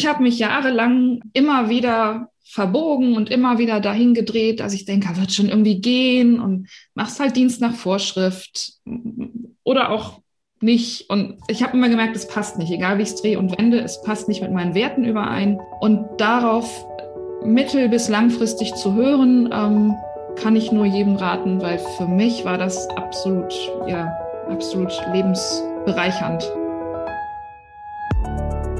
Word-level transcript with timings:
ich 0.00 0.06
habe 0.06 0.22
mich 0.22 0.38
jahrelang 0.38 1.20
immer 1.34 1.68
wieder 1.68 2.30
verbogen 2.42 3.16
und 3.16 3.30
immer 3.30 3.58
wieder 3.58 3.80
dahin 3.80 4.14
gedreht, 4.14 4.58
dass 4.58 4.72
ich 4.72 4.86
denke, 4.86 5.14
wird 5.18 5.30
schon 5.30 5.50
irgendwie 5.50 5.82
gehen 5.82 6.40
und 6.40 6.68
machst 6.94 7.20
halt 7.20 7.36
Dienst 7.36 7.60
nach 7.60 7.74
Vorschrift 7.74 8.78
oder 9.62 9.90
auch 9.90 10.22
nicht. 10.62 11.10
Und 11.10 11.36
ich 11.48 11.62
habe 11.62 11.76
immer 11.76 11.90
gemerkt, 11.90 12.16
es 12.16 12.26
passt 12.26 12.56
nicht, 12.56 12.72
egal 12.72 12.96
wie 12.96 13.02
ich 13.02 13.10
es 13.10 13.20
drehe 13.20 13.38
und 13.38 13.58
wende, 13.58 13.78
es 13.80 14.00
passt 14.00 14.26
nicht 14.26 14.40
mit 14.40 14.52
meinen 14.52 14.74
Werten 14.74 15.04
überein. 15.04 15.60
Und 15.80 16.06
darauf 16.16 16.86
mittel- 17.44 17.90
bis 17.90 18.08
langfristig 18.08 18.74
zu 18.76 18.94
hören, 18.94 19.50
ähm, 19.52 19.94
kann 20.36 20.56
ich 20.56 20.72
nur 20.72 20.86
jedem 20.86 21.16
raten, 21.16 21.60
weil 21.60 21.78
für 21.98 22.06
mich 22.06 22.46
war 22.46 22.56
das 22.56 22.88
absolut, 22.96 23.52
ja, 23.86 24.10
absolut 24.48 24.92
lebensbereichernd. 25.12 26.50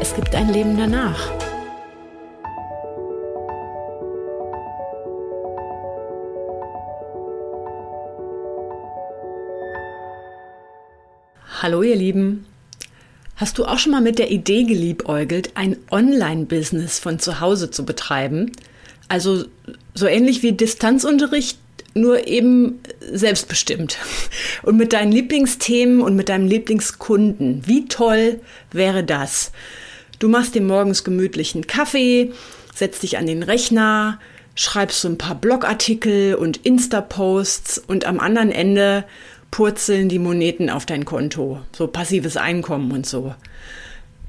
es 0.00 0.14
gibt 0.14 0.34
ein 0.34 0.52
Leben 0.52 0.76
danach. 0.76 1.30
Hallo 11.62 11.82
ihr 11.82 11.96
Lieben. 11.96 12.46
Hast 13.36 13.58
du 13.58 13.64
auch 13.64 13.78
schon 13.78 13.92
mal 13.92 14.00
mit 14.00 14.18
der 14.18 14.30
Idee 14.30 14.64
geliebäugelt, 14.64 15.52
ein 15.54 15.76
Online-Business 15.90 16.98
von 16.98 17.18
zu 17.18 17.40
Hause 17.40 17.70
zu 17.70 17.84
betreiben? 17.84 18.52
Also 19.08 19.44
so 19.94 20.06
ähnlich 20.06 20.42
wie 20.42 20.52
Distanzunterricht, 20.52 21.58
nur 21.94 22.26
eben 22.26 22.80
selbstbestimmt. 23.00 23.98
Und 24.62 24.76
mit 24.76 24.92
deinen 24.92 25.12
Lieblingsthemen 25.12 26.00
und 26.00 26.16
mit 26.16 26.28
deinem 26.28 26.46
Lieblingskunden. 26.46 27.66
Wie 27.66 27.86
toll 27.86 28.40
wäre 28.72 29.04
das? 29.04 29.52
Du 30.18 30.28
machst 30.28 30.54
dir 30.54 30.62
morgens 30.62 31.04
gemütlichen 31.04 31.66
Kaffee, 31.66 32.32
setzt 32.74 33.02
dich 33.02 33.18
an 33.18 33.26
den 33.26 33.42
Rechner, 33.42 34.20
schreibst 34.54 35.00
so 35.00 35.08
ein 35.08 35.18
paar 35.18 35.34
Blogartikel 35.34 36.34
und 36.34 36.58
Insta-Posts 36.58 37.78
und 37.86 38.04
am 38.04 38.20
anderen 38.20 38.52
Ende 38.52 39.04
purzeln 39.50 40.08
die 40.08 40.18
Moneten 40.18 40.70
auf 40.70 40.86
dein 40.86 41.04
Konto. 41.04 41.60
So 41.72 41.86
passives 41.86 42.36
Einkommen 42.36 42.92
und 42.92 43.06
so. 43.06 43.34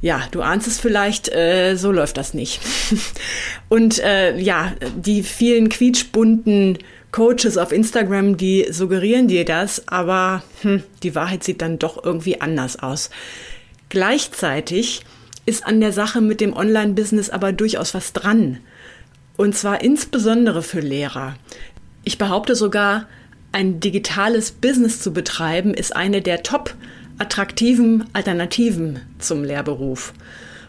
Ja, 0.02 0.22
du 0.32 0.42
ahnst 0.42 0.68
es 0.68 0.80
vielleicht, 0.80 1.30
äh, 1.34 1.76
so 1.76 1.92
läuft 1.92 2.18
das 2.18 2.34
nicht. 2.34 2.62
und 3.70 4.00
äh, 4.00 4.38
ja, 4.38 4.74
die 4.96 5.24
vielen 5.24 5.70
quietschbunten 5.70 6.78
Coaches 7.12 7.58
auf 7.58 7.72
Instagram, 7.72 8.38
die 8.38 8.68
suggerieren 8.70 9.28
dir 9.28 9.46
das, 9.46 9.88
aber 9.88 10.44
hm, 10.62 10.84
die 11.02 11.16
Wahrheit 11.16 11.44
sieht 11.44 11.62
dann 11.62 11.80
doch 11.80 12.04
irgendwie 12.04 12.42
anders 12.42 12.78
aus. 12.78 13.10
Gleichzeitig 13.90 15.02
ist 15.46 15.66
an 15.66 15.80
der 15.80 15.92
Sache 15.92 16.22
mit 16.22 16.42
dem 16.42 16.54
Online-Business 16.54 17.30
aber 17.30 17.52
durchaus 17.52 17.94
was 17.94 18.14
dran. 18.14 18.58
Und 19.38 19.56
zwar 19.56 19.82
insbesondere 19.82 20.64
für 20.64 20.80
Lehrer. 20.80 21.36
Ich 22.04 22.18
behaupte 22.18 22.56
sogar, 22.56 23.08
ein 23.52 23.80
digitales 23.80 24.52
Business 24.52 25.00
zu 25.00 25.14
betreiben, 25.14 25.74
ist 25.74 25.96
eine 25.96 26.22
der 26.22 26.44
top 26.44 26.76
attraktiven 27.18 28.06
Alternativen 28.14 29.00
zum 29.20 29.44
Lehrberuf. 29.44 30.14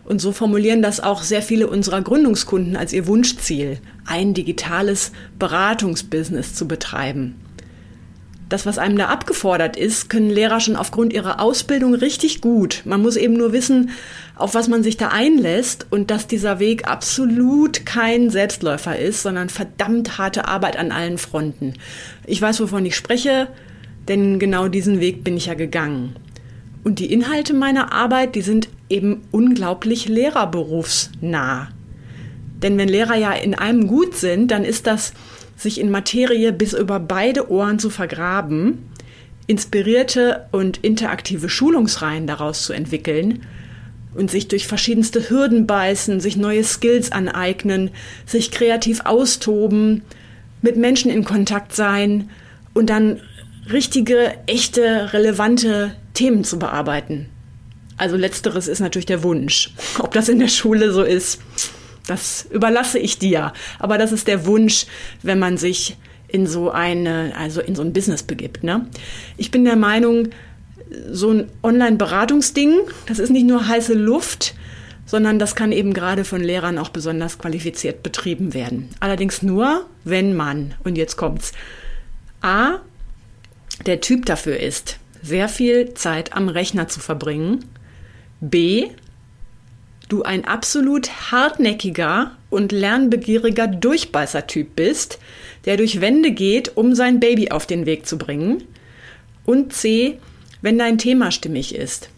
Und 0.04 0.20
so 0.20 0.30
formulieren 0.30 0.82
das 0.82 1.00
auch 1.00 1.22
sehr 1.22 1.42
viele 1.42 1.66
unserer 1.66 2.00
Gründungskunden 2.00 2.76
als 2.76 2.92
ihr 2.92 3.08
Wunschziel, 3.08 3.78
ein 4.04 4.34
digitales 4.34 5.10
Beratungsbusiness 5.38 6.54
zu 6.54 6.68
betreiben 6.68 7.34
das, 8.48 8.64
was 8.64 8.78
einem 8.78 8.96
da 8.96 9.06
abgefordert 9.06 9.76
ist, 9.76 10.08
können 10.08 10.30
Lehrer 10.30 10.60
schon 10.60 10.76
aufgrund 10.76 11.12
ihrer 11.12 11.40
Ausbildung 11.40 11.94
richtig 11.94 12.40
gut. 12.40 12.82
Man 12.84 13.02
muss 13.02 13.16
eben 13.16 13.34
nur 13.34 13.52
wissen, 13.52 13.90
auf 14.36 14.54
was 14.54 14.68
man 14.68 14.82
sich 14.82 14.98
da 14.98 15.08
einlässt 15.08 15.86
und 15.90 16.10
dass 16.10 16.26
dieser 16.26 16.58
Weg 16.58 16.86
absolut 16.88 17.86
kein 17.86 18.28
Selbstläufer 18.28 18.98
ist, 18.98 19.22
sondern 19.22 19.48
verdammt 19.48 20.18
harte 20.18 20.46
Arbeit 20.46 20.76
an 20.76 20.92
allen 20.92 21.16
Fronten. 21.16 21.74
Ich 22.26 22.40
weiß, 22.40 22.60
wovon 22.60 22.84
ich 22.84 22.96
spreche, 22.96 23.48
denn 24.08 24.38
genau 24.38 24.68
diesen 24.68 25.00
Weg 25.00 25.24
bin 25.24 25.38
ich 25.38 25.46
ja 25.46 25.54
gegangen. 25.54 26.16
Und 26.84 26.98
die 26.98 27.12
Inhalte 27.12 27.54
meiner 27.54 27.92
Arbeit, 27.92 28.34
die 28.34 28.42
sind 28.42 28.68
eben 28.90 29.22
unglaublich 29.32 30.06
lehrerberufsnah. 30.06 31.68
Denn 32.62 32.78
wenn 32.78 32.88
Lehrer 32.88 33.16
ja 33.16 33.32
in 33.32 33.54
einem 33.54 33.86
gut 33.86 34.14
sind, 34.14 34.50
dann 34.50 34.64
ist 34.64 34.86
das 34.86 35.14
sich 35.56 35.80
in 35.80 35.90
Materie 35.90 36.52
bis 36.52 36.74
über 36.74 37.00
beide 37.00 37.50
Ohren 37.50 37.78
zu 37.78 37.88
vergraben, 37.88 38.90
inspirierte 39.46 40.46
und 40.52 40.76
interaktive 40.78 41.48
Schulungsreihen 41.48 42.26
daraus 42.26 42.64
zu 42.64 42.74
entwickeln 42.74 43.40
und 44.16 44.30
sich 44.30 44.48
durch 44.48 44.66
verschiedenste 44.66 45.30
Hürden 45.30 45.66
beißen, 45.66 46.20
sich 46.20 46.36
neue 46.36 46.64
Skills 46.64 47.12
aneignen, 47.12 47.90
sich 48.24 48.50
kreativ 48.50 49.00
austoben, 49.04 50.02
mit 50.62 50.76
Menschen 50.76 51.10
in 51.10 51.24
Kontakt 51.24 51.74
sein 51.74 52.30
und 52.74 52.90
dann 52.90 53.20
richtige, 53.70 54.34
echte, 54.46 55.12
relevante 55.12 55.94
Themen 56.14 56.44
zu 56.44 56.58
bearbeiten. 56.58 57.28
Also 57.96 58.16
letzteres 58.16 58.68
ist 58.68 58.80
natürlich 58.80 59.06
der 59.06 59.22
Wunsch. 59.22 59.70
Ob 59.98 60.12
das 60.12 60.28
in 60.28 60.38
der 60.38 60.48
Schule 60.48 60.92
so 60.92 61.02
ist, 61.02 61.40
das 62.06 62.46
überlasse 62.50 62.98
ich 62.98 63.18
dir. 63.18 63.52
Aber 63.78 63.98
das 63.98 64.12
ist 64.12 64.28
der 64.28 64.46
Wunsch, 64.46 64.86
wenn 65.22 65.38
man 65.38 65.56
sich 65.56 65.96
in 66.28 66.46
so 66.46 66.70
eine, 66.70 67.32
also 67.38 67.60
in 67.60 67.74
so 67.74 67.82
ein 67.82 67.92
Business 67.92 68.22
begibt. 68.22 68.64
Ne? 68.64 68.86
Ich 69.36 69.50
bin 69.50 69.64
der 69.64 69.76
Meinung, 69.76 70.28
so 71.10 71.30
ein 71.30 71.50
Online-Beratungsding, 71.62 72.74
das 73.06 73.18
ist 73.18 73.30
nicht 73.30 73.46
nur 73.46 73.66
heiße 73.66 73.94
Luft, 73.94 74.54
sondern 75.06 75.38
das 75.38 75.54
kann 75.54 75.72
eben 75.72 75.94
gerade 75.94 76.24
von 76.24 76.42
Lehrern 76.42 76.78
auch 76.78 76.88
besonders 76.88 77.38
qualifiziert 77.38 78.02
betrieben 78.02 78.54
werden. 78.54 78.88
Allerdings 79.00 79.42
nur, 79.42 79.86
wenn 80.04 80.34
man, 80.34 80.74
und 80.84 80.98
jetzt 80.98 81.16
kommt's, 81.16 81.52
A, 82.40 82.80
der 83.86 84.00
Typ 84.00 84.26
dafür 84.26 84.58
ist, 84.58 84.98
sehr 85.22 85.48
viel 85.48 85.94
Zeit 85.94 86.34
am 86.34 86.48
Rechner 86.48 86.88
zu 86.88 87.00
verbringen, 87.00 87.64
B, 88.40 88.88
du 90.08 90.22
ein 90.22 90.44
absolut 90.44 91.32
hartnäckiger 91.32 92.32
und 92.50 92.72
lernbegieriger 92.72 93.66
Durchbeißertyp 93.66 94.76
bist, 94.76 95.18
der 95.64 95.76
durch 95.76 96.00
Wände 96.00 96.30
geht, 96.30 96.76
um 96.76 96.94
sein 96.94 97.20
Baby 97.20 97.50
auf 97.50 97.66
den 97.66 97.86
Weg 97.86 98.06
zu 98.06 98.18
bringen. 98.18 98.62
Und 99.44 99.72
C, 99.72 100.18
wenn 100.66 100.78
dein 100.78 100.98
Thema 100.98 101.30
stimmig 101.30 101.76
ist. 101.76 102.08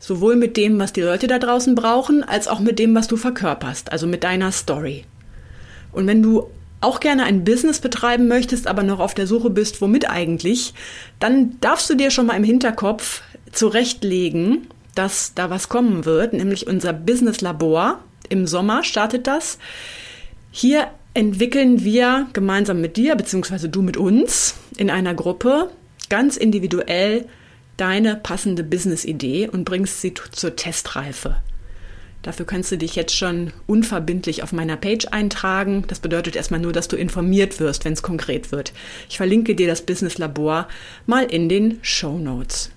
Sowohl 0.00 0.34
mit 0.34 0.56
dem, 0.56 0.80
was 0.80 0.92
die 0.92 1.02
Leute 1.02 1.28
da 1.28 1.38
draußen 1.38 1.76
brauchen, 1.76 2.24
als 2.24 2.48
auch 2.48 2.58
mit 2.58 2.80
dem, 2.80 2.96
was 2.96 3.06
du 3.06 3.16
verkörperst, 3.16 3.92
also 3.92 4.08
mit 4.08 4.24
deiner 4.24 4.50
Story. 4.50 5.04
Und 5.92 6.08
wenn 6.08 6.20
du 6.20 6.48
auch 6.80 6.98
gerne 6.98 7.22
ein 7.22 7.44
Business 7.44 7.78
betreiben 7.78 8.26
möchtest, 8.26 8.66
aber 8.66 8.82
noch 8.82 8.98
auf 8.98 9.14
der 9.14 9.28
Suche 9.28 9.50
bist, 9.50 9.80
womit 9.80 10.10
eigentlich, 10.10 10.74
dann 11.20 11.60
darfst 11.60 11.88
du 11.90 11.94
dir 11.94 12.10
schon 12.10 12.26
mal 12.26 12.34
im 12.34 12.42
Hinterkopf 12.42 13.22
zurechtlegen, 13.52 14.66
dass 14.96 15.34
da 15.34 15.48
was 15.48 15.68
kommen 15.68 16.04
wird, 16.04 16.32
nämlich 16.32 16.66
unser 16.66 16.92
Business 16.92 17.40
Labor. 17.40 18.00
Im 18.28 18.48
Sommer 18.48 18.82
startet 18.82 19.28
das. 19.28 19.58
Hier 20.50 20.88
entwickeln 21.14 21.84
wir 21.84 22.26
gemeinsam 22.32 22.80
mit 22.80 22.96
dir, 22.96 23.14
beziehungsweise 23.14 23.68
du 23.68 23.80
mit 23.80 23.96
uns 23.96 24.56
in 24.76 24.90
einer 24.90 25.14
Gruppe 25.14 25.70
ganz 26.08 26.36
individuell 26.36 27.26
deine 27.76 28.16
passende 28.16 28.64
Business-Idee 28.64 29.48
und 29.48 29.64
bringst 29.64 30.00
sie 30.00 30.14
zur 30.14 30.56
Testreife. 30.56 31.36
Dafür 32.22 32.46
kannst 32.46 32.70
du 32.70 32.78
dich 32.78 32.94
jetzt 32.94 33.16
schon 33.16 33.52
unverbindlich 33.66 34.44
auf 34.44 34.52
meiner 34.52 34.76
Page 34.76 35.06
eintragen. 35.10 35.84
Das 35.88 35.98
bedeutet 35.98 36.36
erstmal 36.36 36.60
nur, 36.60 36.72
dass 36.72 36.86
du 36.86 36.96
informiert 36.96 37.58
wirst, 37.58 37.84
wenn 37.84 37.94
es 37.94 38.02
konkret 38.02 38.52
wird. 38.52 38.72
Ich 39.08 39.16
verlinke 39.16 39.56
dir 39.56 39.66
das 39.66 39.82
Business 39.82 40.18
Labor 40.18 40.68
mal 41.06 41.24
in 41.24 41.48
den 41.48 41.78
Show 41.82 42.18
Notes. 42.18 42.70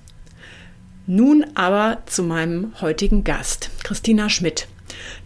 Nun 1.05 1.45
aber 1.53 2.01
zu 2.07 2.23
meinem 2.23 2.73
heutigen 2.81 3.23
Gast, 3.23 3.69
Christina 3.83 4.29
Schmidt. 4.29 4.67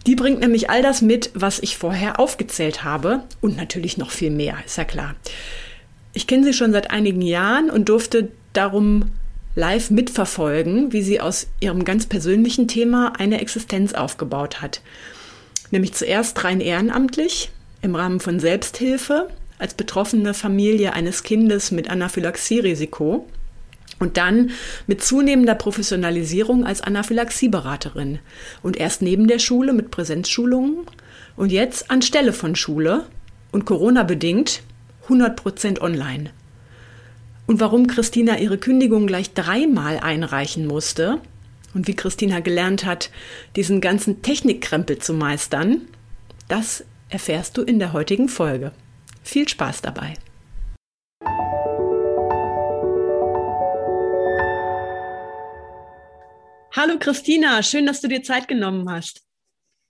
Die 0.06 0.14
bringt 0.14 0.40
nämlich 0.40 0.68
all 0.68 0.82
das 0.82 1.00
mit, 1.00 1.30
was 1.32 1.58
ich 1.60 1.78
vorher 1.78 2.20
aufgezählt 2.20 2.84
habe 2.84 3.22
und 3.40 3.56
natürlich 3.56 3.96
noch 3.96 4.10
viel 4.10 4.30
mehr, 4.30 4.58
ist 4.66 4.76
ja 4.76 4.84
klar. 4.84 5.14
Ich 6.12 6.26
kenne 6.26 6.44
sie 6.44 6.52
schon 6.52 6.72
seit 6.72 6.90
einigen 6.90 7.22
Jahren 7.22 7.70
und 7.70 7.88
durfte 7.88 8.30
darum 8.52 9.10
live 9.54 9.90
mitverfolgen, 9.90 10.92
wie 10.92 11.02
sie 11.02 11.20
aus 11.20 11.48
ihrem 11.60 11.84
ganz 11.84 12.06
persönlichen 12.06 12.68
Thema 12.68 13.14
eine 13.18 13.40
Existenz 13.40 13.92
aufgebaut 13.94 14.62
hat. 14.62 14.80
Nämlich 15.70 15.94
zuerst 15.94 16.42
rein 16.44 16.60
ehrenamtlich 16.60 17.50
im 17.82 17.94
Rahmen 17.94 18.20
von 18.20 18.40
Selbsthilfe 18.40 19.28
als 19.58 19.74
betroffene 19.74 20.34
Familie 20.34 20.92
eines 20.94 21.22
Kindes 21.22 21.70
mit 21.70 21.90
Anaphylaxierisiko 21.90 23.26
und 23.98 24.16
dann 24.16 24.50
mit 24.86 25.02
zunehmender 25.04 25.54
Professionalisierung 25.54 26.64
als 26.64 26.80
Anaphylaxieberaterin 26.80 28.18
und 28.62 28.76
erst 28.78 29.02
neben 29.02 29.28
der 29.28 29.38
Schule 29.38 29.72
mit 29.72 29.90
Präsenzschulungen 29.90 30.78
und 31.36 31.52
jetzt 31.52 31.90
anstelle 31.90 32.32
von 32.32 32.56
Schule 32.56 33.06
und 33.52 33.66
Corona 33.66 34.02
bedingt 34.02 34.62
100 35.04 35.36
Prozent 35.36 35.80
online. 35.82 36.30
Und 37.50 37.58
warum 37.58 37.88
Christina 37.88 38.38
ihre 38.38 38.58
Kündigung 38.58 39.08
gleich 39.08 39.34
dreimal 39.34 39.98
einreichen 39.98 40.68
musste 40.68 41.20
und 41.74 41.88
wie 41.88 41.96
Christina 41.96 42.38
gelernt 42.38 42.84
hat, 42.84 43.10
diesen 43.56 43.80
ganzen 43.80 44.22
Technikkrempel 44.22 44.98
zu 44.98 45.14
meistern, 45.14 45.88
das 46.46 46.84
erfährst 47.08 47.56
du 47.56 47.62
in 47.62 47.80
der 47.80 47.92
heutigen 47.92 48.28
Folge. 48.28 48.70
Viel 49.24 49.48
Spaß 49.48 49.82
dabei! 49.82 50.14
Hallo 56.76 57.00
Christina, 57.00 57.64
schön, 57.64 57.84
dass 57.84 58.00
du 58.00 58.06
dir 58.06 58.22
Zeit 58.22 58.46
genommen 58.46 58.88
hast. 58.88 59.24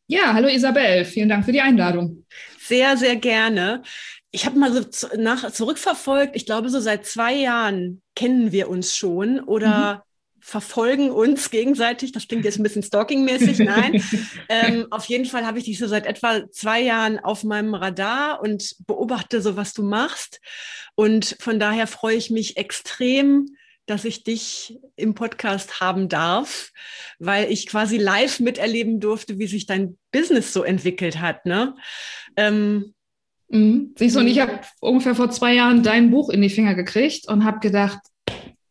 Ja, 0.07 0.33
hallo 0.33 0.49
Isabel, 0.49 1.05
vielen 1.05 1.29
Dank 1.29 1.45
für 1.45 1.53
die 1.53 1.61
Einladung. 1.61 2.25
Sehr, 2.59 2.97
sehr 2.97 3.17
gerne. 3.17 3.83
Ich 4.33 4.47
habe 4.47 4.59
mal 4.59 4.73
so 4.73 5.09
nach, 5.17 5.51
zurückverfolgt, 5.51 6.37
ich 6.37 6.47
glaube, 6.47 6.71
so 6.71 6.81
seit 6.81 7.05
zwei 7.05 7.35
Jahren 7.35 8.01
kennen 8.15 8.53
wir 8.53 8.69
uns 8.69 8.97
schon 8.97 9.41
oder 9.41 9.95
mhm 9.95 10.11
verfolgen 10.41 11.11
uns 11.11 11.51
gegenseitig. 11.51 12.13
Das 12.13 12.27
klingt 12.27 12.45
jetzt 12.45 12.59
ein 12.59 12.63
bisschen 12.63 12.83
stalkingmäßig, 12.83 13.59
nein. 13.61 14.03
ähm, 14.49 14.87
auf 14.91 15.05
jeden 15.05 15.27
Fall 15.27 15.47
habe 15.47 15.59
ich 15.59 15.65
dich 15.65 15.79
so 15.79 15.87
seit 15.87 16.07
etwa 16.07 16.51
zwei 16.51 16.81
Jahren 16.81 17.19
auf 17.19 17.45
meinem 17.45 17.75
Radar 17.75 18.43
und 18.43 18.75
beobachte 18.87 19.43
so, 19.43 19.57
was 19.57 19.75
du 19.75 19.83
machst. 19.83 20.41
Und 20.95 21.37
von 21.41 21.61
daher 21.61 21.87
freue 21.87 22.17
ich 22.17 22.31
mich 22.31 22.57
extrem, 22.57 23.47
dass 23.87 24.05
ich 24.05 24.25
dich 24.25 24.79
im 24.97 25.15
Podcast 25.15 25.81
haben 25.81 26.09
darf, 26.09 26.71
weil 27.19 27.51
ich 27.51 27.67
quasi 27.67 27.97
live 27.97 28.41
miterleben 28.41 29.01
durfte, 29.01 29.39
wie 29.39 29.47
sich 29.47 29.67
dein 29.67 29.99
Business 30.13 30.53
so 30.53 30.63
entwickelt 30.63 31.21
hat. 31.21 31.45
Ne? 31.45 31.75
Ähm, 32.37 32.95
mhm. 33.51 33.95
Siehst 33.97 34.17
du, 34.17 34.21
und 34.21 34.29
ich 34.29 34.41
habe 34.41 34.61
ungefähr 34.81 35.15
vor 35.15 35.31
zwei 35.31 35.55
Jahren 35.55 35.83
dein 35.83 36.11
Buch 36.11 36.31
in 36.31 36.43
die 36.43 36.51
Finger 36.51 36.75
gekriegt 36.75 37.29
und 37.29 37.45
habe 37.45 37.61
gedacht, 37.61 37.99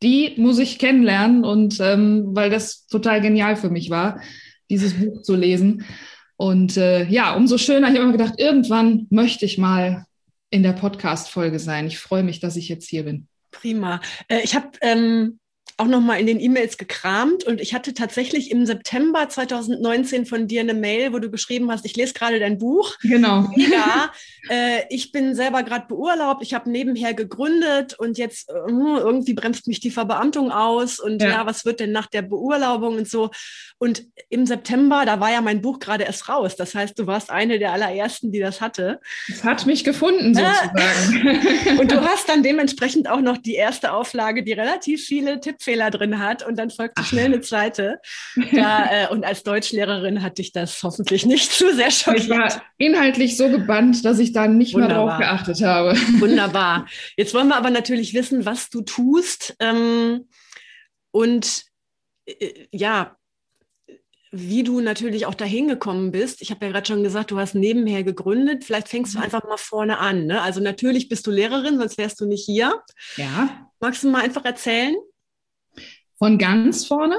die 0.02 0.34
muss 0.38 0.60
ich 0.60 0.80
kennenlernen 0.80 1.44
und 1.44 1.80
ähm, 1.80 2.30
weil 2.30 2.50
das 2.50 2.88
total 2.88 3.22
genial 3.22 3.56
für 3.56 3.70
mich 3.70 3.90
war, 3.90 4.22
dieses 4.70 4.94
Buch 4.94 5.22
zu 5.22 5.36
lesen. 5.36 5.86
Und 6.38 6.78
äh, 6.78 7.06
ja, 7.10 7.36
umso 7.36 7.58
schöner. 7.58 7.90
Ich 7.90 7.96
habe 7.96 8.04
immer 8.04 8.18
gedacht, 8.18 8.36
irgendwann 8.38 9.08
möchte 9.10 9.46
ich 9.46 9.58
mal 9.58 10.06
in 10.50 10.64
der 10.64 10.74
Podcast-Folge 10.74 11.60
sein. 11.60 11.88
Ich 11.88 12.00
freue 12.00 12.24
mich, 12.24 12.40
dass 12.40 12.56
ich 12.56 12.70
jetzt 12.70 12.88
hier 12.88 13.04
bin. 13.04 13.28
Prima. 13.52 14.00
Äh, 14.28 14.42
ich 14.44 14.56
habe 14.56 14.70
ähm, 14.82 15.39
auch 15.78 15.86
noch 15.86 16.02
mal 16.02 16.20
in 16.20 16.28
den 16.28 16.40
E-Mails 16.40 16.78
gekramt 16.78 17.44
und 17.44 17.62
ich 17.62 17.74
hatte 17.74 17.94
tatsächlich 17.94 18.52
im 18.52 18.66
September 18.66 19.30
2019 19.30 20.26
von 20.26 20.48
dir 20.48 20.62
eine 20.62 20.74
Mail, 20.74 21.14
wo 21.14 21.20
du 21.20 21.30
geschrieben 21.30 21.72
hast, 21.72 21.86
ich 21.86 21.96
lese 21.96 22.14
gerade 22.14 22.40
dein 22.40 22.58
Buch. 22.58 22.96
Genau. 23.02 23.50
Ja, 23.56 24.12
äh, 24.50 24.84
ich 24.90 25.12
bin 25.12 25.36
selber 25.36 25.64
gerade 25.64 25.88
beurlaubt, 25.88 26.44
ich 26.44 26.54
habe 26.54 26.70
nebenher 26.70 27.14
gegründet 27.14 27.94
und 27.98 28.18
jetzt 28.18 28.50
äh, 28.50 28.54
irgendwie 28.54 29.34
bremst 29.34 29.68
mich 29.68 29.80
die 29.80 29.92
Verbeamtung 29.92 30.52
aus 30.52 31.00
und 31.00 31.22
ja. 31.22 31.30
ja. 31.30 31.46
was 31.46 31.66
wird 31.66 31.80
denn 31.80 31.92
nach 31.92 32.08
der 32.08 32.22
Beurlaubung 32.22 32.98
und 32.98 33.10
so. 33.10 33.32
Und 33.78 34.04
im 34.30 34.46
September, 34.46 35.06
da 35.06 35.20
war 35.20 35.32
ja 35.32 35.42
mein 35.42 35.62
Buch 35.62 35.80
gerade 35.80 36.04
erst 36.04 36.28
raus. 36.28 36.56
Das 36.58 36.76
heißt, 36.76 37.00
du 37.00 37.08
warst 37.08 37.30
eine 37.30 37.60
der 37.60 37.72
allerersten, 37.72 38.32
die 38.32 38.40
das 38.40 38.60
hatte. 38.60 39.00
Es 39.30 39.44
hat 39.44 39.66
mich 39.66 39.84
gefunden 39.84 40.36
sozusagen. 40.36 41.80
und 41.80 41.92
du 41.92 42.02
hast 42.02 42.28
dann 42.28 42.44
dementsprechend 42.44 43.10
auch 43.10 43.22
noch 43.22 43.38
die 43.38 43.56
erste 43.56 43.94
Auflage, 43.94 44.44
die 44.44 44.54
relativ 44.54 45.06
viele 45.06 45.40
Tipps 45.40 45.59
Tippfehler 45.60 45.92
drin 45.92 46.20
hat 46.20 46.46
und 46.46 46.58
dann 46.58 46.70
folgte 46.70 47.04
schnell 47.04 47.26
eine 47.26 47.42
zweite. 47.42 48.00
Da, 48.54 49.04
äh, 49.04 49.08
und 49.10 49.26
als 49.26 49.44
Deutschlehrerin 49.44 50.24
hatte 50.24 50.42
ich 50.42 50.52
das 50.52 50.82
hoffentlich 50.84 51.26
nicht 51.26 51.52
zu 51.52 51.74
sehr 51.76 51.92
schockiert. 51.92 52.24
Ich 52.24 52.30
war 52.30 52.62
inhaltlich 52.78 53.38
so 53.38 53.50
gebannt, 53.50 54.04
dass 54.06 54.20
ich 54.20 54.32
da 54.32 54.48
nicht 54.48 54.74
Wunderbar. 54.74 55.06
mehr 55.06 55.06
drauf 55.06 55.20
geachtet 55.20 55.64
habe. 55.64 55.96
Wunderbar. 56.20 56.88
Jetzt 57.18 57.34
wollen 57.34 57.48
wir 57.48 57.58
aber 57.58 57.70
natürlich 57.70 58.14
wissen, 58.14 58.46
was 58.46 58.70
du 58.70 58.82
tust. 58.82 59.56
Ähm, 59.60 60.28
und 61.12 61.64
äh, 62.26 62.68
ja, 62.72 63.16
wie 64.32 64.64
du 64.64 64.80
natürlich 64.80 65.26
auch 65.26 65.34
dahin 65.34 65.68
gekommen 65.68 66.12
bist. 66.12 66.42
Ich 66.42 66.52
habe 66.52 66.66
ja 66.66 66.72
gerade 66.72 66.88
schon 66.88 67.04
gesagt, 67.04 67.32
du 67.32 67.40
hast 67.40 67.56
nebenher 67.56 68.04
gegründet. 68.04 68.64
Vielleicht 68.64 68.88
fängst 68.88 69.16
du 69.16 69.18
mhm. 69.18 69.24
einfach 69.24 69.44
mal 69.44 69.58
vorne 69.58 69.98
an. 69.98 70.28
Ne? 70.28 70.42
Also 70.42 70.60
natürlich 70.62 71.10
bist 71.10 71.26
du 71.26 71.32
Lehrerin, 71.32 71.80
sonst 71.80 71.98
wärst 71.98 72.22
du 72.22 72.26
nicht 72.26 72.46
hier. 72.46 72.82
Ja. 73.18 73.70
Magst 73.80 74.04
du 74.04 74.10
mal 74.10 74.22
einfach 74.22 74.46
erzählen? 74.46 74.96
Von 76.20 76.38
ganz 76.38 76.86
vorne? 76.86 77.16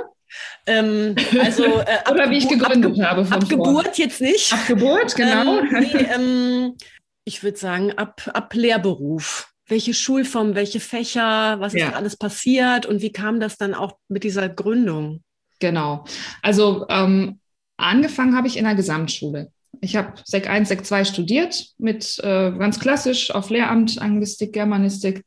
Ähm, 0.67 1.17
also 1.41 1.65
äh, 1.65 1.99
Oder 2.11 2.31
wie 2.31 2.39
ich 2.39 2.49
gegründet 2.49 3.01
ab, 3.01 3.07
habe. 3.07 3.25
Von 3.25 3.43
ab 3.43 3.49
Geburt 3.49 3.99
jetzt 3.99 4.21
nicht. 4.21 4.53
Ab 4.53 4.67
Geburt, 4.69 5.17
genau. 5.17 5.59
Ähm, 5.59 5.69
nee, 5.81 6.07
ähm, 6.15 6.77
ich 7.25 7.43
würde 7.43 7.59
sagen, 7.59 7.93
ab, 7.93 8.23
ab 8.33 8.55
Lehrberuf. 8.55 9.49
Welche 9.67 9.95
Schulform, 9.95 10.55
welche 10.55 10.81
Fächer, 10.81 11.61
was 11.61 11.75
ist 11.75 11.81
ja. 11.81 11.93
alles 11.93 12.17
passiert 12.17 12.87
und 12.87 13.03
wie 13.03 13.13
kam 13.13 13.41
das 13.41 13.57
dann 13.57 13.73
auch 13.73 13.97
mit 14.09 14.25
dieser 14.25 14.49
Gründung? 14.49 15.23
Genau. 15.61 16.05
Also 16.43 16.87
ähm, 16.89 17.39
angefangen 17.77 18.37
habe 18.37 18.49
ich 18.49 18.57
in 18.57 18.65
der 18.65 18.75
Gesamtschule. 18.75 19.53
Ich 19.81 19.97
habe 19.97 20.15
Sek 20.25 20.49
1, 20.49 20.69
Sek 20.69 20.85
2 20.85 21.05
studiert 21.05 21.67
mit 21.79 22.19
äh, 22.19 22.51
ganz 22.51 22.81
klassisch 22.81 23.31
auf 23.31 23.51
Lehramt, 23.51 24.01
Anglistik, 24.01 24.53
Germanistik. 24.53 25.23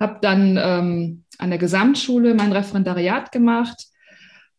Habe 0.00 0.18
dann 0.20 0.58
ähm, 0.60 1.24
an 1.38 1.50
der 1.50 1.58
Gesamtschule 1.58 2.34
mein 2.34 2.52
Referendariat 2.52 3.32
gemacht, 3.32 3.86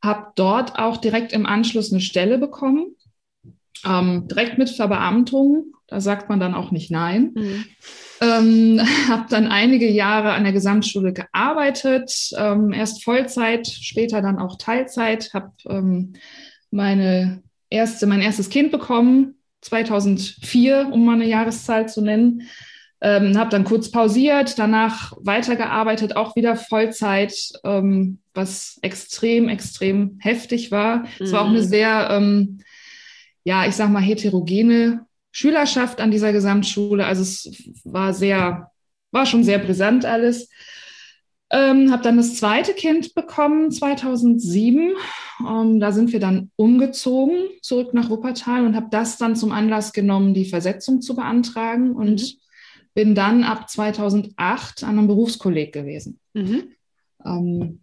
habe 0.02 0.28
dort 0.36 0.78
auch 0.78 0.98
direkt 0.98 1.34
im 1.34 1.46
Anschluss 1.46 1.92
eine 1.92 2.02
Stelle 2.02 2.38
bekommen, 2.38 2.96
ähm, 3.86 4.28
direkt 4.28 4.58
mit 4.58 4.70
Verbeamtung. 4.70 5.74
Da 5.88 6.02
sagt 6.02 6.30
man 6.30 6.40
dann 6.40 6.56
auch 6.56 6.72
nicht 6.72 6.90
nein. 6.90 7.32
Mhm. 7.36 7.66
Ähm, 8.22 8.82
habe 9.08 9.26
dann 9.30 9.48
einige 9.48 9.90
Jahre 9.90 10.34
an 10.34 10.44
der 10.44 10.54
Gesamtschule 10.54 11.14
gearbeitet, 11.14 12.32
ähm, 12.38 12.74
erst 12.74 13.04
Vollzeit, 13.04 13.68
später 13.68 14.22
dann 14.22 14.40
auch 14.40 14.58
Teilzeit. 14.58 15.34
Habe 15.34 15.52
ähm, 15.70 16.14
meine 16.72 17.44
erste, 17.70 18.08
mein 18.08 18.22
erstes 18.22 18.50
Kind 18.50 18.72
bekommen, 18.72 19.36
2004, 19.62 20.90
um 20.92 21.06
mal 21.06 21.14
eine 21.14 21.28
Jahreszahl 21.28 21.88
zu 21.90 22.02
nennen. 22.02 22.44
Ähm, 23.02 23.38
habe 23.38 23.50
dann 23.50 23.66
kurz 23.66 23.92
pausiert, 23.92 24.58
danach 24.58 25.14
weitergearbeitet, 25.20 26.16
auch 26.16 26.36
wieder 26.36 26.56
Vollzeit, 26.56 27.36
ähm, 27.64 28.20
was 28.34 28.80
extrem, 28.82 29.50
extrem 29.50 30.18
heftig 30.20 30.72
war. 30.72 31.00
Mhm. 31.00 31.08
Es 31.20 31.32
war 31.32 31.42
auch 31.42 31.50
eine 31.50 31.62
mhm. 31.62 31.66
sehr, 31.66 32.08
ähm, 32.12 32.60
ja, 33.44 33.68
ich 33.68 33.76
sag 33.76 33.90
mal, 33.90 34.02
heterogene 34.02 35.06
Schülerschaft 35.32 36.00
an 36.00 36.12
dieser 36.12 36.32
Gesamtschule. 36.32 37.06
Also 37.06 37.22
es 37.22 37.70
war 37.84 38.14
sehr, 38.14 38.72
war 39.12 39.26
schon 39.26 39.44
sehr 39.44 39.60
brisant 39.60 40.06
alles. 40.06 40.50
Ähm, 41.52 41.92
habe 41.92 42.02
dann 42.02 42.18
das 42.18 42.36
zweite 42.38 42.74
Kind 42.74 43.14
bekommen 43.14 43.72
2007. 43.72 44.96
Ähm, 45.48 45.80
da 45.82 45.92
sind 45.92 46.14
wir 46.14 46.22
dann 46.22 46.50
umgezogen 46.56 47.50
zurück 47.62 47.94
nach 47.94 48.10
Wuppertal 48.10 48.66
und 48.66 48.76
habe 48.76 48.88
das 48.90 49.18
dann 49.18 49.36
zum 49.36 49.52
Anlass 49.52 49.92
genommen, 49.92 50.34
die 50.34 50.46
Versetzung 50.46 51.02
zu 51.02 51.14
beantragen 51.16 51.92
und 51.92 52.22
mhm 52.22 52.45
bin 52.96 53.14
dann 53.14 53.44
ab 53.44 53.70
2008 53.70 54.84
an 54.84 54.98
einem 54.98 55.08
Berufskolleg 55.08 55.72
gewesen. 55.72 56.20
Mhm. 56.34 56.72
Ähm, 57.24 57.82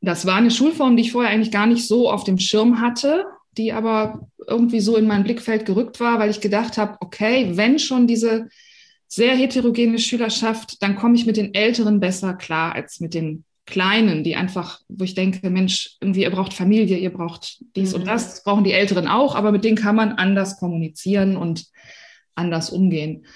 das 0.00 0.24
war 0.24 0.36
eine 0.36 0.50
Schulform, 0.50 0.96
die 0.96 1.02
ich 1.02 1.12
vorher 1.12 1.30
eigentlich 1.30 1.50
gar 1.50 1.66
nicht 1.66 1.86
so 1.86 2.10
auf 2.10 2.24
dem 2.24 2.38
Schirm 2.38 2.80
hatte, 2.80 3.24
die 3.58 3.72
aber 3.72 4.28
irgendwie 4.46 4.80
so 4.80 4.96
in 4.96 5.06
mein 5.06 5.24
Blickfeld 5.24 5.66
gerückt 5.66 5.98
war, 5.98 6.20
weil 6.20 6.30
ich 6.30 6.40
gedacht 6.40 6.78
habe, 6.78 6.96
okay, 7.00 7.50
wenn 7.56 7.78
schon 7.78 8.06
diese 8.06 8.48
sehr 9.08 9.34
heterogene 9.34 9.98
Schülerschaft, 9.98 10.80
dann 10.82 10.94
komme 10.94 11.16
ich 11.16 11.26
mit 11.26 11.36
den 11.36 11.52
Älteren 11.54 11.98
besser 11.98 12.34
klar 12.34 12.74
als 12.74 13.00
mit 13.00 13.14
den 13.14 13.44
Kleinen, 13.66 14.22
die 14.22 14.36
einfach, 14.36 14.80
wo 14.88 15.04
ich 15.04 15.14
denke, 15.14 15.50
Mensch, 15.50 15.96
irgendwie 16.00 16.22
ihr 16.22 16.30
braucht 16.30 16.54
Familie, 16.54 16.96
ihr 16.96 17.12
braucht 17.12 17.62
dies 17.74 17.92
mhm. 17.92 18.00
und 18.00 18.06
das, 18.06 18.30
das 18.30 18.44
brauchen 18.44 18.64
die 18.64 18.72
Älteren 18.72 19.08
auch, 19.08 19.34
aber 19.34 19.50
mit 19.50 19.64
denen 19.64 19.76
kann 19.76 19.96
man 19.96 20.12
anders 20.12 20.58
kommunizieren 20.58 21.36
und 21.36 21.66
anders 22.34 22.70
umgehen. 22.70 23.26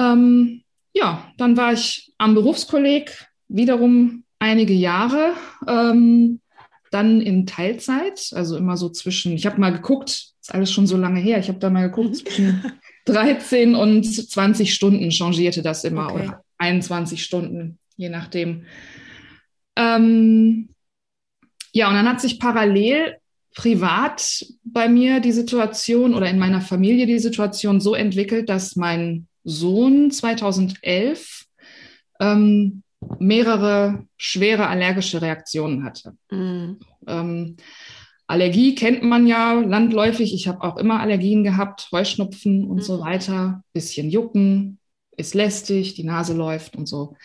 Ähm, 0.00 0.62
ja, 0.94 1.30
dann 1.36 1.56
war 1.56 1.72
ich 1.72 2.12
am 2.18 2.34
Berufskolleg 2.34 3.26
wiederum 3.48 4.24
einige 4.38 4.72
Jahre, 4.72 5.34
ähm, 5.68 6.40
dann 6.90 7.20
in 7.20 7.46
Teilzeit, 7.46 8.30
also 8.32 8.56
immer 8.56 8.76
so 8.76 8.88
zwischen, 8.88 9.32
ich 9.32 9.46
habe 9.46 9.60
mal 9.60 9.72
geguckt, 9.72 10.10
ist 10.40 10.54
alles 10.54 10.72
schon 10.72 10.86
so 10.86 10.96
lange 10.96 11.20
her, 11.20 11.38
ich 11.38 11.48
habe 11.48 11.58
da 11.58 11.70
mal 11.70 11.88
geguckt, 11.88 12.10
mhm. 12.10 12.14
zwischen 12.14 12.72
13 13.06 13.74
und 13.74 14.04
20 14.04 14.74
Stunden 14.74 15.10
changierte 15.10 15.62
das 15.62 15.84
immer 15.84 16.06
okay. 16.06 16.24
oder 16.24 16.44
21 16.58 17.22
Stunden, 17.22 17.78
je 17.96 18.08
nachdem. 18.08 18.64
Ähm, 19.76 20.70
ja, 21.72 21.88
und 21.88 21.94
dann 21.94 22.08
hat 22.08 22.20
sich 22.20 22.40
parallel 22.40 23.16
privat 23.54 24.46
bei 24.64 24.88
mir 24.88 25.20
die 25.20 25.32
Situation 25.32 26.14
oder 26.14 26.28
in 26.28 26.38
meiner 26.38 26.60
Familie 26.60 27.06
die 27.06 27.18
Situation 27.18 27.80
so 27.80 27.94
entwickelt, 27.94 28.48
dass 28.48 28.76
mein 28.76 29.28
Sohn 29.44 30.10
2011 30.10 31.46
ähm, 32.20 32.82
mehrere 33.18 34.06
schwere 34.16 34.68
allergische 34.68 35.22
Reaktionen 35.22 35.84
hatte. 35.84 36.16
Mhm. 36.30 36.80
Ähm, 37.06 37.56
Allergie 38.26 38.76
kennt 38.76 39.02
man 39.02 39.26
ja 39.26 39.54
landläufig. 39.54 40.32
Ich 40.34 40.46
habe 40.46 40.62
auch 40.62 40.76
immer 40.76 41.00
Allergien 41.00 41.42
gehabt, 41.42 41.88
Heuschnupfen 41.90 42.64
und 42.64 42.76
mhm. 42.76 42.82
so 42.82 43.00
weiter. 43.00 43.64
Bisschen 43.72 44.08
jucken, 44.08 44.78
ist 45.16 45.34
lästig, 45.34 45.94
die 45.94 46.04
Nase 46.04 46.34
läuft 46.34 46.76
und 46.76 46.86
so. 46.86 47.16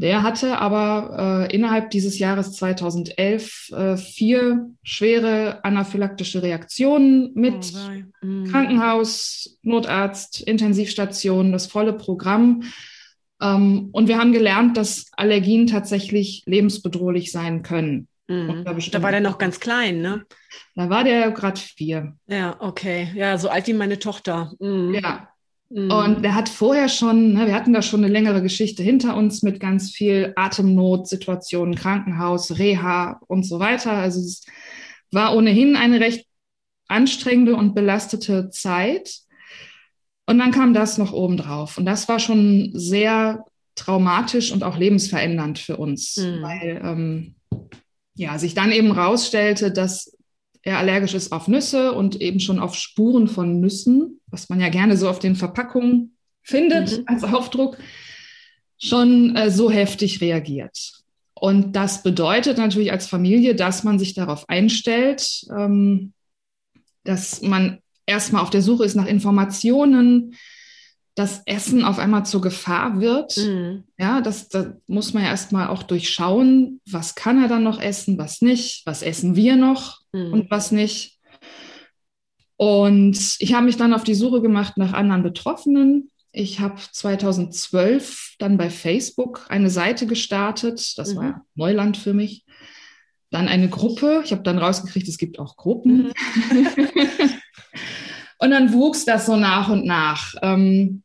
Der 0.00 0.22
hatte 0.22 0.56
aber 0.58 1.48
äh, 1.50 1.54
innerhalb 1.54 1.90
dieses 1.90 2.18
Jahres 2.18 2.52
2011 2.52 3.70
äh, 3.70 3.96
vier 3.98 4.70
schwere 4.82 5.62
anaphylaktische 5.62 6.42
Reaktionen 6.42 7.32
mit 7.34 7.74
oh, 7.74 8.26
mm. 8.26 8.44
Krankenhaus, 8.46 9.58
Notarzt, 9.62 10.40
Intensivstation, 10.40 11.52
das 11.52 11.66
volle 11.66 11.92
Programm. 11.92 12.62
Ähm, 13.42 13.90
und 13.92 14.08
wir 14.08 14.16
haben 14.16 14.32
gelernt, 14.32 14.78
dass 14.78 15.04
Allergien 15.18 15.66
tatsächlich 15.66 16.44
lebensbedrohlich 16.46 17.30
sein 17.30 17.62
können. 17.62 18.08
Mm. 18.26 18.64
Da 18.64 19.02
war 19.02 19.10
der 19.10 19.20
noch 19.20 19.36
ganz 19.36 19.60
klein, 19.60 20.00
ne? 20.00 20.24
Da 20.76 20.88
war 20.88 21.04
der 21.04 21.30
gerade 21.32 21.60
vier. 21.60 22.16
Ja, 22.26 22.56
okay. 22.58 23.10
Ja, 23.14 23.36
so 23.36 23.50
alt 23.50 23.66
wie 23.66 23.74
meine 23.74 23.98
Tochter. 23.98 24.50
Mm. 24.60 24.94
Ja, 24.94 25.28
Mhm. 25.70 25.90
Und 25.90 26.22
der 26.22 26.34
hat 26.34 26.48
vorher 26.48 26.88
schon, 26.88 27.34
ne, 27.34 27.46
wir 27.46 27.54
hatten 27.54 27.72
da 27.72 27.80
schon 27.80 28.02
eine 28.02 28.12
längere 28.12 28.42
Geschichte 28.42 28.82
hinter 28.82 29.16
uns 29.16 29.42
mit 29.42 29.60
ganz 29.60 29.90
viel 29.90 30.32
Atemnotsituationen, 30.36 31.76
Krankenhaus, 31.76 32.58
Reha 32.58 33.20
und 33.28 33.44
so 33.44 33.60
weiter. 33.60 33.92
Also 33.92 34.20
es 34.20 34.44
war 35.12 35.34
ohnehin 35.34 35.76
eine 35.76 36.00
recht 36.00 36.26
anstrengende 36.88 37.54
und 37.54 37.74
belastete 37.74 38.50
Zeit. 38.50 39.20
Und 40.26 40.38
dann 40.38 40.50
kam 40.50 40.74
das 40.74 40.98
noch 40.98 41.12
obendrauf. 41.12 41.78
Und 41.78 41.86
das 41.86 42.08
war 42.08 42.18
schon 42.18 42.72
sehr 42.74 43.44
traumatisch 43.76 44.52
und 44.52 44.64
auch 44.64 44.76
lebensverändernd 44.76 45.58
für 45.58 45.76
uns, 45.76 46.16
mhm. 46.16 46.42
weil 46.42 46.80
ähm, 46.84 47.34
ja, 48.14 48.38
sich 48.38 48.54
dann 48.54 48.72
eben 48.72 48.90
rausstellte, 48.90 49.72
dass 49.72 50.16
er 50.62 50.78
allergisch 50.78 51.14
ist 51.14 51.32
auf 51.32 51.48
Nüsse 51.48 51.92
und 51.92 52.20
eben 52.20 52.40
schon 52.40 52.58
auf 52.58 52.74
Spuren 52.74 53.28
von 53.28 53.60
Nüssen, 53.60 54.20
was 54.26 54.48
man 54.48 54.60
ja 54.60 54.68
gerne 54.68 54.96
so 54.96 55.08
auf 55.08 55.18
den 55.18 55.36
Verpackungen 55.36 56.16
findet 56.42 56.98
mhm. 56.98 57.04
als 57.06 57.24
Aufdruck, 57.24 57.78
schon 58.78 59.36
äh, 59.36 59.50
so 59.50 59.70
heftig 59.70 60.20
reagiert. 60.20 60.92
Und 61.34 61.74
das 61.74 62.02
bedeutet 62.02 62.58
natürlich 62.58 62.92
als 62.92 63.06
Familie, 63.06 63.54
dass 63.54 63.82
man 63.82 63.98
sich 63.98 64.14
darauf 64.14 64.48
einstellt, 64.48 65.46
ähm, 65.56 66.12
dass 67.04 67.40
man 67.40 67.78
erstmal 68.04 68.42
auf 68.42 68.50
der 68.50 68.62
Suche 68.62 68.84
ist 68.84 68.94
nach 68.94 69.06
Informationen, 69.06 70.34
dass 71.14 71.42
Essen 71.46 71.84
auf 71.84 71.98
einmal 71.98 72.24
zur 72.24 72.40
Gefahr 72.40 73.00
wird. 73.00 73.36
Mhm. 73.36 73.84
Ja, 73.98 74.20
das, 74.20 74.48
da 74.48 74.74
muss 74.86 75.12
man 75.12 75.24
ja 75.24 75.30
erstmal 75.30 75.68
auch 75.68 75.82
durchschauen, 75.82 76.80
was 76.88 77.14
kann 77.14 77.42
er 77.42 77.48
dann 77.48 77.62
noch 77.62 77.80
essen, 77.80 78.16
was 78.18 78.42
nicht, 78.42 78.82
was 78.86 79.02
essen 79.02 79.36
wir 79.36 79.56
noch 79.56 80.00
mhm. 80.12 80.32
und 80.32 80.50
was 80.50 80.72
nicht. 80.72 81.18
Und 82.56 83.36
ich 83.38 83.54
habe 83.54 83.66
mich 83.66 83.76
dann 83.76 83.94
auf 83.94 84.04
die 84.04 84.14
Suche 84.14 84.42
gemacht 84.42 84.76
nach 84.76 84.92
anderen 84.92 85.22
Betroffenen. 85.22 86.10
Ich 86.32 86.60
habe 86.60 86.80
2012 86.92 88.36
dann 88.38 88.56
bei 88.56 88.70
Facebook 88.70 89.46
eine 89.48 89.70
Seite 89.70 90.06
gestartet. 90.06 90.96
Das 90.96 91.14
mhm. 91.14 91.18
war 91.18 91.46
Neuland 91.54 91.96
für 91.96 92.12
mich. 92.12 92.44
Dann 93.30 93.48
eine 93.48 93.68
Gruppe. 93.68 94.22
Ich 94.24 94.32
habe 94.32 94.42
dann 94.42 94.58
rausgekriegt, 94.58 95.08
es 95.08 95.18
gibt 95.18 95.38
auch 95.38 95.56
Gruppen. 95.56 96.12
Und 98.40 98.50
dann 98.50 98.72
wuchs 98.72 99.04
das 99.04 99.26
so 99.26 99.36
nach 99.36 99.68
und 99.68 99.84
nach. 99.84 100.34
Ähm, 100.42 101.02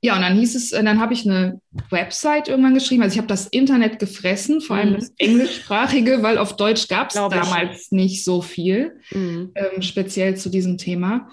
ja, 0.00 0.14
und 0.14 0.22
dann 0.22 0.38
hieß 0.38 0.54
es, 0.54 0.70
äh, 0.72 0.82
dann 0.84 1.00
habe 1.00 1.12
ich 1.12 1.28
eine 1.28 1.60
Website 1.90 2.48
irgendwann 2.48 2.74
geschrieben. 2.74 3.02
Also 3.02 3.14
ich 3.14 3.18
habe 3.18 3.28
das 3.28 3.48
Internet 3.48 3.98
gefressen, 3.98 4.60
vor 4.60 4.76
allem 4.76 4.90
mhm. 4.90 4.94
das 4.94 5.12
englischsprachige, 5.18 6.22
weil 6.22 6.38
auf 6.38 6.54
Deutsch 6.56 6.86
gab 6.86 7.08
es 7.08 7.14
damals 7.14 7.90
nicht 7.90 8.24
so 8.24 8.40
viel, 8.40 9.00
mhm. 9.10 9.50
ähm, 9.56 9.82
speziell 9.82 10.36
zu 10.36 10.48
diesem 10.48 10.78
Thema. 10.78 11.28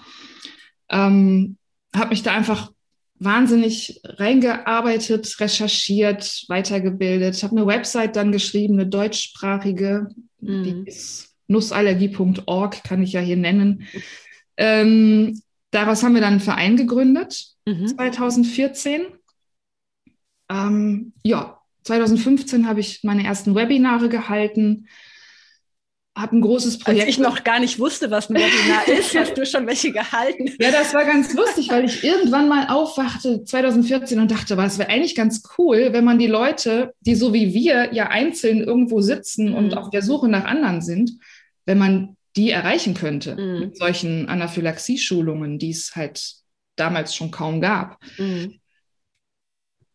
Ähm, 0.88 1.56
habe 1.94 2.10
mich 2.10 2.24
da 2.24 2.32
einfach 2.32 2.72
wahnsinnig 3.18 4.00
reingearbeitet, 4.04 5.36
recherchiert, 5.38 6.44
weitergebildet. 6.48 7.36
Ich 7.36 7.44
habe 7.44 7.56
eine 7.56 7.66
Website 7.66 8.16
dann 8.16 8.32
geschrieben, 8.32 8.74
eine 8.74 8.88
deutschsprachige, 8.88 10.08
mhm. 10.40 10.64
die 10.64 10.90
ist 10.90 11.34
nussallergie.org, 11.46 12.82
kann 12.82 13.02
ich 13.02 13.12
ja 13.12 13.20
hier 13.20 13.36
nennen. 13.36 13.86
Ähm, 14.56 15.40
daraus 15.70 16.02
haben 16.02 16.14
wir 16.14 16.20
dann 16.20 16.34
einen 16.34 16.40
Verein 16.40 16.76
gegründet 16.76 17.46
mhm. 17.66 17.86
2014. 17.86 19.06
Ähm, 20.50 21.12
ja, 21.22 21.60
2015 21.84 22.66
habe 22.66 22.80
ich 22.80 23.02
meine 23.04 23.24
ersten 23.24 23.54
Webinare 23.54 24.08
gehalten, 24.08 24.88
habe 26.16 26.36
ein 26.36 26.40
großes 26.40 26.78
Projekt. 26.78 27.02
Als 27.02 27.10
ich 27.10 27.18
noch 27.18 27.44
gar 27.44 27.60
nicht 27.60 27.78
wusste, 27.78 28.10
was 28.10 28.30
ein 28.30 28.36
Webinar 28.36 28.88
ist, 28.98 29.14
hast 29.14 29.36
du 29.36 29.44
schon 29.44 29.66
welche 29.66 29.92
gehalten. 29.92 30.50
Ja, 30.58 30.70
das 30.70 30.94
war 30.94 31.04
ganz 31.04 31.34
lustig, 31.34 31.70
weil 31.70 31.84
ich 31.84 32.02
irgendwann 32.02 32.48
mal 32.48 32.68
aufwachte 32.68 33.44
2014 33.44 34.18
und 34.18 34.30
dachte, 34.30 34.56
was 34.56 34.78
wäre 34.78 34.88
eigentlich 34.88 35.14
ganz 35.14 35.42
cool, 35.58 35.88
wenn 35.92 36.04
man 36.04 36.18
die 36.18 36.26
Leute, 36.26 36.94
die 37.00 37.14
so 37.14 37.34
wie 37.34 37.52
wir 37.52 37.92
ja 37.92 38.08
einzeln 38.08 38.62
irgendwo 38.62 39.00
sitzen 39.02 39.50
mhm. 39.50 39.54
und 39.56 39.76
auf 39.76 39.90
der 39.90 40.02
Suche 40.02 40.28
nach 40.28 40.44
anderen 40.44 40.80
sind, 40.80 41.12
wenn 41.66 41.78
man 41.78 42.15
die 42.36 42.50
erreichen 42.50 42.94
könnte 42.94 43.34
mhm. 43.36 43.60
mit 43.60 43.78
solchen 43.78 44.28
Anaphylaxie-Schulungen, 44.28 45.58
die 45.58 45.70
es 45.70 45.96
halt 45.96 46.34
damals 46.76 47.14
schon 47.14 47.30
kaum 47.30 47.60
gab. 47.60 47.98
Mhm. 48.18 48.60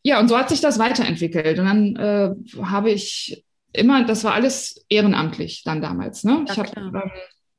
Ja, 0.04 0.20
und 0.20 0.28
so 0.28 0.38
hat 0.38 0.50
sich 0.50 0.62
das 0.62 0.80
weiterentwickelt. 0.80 1.60
Und 1.60 1.66
dann 1.66 1.96
äh, 1.96 2.64
habe 2.64 2.90
ich 2.90 3.46
immer, 3.72 4.04
das 4.04 4.24
war 4.24 4.34
alles 4.34 4.84
ehrenamtlich 4.90 5.64
dann 5.64 5.82
damals. 5.82 6.24
Ne? 6.24 6.44
Ja, 6.48 6.54
ich 6.54 6.58
habe 6.58 6.72
ähm, 6.76 7.12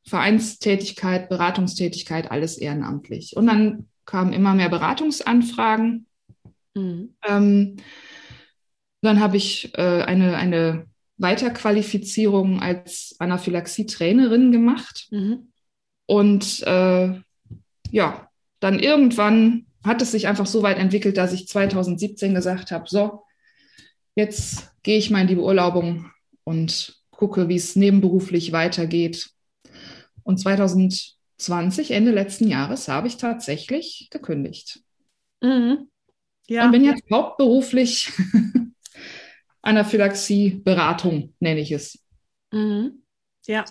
Vereinstätigkeit, 0.04 1.28
Beratungstätigkeit, 1.28 2.30
alles 2.30 2.58
ehrenamtlich. 2.58 3.36
Und 3.36 3.46
dann 3.46 3.88
kamen 4.04 4.32
immer 4.32 4.54
mehr 4.54 4.68
Beratungsanfragen. 4.68 6.06
Mhm. 6.74 7.14
Ähm, 7.26 7.76
dann 9.02 9.20
habe 9.20 9.36
ich 9.36 9.72
äh, 9.78 10.02
eine, 10.02 10.36
eine 10.36 10.86
Weiterqualifizierung 11.23 12.61
als 12.61 13.17
Anaphylaxie-Trainerin 13.19 14.52
gemacht. 14.52 15.09
Mhm. 15.11 15.52
Und 16.07 16.62
äh, 16.67 17.21
ja, 17.91 18.29
dann 18.61 18.79
irgendwann 18.79 19.67
hat 19.85 20.02
es 20.02 20.12
sich 20.12 20.29
einfach 20.29 20.47
so 20.47 20.62
weit 20.62 20.79
entwickelt, 20.79 21.17
dass 21.17 21.33
ich 21.33 21.49
2017 21.49 22.35
gesagt 22.35 22.71
habe, 22.71 22.85
so, 22.88 23.23
jetzt 24.14 24.73
gehe 24.83 24.99
ich 24.99 25.11
mal 25.11 25.23
in 25.23 25.26
die 25.29 25.35
Beurlaubung 25.35 26.11
und 26.45 27.02
gucke, 27.11 27.49
wie 27.49 27.57
es 27.57 27.76
nebenberuflich 27.76 28.52
weitergeht. 28.52 29.31
Und 30.25 30.38
2020, 30.38 31.91
Ende 31.91 32.11
letzten 32.11 32.49
Jahres, 32.49 32.88
habe 32.88 33.09
ich 33.09 33.17
tatsächlich 33.17 34.09
gekündigt. 34.11 34.81
Mhm. 35.41 35.88
Ja. 36.49 36.67
Und 36.67 36.73
bin 36.73 36.85
jetzt 36.85 37.05
hauptberuflich 37.11 38.12
Anaphylaxie-Beratung, 39.62 41.35
nenne 41.40 41.61
ich 41.61 41.73
es. 41.73 41.99
Mhm. 42.52 43.02
Ja, 43.47 43.64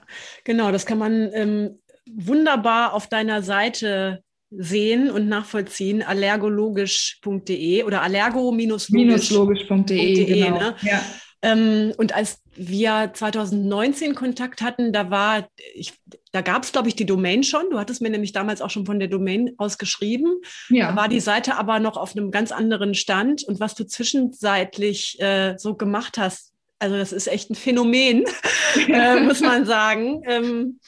genau, 0.44 0.72
das 0.72 0.86
kann 0.86 0.98
man 0.98 1.32
ähm, 1.34 1.80
wunderbar 2.10 2.94
auf 2.94 3.08
deiner 3.08 3.42
Seite 3.42 4.24
sehen 4.50 5.10
und 5.10 5.30
nachvollziehen, 5.30 6.04
allergologisch.de 6.04 7.84
oder 7.84 8.02
allergo-logisch.de. 8.02 10.26
Genau. 10.26 10.60
Ne? 10.60 10.76
Ja. 10.82 11.02
Ähm, 11.42 11.94
und 11.98 12.14
als 12.14 12.42
wir 12.56 13.12
2019 13.14 14.16
Kontakt 14.16 14.62
hatten, 14.62 14.94
da 14.94 15.10
war, 15.10 15.48
ich, 15.74 15.94
da 16.32 16.42
gab 16.42 16.64
es, 16.64 16.72
glaube 16.72 16.88
ich, 16.88 16.96
die 16.96 17.06
Domain 17.06 17.44
schon. 17.44 17.70
Du 17.70 17.80
hattest 17.80 18.02
mir 18.02 18.10
nämlich 18.10 18.32
damals 18.32 18.62
auch 18.62 18.70
schon 18.70 18.86
von 18.86 19.00
der 19.00 19.08
Domain 19.08 19.54
aus 19.58 19.78
geschrieben. 19.78 20.42
Ja. 20.70 20.90
Da 20.90 20.96
war 20.96 21.08
die 21.08 21.20
Seite 21.20 21.56
aber 21.56 21.80
noch 21.80 21.98
auf 21.98 22.16
einem 22.16 22.32
ganz 22.32 22.52
anderen 22.52 22.94
Stand. 22.94 23.44
Und 23.44 23.60
was 23.60 23.76
du 23.76 23.86
zwischenzeitlich 23.86 25.20
äh, 25.20 25.56
so 25.58 25.76
gemacht 25.76 26.18
hast, 26.18 26.52
also 26.80 26.98
das 26.98 27.12
ist 27.12 27.28
echt 27.28 27.50
ein 27.50 27.56
Phänomen, 27.56 28.26
äh, 28.88 29.20
muss 29.24 29.42
man 29.42 29.66
sagen. 29.66 30.24
Ähm, 30.26 30.80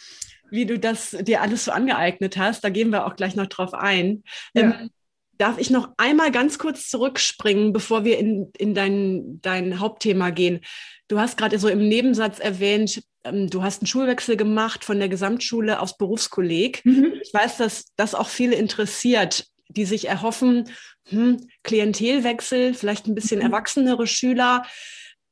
wie 0.50 0.68
du 0.68 0.78
das 0.78 1.18
dir 1.22 1.42
alles 1.42 1.66
so 1.66 1.72
angeeignet 1.72 2.38
hast. 2.38 2.64
Da 2.64 2.70
gehen 2.70 2.92
wir 2.92 3.08
auch 3.08 3.16
gleich 3.16 3.36
noch 3.36 3.48
drauf 3.48 3.74
ein. 3.74 4.24
Ja. 4.54 4.62
Ähm, 4.62 4.92
darf 5.38 5.58
ich 5.58 5.70
noch 5.70 5.90
einmal 5.98 6.32
ganz 6.32 6.58
kurz 6.58 6.90
zurückspringen, 6.90 7.74
bevor 7.74 8.04
wir 8.04 8.18
in, 8.18 8.52
in 8.58 8.74
dein, 8.74 9.42
dein 9.42 9.80
Hauptthema 9.80 10.30
gehen? 10.30 10.62
Du 11.08 11.20
hast 11.20 11.38
gerade 11.38 11.60
so 11.60 11.68
im 11.68 11.88
Nebensatz 11.88 12.40
erwähnt, 12.40 13.04
ähm, 13.24 13.50
du 13.50 13.64
hast 13.64 13.82
einen 13.82 13.88
Schulwechsel 13.88 14.38
gemacht 14.38 14.84
von 14.84 15.00
der 15.00 15.10
Gesamtschule 15.10 15.80
aufs 15.80 15.98
Berufskolleg. 15.98 16.84
Mhm. 16.86 17.14
Ich 17.22 17.34
weiß, 17.34 17.58
dass 17.58 17.86
das 17.96 18.16
auch 18.16 18.30
viele 18.30 18.56
interessiert, 18.56 19.48
die 19.68 19.86
sich 19.86 20.08
erhoffen, 20.08 20.70
hm, 21.10 21.48
Klientelwechsel, 21.64 22.74
vielleicht 22.74 23.08
ein 23.08 23.16
bisschen 23.16 23.40
mhm. 23.40 23.48
erwachsenere 23.48 24.08
Schüler. 24.08 24.66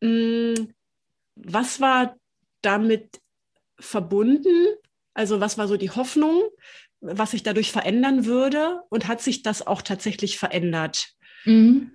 Hm, 0.03 0.73
was 1.35 1.79
war 1.79 2.17
damit 2.61 3.19
verbunden? 3.79 4.67
Also 5.13 5.39
was 5.39 5.57
war 5.57 5.67
so 5.67 5.77
die 5.77 5.89
Hoffnung, 5.89 6.43
was 7.01 7.31
sich 7.31 7.43
dadurch 7.43 7.71
verändern 7.71 8.25
würde? 8.25 8.81
Und 8.89 9.07
hat 9.07 9.21
sich 9.21 9.43
das 9.43 9.65
auch 9.65 9.81
tatsächlich 9.81 10.37
verändert? 10.37 11.09
Mhm. 11.45 11.91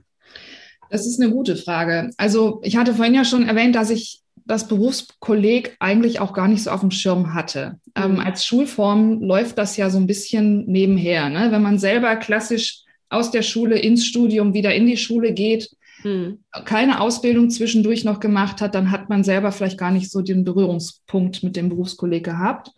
Das 0.91 1.07
ist 1.07 1.21
eine 1.21 1.31
gute 1.31 1.57
Frage. 1.57 2.11
Also 2.17 2.61
ich 2.63 2.77
hatte 2.77 2.95
vorhin 2.95 3.15
ja 3.15 3.25
schon 3.25 3.49
erwähnt, 3.49 3.75
dass 3.75 3.91
ich 3.91 4.23
das 4.45 4.69
Berufskolleg 4.69 5.77
eigentlich 5.81 6.21
auch 6.21 6.33
gar 6.33 6.47
nicht 6.47 6.63
so 6.63 6.71
auf 6.71 6.81
dem 6.81 6.93
Schirm 6.93 7.35
hatte. 7.35 7.81
Ähm, 7.95 8.13
mhm. 8.13 8.19
Ähm, 8.19 8.27
als 8.27 8.45
Schulform 8.45 9.21
läuft 9.21 9.59
das 9.59 9.77
ja 9.77 9.91
so 9.91 9.99
ein 9.99 10.07
bisschen 10.07 10.67
nebenher. 10.67 11.29
Ne? 11.29 11.51
Wenn 11.51 11.63
man 11.63 11.79
selber 11.79 12.15
klassisch 12.17 12.83
aus 13.09 13.31
der 13.31 13.43
Schule 13.43 13.79
ins 13.79 14.07
Studium 14.07 14.55
wieder 14.55 14.75
in 14.75 14.87
die 14.87 14.97
Schule 14.97 15.33
geht, 15.33 15.71
mhm. 16.05 16.39
keine 16.65 17.01
Ausbildung 17.01 17.51
zwischendurch 17.51 18.05
noch 18.05 18.21
gemacht 18.21 18.61
hat, 18.61 18.75
dann 18.75 18.91
hat 18.91 19.09
man 19.09 19.25
selber 19.25 19.53
vielleicht 19.53 19.79
gar 19.79 19.91
nicht 19.91 20.11
so 20.11 20.23
den 20.23 20.45
Berührungspunkt 20.45 21.43
mit 21.43 21.57
dem 21.57 21.69
Berufskolleg 21.69 22.25
gehabt. 22.25 22.71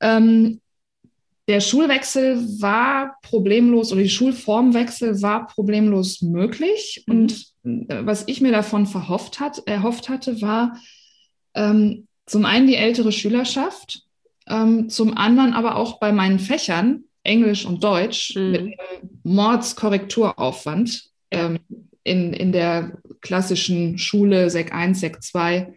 Ähm, 0.00 0.60
der 1.48 1.60
Schulwechsel 1.60 2.60
war 2.60 3.18
problemlos 3.22 3.92
oder 3.92 4.02
die 4.02 4.10
Schulformwechsel 4.10 5.22
war 5.22 5.46
problemlos 5.46 6.22
möglich. 6.22 7.04
Mhm. 7.06 7.14
Und 7.14 7.46
äh, 7.64 8.04
was 8.04 8.24
ich 8.26 8.40
mir 8.40 8.52
davon 8.52 8.86
verhofft 8.86 9.40
hat, 9.40 9.62
erhofft 9.66 10.08
hatte, 10.08 10.42
war 10.42 10.76
ähm, 11.54 12.08
zum 12.26 12.44
einen 12.44 12.66
die 12.66 12.76
ältere 12.76 13.12
Schülerschaft, 13.12 14.02
ähm, 14.48 14.88
zum 14.88 15.16
anderen 15.16 15.52
aber 15.52 15.76
auch 15.76 16.00
bei 16.00 16.12
meinen 16.12 16.40
Fächern, 16.40 17.04
Englisch 17.22 17.64
und 17.64 17.82
Deutsch, 17.82 18.34
mhm. 18.34 18.50
mit 18.50 18.78
Mordskorrekturaufwand 19.22 21.10
ähm, 21.30 21.58
in, 22.02 22.32
in 22.32 22.52
der 22.52 22.98
klassischen 23.20 23.98
Schule, 23.98 24.50
Sek 24.50 24.72
1, 24.72 25.00
Sek 25.00 25.22
2, 25.22 25.74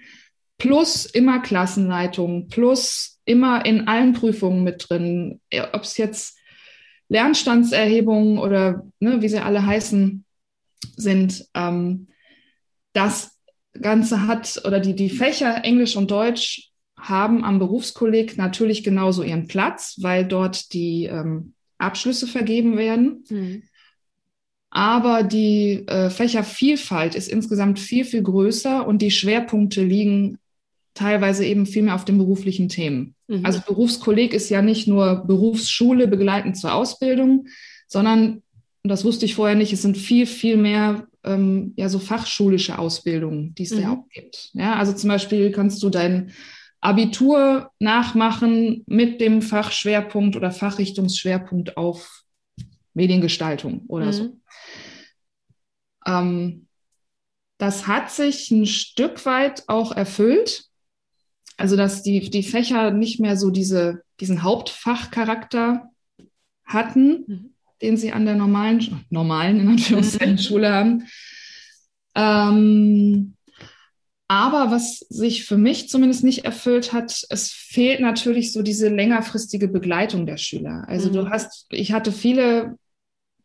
plus 0.58 1.06
immer 1.06 1.40
Klassenleitung, 1.40 2.48
plus 2.48 3.19
immer 3.30 3.66
in 3.66 3.88
allen 3.88 4.14
Prüfungen 4.14 4.64
mit 4.64 4.88
drin, 4.90 5.40
ob 5.72 5.84
es 5.84 5.98
jetzt 5.98 6.38
Lernstandserhebungen 7.10 8.40
oder 8.40 8.88
ne, 9.00 9.22
wie 9.22 9.30
sie 9.30 9.40
alle 9.40 9.66
heißen 9.66 10.26
sind. 10.96 11.46
Ähm, 11.54 12.08
das 12.94 13.38
Ganze 13.80 14.28
hat 14.28 14.62
oder 14.66 14.80
die, 14.80 14.96
die 14.96 15.10
Fächer 15.10 15.64
Englisch 15.64 15.96
und 15.96 16.10
Deutsch 16.10 16.72
haben 16.98 17.46
am 17.46 17.60
Berufskolleg 17.60 18.38
natürlich 18.38 18.84
genauso 18.84 19.24
ihren 19.24 19.48
Platz, 19.48 19.98
weil 20.02 20.26
dort 20.26 20.74
die 20.74 21.06
ähm, 21.06 21.54
Abschlüsse 21.78 22.28
vergeben 22.28 22.78
werden. 22.78 23.24
Mhm. 23.30 23.64
Aber 24.72 25.24
die 25.24 25.88
äh, 25.88 26.10
Fächervielfalt 26.10 27.16
ist 27.16 27.28
insgesamt 27.28 27.80
viel, 27.80 28.06
viel 28.06 28.22
größer 28.22 28.86
und 28.88 29.02
die 29.02 29.12
Schwerpunkte 29.12 29.84
liegen 29.84 30.40
teilweise 31.00 31.46
eben 31.46 31.66
viel 31.66 31.84
mehr 31.84 31.96
auf 31.96 32.06
den 32.06 32.18
beruflichen 32.18 32.70
Themen. 32.70 33.16
Mhm. 33.28 33.46
Also 33.46 33.62
Berufskolleg 33.66 34.34
ist 34.34 34.50
ja 34.50 34.62
nicht 34.62 34.88
nur 34.88 35.24
Berufsschule 35.26 36.08
begleitend 36.08 36.58
zur 36.58 36.74
Ausbildung, 36.74 37.48
sondern, 37.88 38.44
das 38.84 39.04
wusste 39.04 39.26
ich 39.26 39.36
vorher 39.36 39.56
nicht, 39.56 39.74
es 39.74 39.82
sind 39.82 39.98
viel, 39.98 40.26
viel 40.26 40.58
mehr 40.58 41.08
ähm, 41.24 41.74
ja 41.76 41.90
so 41.90 42.00
fachschulische 42.00 42.80
Ausbildungen, 42.80 43.54
die 43.56 43.64
es 43.64 43.72
mhm. 43.72 43.82
da 43.82 43.92
auch 43.92 44.10
gibt. 44.10 44.52
Ja, 44.54 44.76
also 44.76 44.94
zum 44.94 45.10
Beispiel 45.10 45.52
kannst 45.52 45.84
du 45.84 45.90
dein 45.90 46.32
Abitur 46.82 47.72
nachmachen 47.80 48.84
mit 48.88 49.20
dem 49.20 49.42
Fachschwerpunkt 49.42 50.36
oder 50.36 50.52
Fachrichtungsschwerpunkt 50.52 51.76
auf 51.76 52.24
Mediengestaltung 52.94 53.84
oder 53.88 54.08
mhm. 54.08 54.14
so. 54.14 54.38
Ähm, 56.06 56.68
das 57.58 57.88
hat 57.88 58.10
sich 58.12 58.50
ein 58.52 58.66
Stück 58.66 59.26
weit 59.26 59.64
auch 59.68 59.92
erfüllt. 59.92 60.69
Also, 61.60 61.76
dass 61.76 62.04
die, 62.04 62.30
die 62.30 62.44
Fächer 62.44 62.92
nicht 62.92 63.20
mehr 63.20 63.36
so 63.36 63.50
diese, 63.50 64.04
diesen 64.20 64.44
Hauptfachcharakter 64.44 65.90
hatten, 66.66 67.26
mhm. 67.28 67.54
den 67.82 67.98
sie 67.98 68.12
an 68.14 68.26
der 68.26 68.36
normalen, 68.36 69.06
normalen 69.10 69.60
in 69.60 69.68
Anführungszeichen, 69.68 70.36
mhm. 70.36 70.40
Schule 70.40 70.74
haben. 70.74 71.08
Ähm, 72.16 73.36
aber 74.28 74.72
was 74.72 75.00
sich 75.10 75.46
für 75.46 75.58
mich 75.58 75.90
zumindest 75.90 76.24
nicht 76.24 76.46
erfüllt 76.46 76.94
hat, 76.94 77.26
es 77.30 77.52
fehlt 77.52 78.00
natürlich 78.00 78.54
so 78.54 78.62
diese 78.62 78.88
längerfristige 78.88 79.68
Begleitung 79.68 80.28
der 80.28 80.38
Schüler. 80.38 80.86
Also 80.88 81.10
mhm. 81.10 81.14
du 81.14 81.30
hast, 81.30 81.66
ich 81.72 81.92
hatte 81.92 82.12
viele 82.12 82.78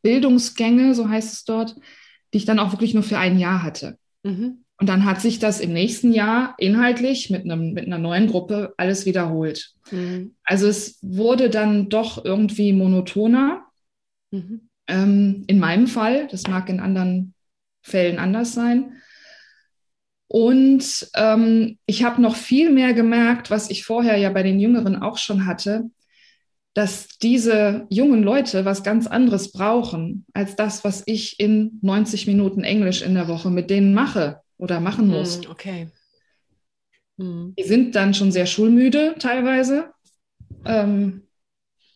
Bildungsgänge, 0.03 0.95
so 0.95 1.09
heißt 1.09 1.33
es 1.33 1.45
dort, 1.45 1.75
die 2.33 2.39
ich 2.39 2.45
dann 2.45 2.59
auch 2.59 2.73
wirklich 2.73 2.95
nur 2.95 3.03
für 3.03 3.19
ein 3.19 3.39
Jahr 3.39 3.63
hatte. 3.63 3.99
Mhm. 4.23 4.64
Und 4.85 4.89
dann 4.89 5.07
hat 5.07 5.23
sich 5.23 5.39
das 5.39 5.61
im 5.61 5.73
nächsten 5.73 6.13
Jahr 6.13 6.57
inhaltlich 6.59 7.31
mit, 7.31 7.45
einem, 7.45 7.73
mit 7.73 7.87
einer 7.87 7.97
neuen 7.97 8.27
Gruppe 8.27 8.75
alles 8.77 9.07
wiederholt. 9.07 9.73
Mhm. 9.91 10.35
Also 10.45 10.69
es 10.69 10.99
wurde 11.01 11.49
dann 11.49 11.89
doch 11.89 12.23
irgendwie 12.23 12.75
monotoner. 12.75 13.65
Mhm. 14.31 14.69
Ähm, 14.87 15.45
in 15.47 15.59
meinem 15.59 15.87
Fall, 15.87 16.29
das 16.31 16.47
mag 16.49 16.69
in 16.69 16.81
anderen 16.81 17.33
Fällen 17.81 18.19
anders 18.19 18.53
sein. 18.53 19.01
Und 20.29 21.09
ähm, 21.15 21.79
ich 21.87 22.05
habe 22.05 22.21
noch 22.21 22.37
viel 22.37 22.71
mehr 22.71 22.93
gemerkt, 22.93 23.51
was 23.51 23.71
ich 23.71 23.87
vorher 23.87 24.19
ja 24.19 24.29
bei 24.29 24.43
den 24.43 24.61
Jüngeren 24.61 24.97
auch 24.97 25.17
schon 25.17 25.47
hatte, 25.47 25.85
dass 26.75 27.09
diese 27.23 27.87
jungen 27.89 28.23
Leute 28.23 28.67
was 28.67 28.83
ganz 28.83 29.07
anderes 29.07 29.51
brauchen 29.51 30.27
als 30.35 30.57
das, 30.57 30.85
was 30.85 31.05
ich 31.07 31.41
in 31.41 31.79
90 31.81 32.27
Minuten 32.27 32.65
Englisch 32.65 33.01
in 33.01 33.15
der 33.15 33.29
Woche 33.29 33.49
mit 33.49 33.71
denen 33.71 33.95
mache 33.95 34.44
oder 34.59 34.81
machen 34.81 35.09
muss. 35.09 35.41
Mm, 35.41 35.51
okay. 35.51 35.89
Mm. 37.17 37.51
Die 37.59 37.65
sind 37.65 37.95
dann 37.95 38.15
schon 38.15 38.33
sehr 38.33 38.47
schulmüde 38.47 39.17
teilweise. 39.19 39.91
Ähm, 40.65 41.29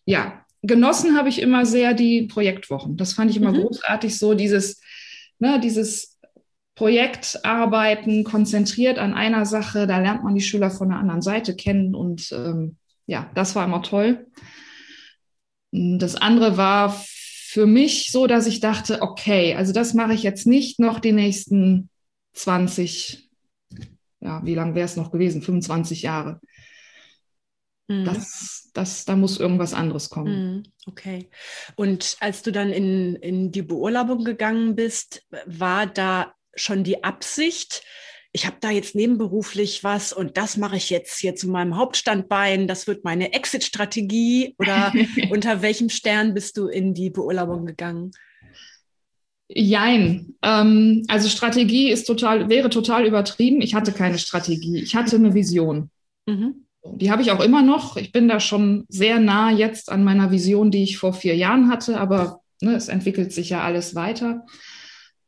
ja, 0.04 0.44
genossen 0.62 1.16
habe 1.16 1.28
ich 1.28 1.40
immer 1.40 1.66
sehr 1.66 1.94
die 1.94 2.22
Projektwochen. 2.22 2.96
Das 2.96 3.12
fand 3.12 3.30
ich 3.30 3.36
immer 3.36 3.52
mhm. 3.52 3.62
großartig, 3.62 4.18
so 4.18 4.34
dieses, 4.34 4.80
ne, 5.38 5.60
dieses 5.60 6.18
Projektarbeiten 6.74 8.24
konzentriert 8.24 8.98
an 8.98 9.14
einer 9.14 9.44
Sache. 9.46 9.86
Da 9.86 9.98
lernt 9.98 10.24
man 10.24 10.34
die 10.34 10.40
Schüler 10.40 10.70
von 10.70 10.90
der 10.90 10.98
anderen 10.98 11.22
Seite 11.22 11.56
kennen 11.56 11.94
und 11.94 12.30
ähm, 12.32 12.76
ja, 13.06 13.30
das 13.34 13.56
war 13.56 13.64
immer 13.64 13.82
toll. 13.82 14.26
Das 15.72 16.14
andere 16.14 16.56
war 16.56 16.90
für 17.48 17.66
mich 17.66 18.12
so, 18.12 18.26
dass 18.26 18.46
ich 18.46 18.60
dachte, 18.60 19.02
okay, 19.02 19.54
also 19.54 19.72
das 19.72 19.94
mache 19.94 20.14
ich 20.14 20.22
jetzt 20.22 20.46
nicht 20.46 20.78
noch 20.78 21.00
die 21.00 21.12
nächsten 21.12 21.88
20, 22.32 23.30
ja, 24.20 24.44
wie 24.44 24.54
lange 24.54 24.74
wäre 24.74 24.84
es 24.84 24.96
noch 24.96 25.10
gewesen? 25.10 25.42
25 25.42 26.02
Jahre. 26.02 26.40
Mhm. 27.88 28.04
Das, 28.04 28.70
das, 28.74 29.04
da 29.04 29.16
muss 29.16 29.40
irgendwas 29.40 29.74
anderes 29.74 30.10
kommen. 30.10 30.56
Mhm. 30.56 30.62
Okay. 30.86 31.30
Und 31.76 32.16
als 32.20 32.42
du 32.42 32.52
dann 32.52 32.70
in, 32.70 33.16
in 33.16 33.50
die 33.50 33.62
Beurlaubung 33.62 34.24
gegangen 34.24 34.76
bist, 34.76 35.26
war 35.46 35.86
da 35.86 36.34
schon 36.54 36.84
die 36.84 37.04
Absicht, 37.04 37.82
ich 38.32 38.46
habe 38.46 38.58
da 38.60 38.70
jetzt 38.70 38.94
nebenberuflich 38.94 39.84
was 39.84 40.12
und 40.12 40.36
das 40.36 40.56
mache 40.58 40.76
ich 40.76 40.90
jetzt 40.90 41.18
hier 41.18 41.34
zu 41.34 41.48
meinem 41.48 41.76
Hauptstandbein, 41.76 42.68
das 42.68 42.86
wird 42.86 43.04
meine 43.04 43.32
Exit-Strategie 43.32 44.54
oder 44.58 44.92
unter 45.30 45.62
welchem 45.62 45.88
Stern 45.88 46.34
bist 46.34 46.56
du 46.58 46.68
in 46.68 46.92
die 46.92 47.10
Beurlaubung 47.10 47.64
gegangen? 47.64 48.10
Jein. 49.48 50.34
Ähm, 50.42 51.04
also 51.08 51.28
Strategie 51.28 51.90
ist 51.90 52.04
total, 52.04 52.48
wäre 52.48 52.70
total 52.70 53.06
übertrieben. 53.06 53.60
Ich 53.60 53.74
hatte 53.74 53.92
keine 53.92 54.18
Strategie. 54.18 54.78
Ich 54.78 54.94
hatte 54.94 55.16
eine 55.16 55.34
Vision. 55.34 55.90
Mhm. 56.26 56.66
Die 56.84 57.10
habe 57.10 57.22
ich 57.22 57.30
auch 57.30 57.40
immer 57.40 57.62
noch. 57.62 57.96
Ich 57.96 58.12
bin 58.12 58.28
da 58.28 58.40
schon 58.40 58.84
sehr 58.88 59.18
nah 59.18 59.50
jetzt 59.50 59.90
an 59.90 60.04
meiner 60.04 60.30
Vision, 60.30 60.70
die 60.70 60.82
ich 60.82 60.98
vor 60.98 61.12
vier 61.12 61.34
Jahren 61.34 61.68
hatte, 61.68 61.98
aber 61.98 62.40
ne, 62.60 62.74
es 62.74 62.88
entwickelt 62.88 63.32
sich 63.32 63.50
ja 63.50 63.62
alles 63.62 63.94
weiter. 63.94 64.44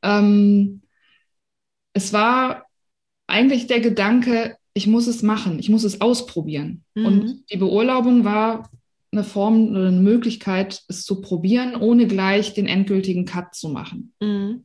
Ähm, 0.02 0.82
es 1.92 2.12
war 2.12 2.66
eigentlich 3.26 3.66
der 3.66 3.80
Gedanke, 3.80 4.56
ich 4.74 4.86
muss 4.86 5.06
es 5.06 5.22
machen, 5.22 5.58
ich 5.58 5.68
muss 5.68 5.84
es 5.84 6.00
ausprobieren. 6.00 6.84
Mhm. 6.94 7.06
Und 7.06 7.44
die 7.50 7.56
Beurlaubung 7.56 8.24
war 8.24 8.70
eine 9.12 9.24
Form 9.24 9.70
oder 9.70 9.88
eine 9.88 10.00
Möglichkeit, 10.00 10.82
es 10.88 11.04
zu 11.04 11.20
probieren, 11.20 11.74
ohne 11.74 12.06
gleich 12.06 12.54
den 12.54 12.66
endgültigen 12.66 13.24
Cut 13.24 13.54
zu 13.54 13.68
machen. 13.68 14.12
Mhm. 14.20 14.64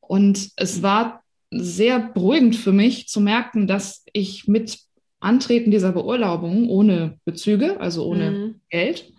Und 0.00 0.50
es 0.56 0.82
war 0.82 1.22
sehr 1.50 1.98
beruhigend 1.98 2.56
für 2.56 2.72
mich 2.72 3.08
zu 3.08 3.20
merken, 3.20 3.66
dass 3.66 4.04
ich 4.12 4.46
mit 4.46 4.78
Antreten 5.20 5.70
dieser 5.70 5.92
Beurlaubung 5.92 6.68
ohne 6.68 7.18
Bezüge, 7.24 7.80
also 7.80 8.04
ohne 8.06 8.30
mhm. 8.30 8.54
Geld, 8.68 9.12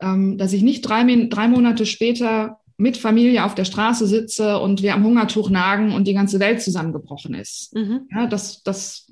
ähm, 0.00 0.38
dass 0.38 0.52
ich 0.52 0.62
nicht 0.62 0.82
drei, 0.82 1.04
drei 1.28 1.48
Monate 1.48 1.86
später 1.86 2.60
mit 2.78 2.96
Familie 2.96 3.44
auf 3.44 3.54
der 3.54 3.64
Straße 3.64 4.06
sitze 4.06 4.58
und 4.58 4.82
wir 4.82 4.94
am 4.94 5.04
Hungertuch 5.04 5.50
nagen 5.50 5.92
und 5.92 6.06
die 6.06 6.14
ganze 6.14 6.40
Welt 6.40 6.60
zusammengebrochen 6.60 7.34
ist. 7.34 7.74
Mhm. 7.74 8.08
Ja, 8.10 8.26
das, 8.26 8.62
das 8.62 9.05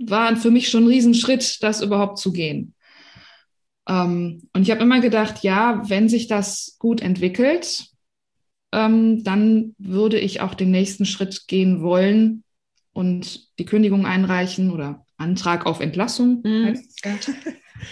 war 0.00 0.34
für 0.36 0.50
mich 0.50 0.68
schon 0.68 0.84
ein 0.84 0.88
Riesenschritt, 0.88 1.62
das 1.62 1.82
überhaupt 1.82 2.18
zu 2.18 2.32
gehen. 2.32 2.74
Ähm, 3.88 4.48
und 4.52 4.62
ich 4.62 4.70
habe 4.70 4.82
immer 4.82 5.00
gedacht, 5.00 5.42
ja, 5.42 5.82
wenn 5.88 6.08
sich 6.08 6.26
das 6.28 6.76
gut 6.78 7.02
entwickelt, 7.02 7.86
ähm, 8.72 9.24
dann 9.24 9.74
würde 9.78 10.18
ich 10.18 10.40
auch 10.40 10.54
den 10.54 10.70
nächsten 10.70 11.04
Schritt 11.04 11.48
gehen 11.48 11.82
wollen 11.82 12.44
und 12.92 13.58
die 13.58 13.64
Kündigung 13.64 14.06
einreichen 14.06 14.70
oder 14.70 15.04
Antrag 15.16 15.66
auf 15.66 15.80
Entlassung. 15.80 16.42
Mhm. 16.44 16.80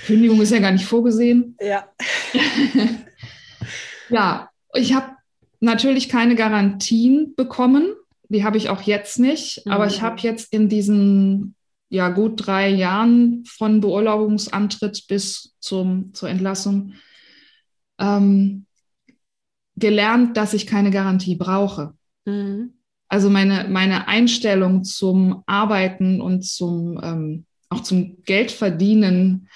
Kündigung 0.06 0.40
ist 0.40 0.52
ja 0.52 0.60
gar 0.60 0.72
nicht 0.72 0.84
vorgesehen. 0.84 1.56
Ja. 1.60 1.88
ja, 4.10 4.50
ich 4.74 4.94
habe 4.94 5.16
natürlich 5.60 6.08
keine 6.08 6.36
Garantien 6.36 7.34
bekommen. 7.36 7.94
Die 8.28 8.44
habe 8.44 8.56
ich 8.56 8.68
auch 8.68 8.82
jetzt 8.82 9.18
nicht. 9.18 9.64
Mhm. 9.64 9.72
Aber 9.72 9.86
ich 9.86 10.02
habe 10.02 10.20
jetzt 10.20 10.52
in 10.52 10.68
diesen 10.68 11.54
ja, 11.88 12.08
gut 12.10 12.46
drei 12.46 12.68
Jahren 12.68 13.44
von 13.46 13.80
Beurlaubungsantritt 13.80 15.06
bis 15.08 15.54
zum, 15.60 16.12
zur 16.14 16.28
Entlassung 16.28 16.94
ähm, 17.98 18.66
gelernt, 19.76 20.36
dass 20.36 20.54
ich 20.54 20.66
keine 20.66 20.90
Garantie 20.90 21.36
brauche. 21.36 21.94
Mhm. 22.24 22.74
Also 23.08 23.30
meine, 23.30 23.68
meine 23.68 24.06
Einstellung 24.06 24.84
zum 24.84 25.42
Arbeiten 25.46 26.20
und 26.20 26.44
zum 26.44 27.00
ähm, 27.02 27.46
auch 27.70 27.82
zum 27.82 28.22
Geldverdienen 28.24 29.48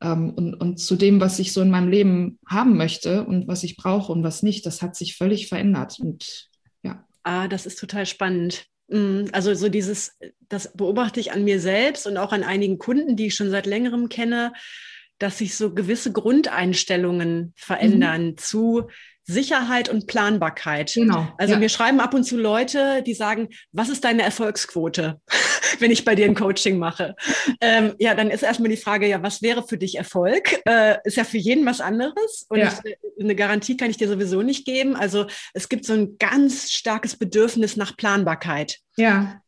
ähm, 0.00 0.30
und, 0.30 0.54
und 0.54 0.78
zu 0.78 0.96
dem, 0.96 1.20
was 1.20 1.38
ich 1.38 1.52
so 1.52 1.60
in 1.62 1.70
meinem 1.70 1.88
Leben 1.88 2.38
haben 2.46 2.76
möchte 2.76 3.24
und 3.24 3.48
was 3.48 3.62
ich 3.62 3.76
brauche 3.76 4.12
und 4.12 4.22
was 4.22 4.42
nicht, 4.42 4.66
das 4.66 4.82
hat 4.82 4.96
sich 4.96 5.16
völlig 5.16 5.48
verändert. 5.48 5.98
Und 6.00 6.48
ja. 6.82 7.04
Ah, 7.22 7.48
das 7.48 7.66
ist 7.66 7.78
total 7.78 8.06
spannend. 8.06 8.66
Mm, 8.88 9.24
also 9.32 9.54
so 9.54 9.68
dieses, 9.68 10.18
das 10.48 10.72
beobachte 10.76 11.20
ich 11.20 11.32
an 11.32 11.44
mir 11.44 11.60
selbst 11.60 12.06
und 12.06 12.16
auch 12.16 12.32
an 12.32 12.44
einigen 12.44 12.78
Kunden, 12.78 13.16
die 13.16 13.26
ich 13.26 13.34
schon 13.34 13.50
seit 13.50 13.66
längerem 13.66 14.08
kenne, 14.08 14.52
dass 15.18 15.38
sich 15.38 15.56
so 15.56 15.74
gewisse 15.74 16.12
Grundeinstellungen 16.12 17.52
verändern 17.56 18.26
mhm. 18.26 18.36
zu 18.36 18.88
Sicherheit 19.26 19.88
und 19.88 20.06
Planbarkeit. 20.06 20.92
Genau. 20.94 21.26
Also 21.38 21.54
ja. 21.54 21.58
mir 21.58 21.68
schreiben 21.68 22.00
ab 22.00 22.12
und 22.12 22.24
zu 22.24 22.36
Leute, 22.36 23.02
die 23.02 23.14
sagen, 23.14 23.48
was 23.72 23.88
ist 23.88 24.04
deine 24.04 24.22
Erfolgsquote, 24.22 25.20
wenn 25.78 25.90
ich 25.90 26.04
bei 26.04 26.14
dir 26.14 26.26
ein 26.26 26.34
Coaching 26.34 26.78
mache? 26.78 27.16
ähm, 27.60 27.94
ja, 27.98 28.14
dann 28.14 28.30
ist 28.30 28.42
erstmal 28.42 28.68
die 28.68 28.76
Frage, 28.76 29.08
ja, 29.08 29.22
was 29.22 29.40
wäre 29.40 29.66
für 29.66 29.78
dich 29.78 29.96
Erfolg? 29.96 30.60
Äh, 30.66 30.98
ist 31.04 31.16
ja 31.16 31.24
für 31.24 31.38
jeden 31.38 31.64
was 31.64 31.80
anderes 31.80 32.46
und 32.48 32.58
ja. 32.58 32.72
ich, 32.84 32.96
eine 33.18 33.34
Garantie 33.34 33.76
kann 33.76 33.90
ich 33.90 33.96
dir 33.96 34.08
sowieso 34.08 34.42
nicht 34.42 34.66
geben. 34.66 34.94
Also 34.94 35.26
es 35.54 35.68
gibt 35.68 35.86
so 35.86 35.94
ein 35.94 36.18
ganz 36.18 36.70
starkes 36.70 37.16
Bedürfnis 37.16 37.76
nach 37.76 37.96
Planbarkeit. 37.96 38.80
Ja. 38.96 39.40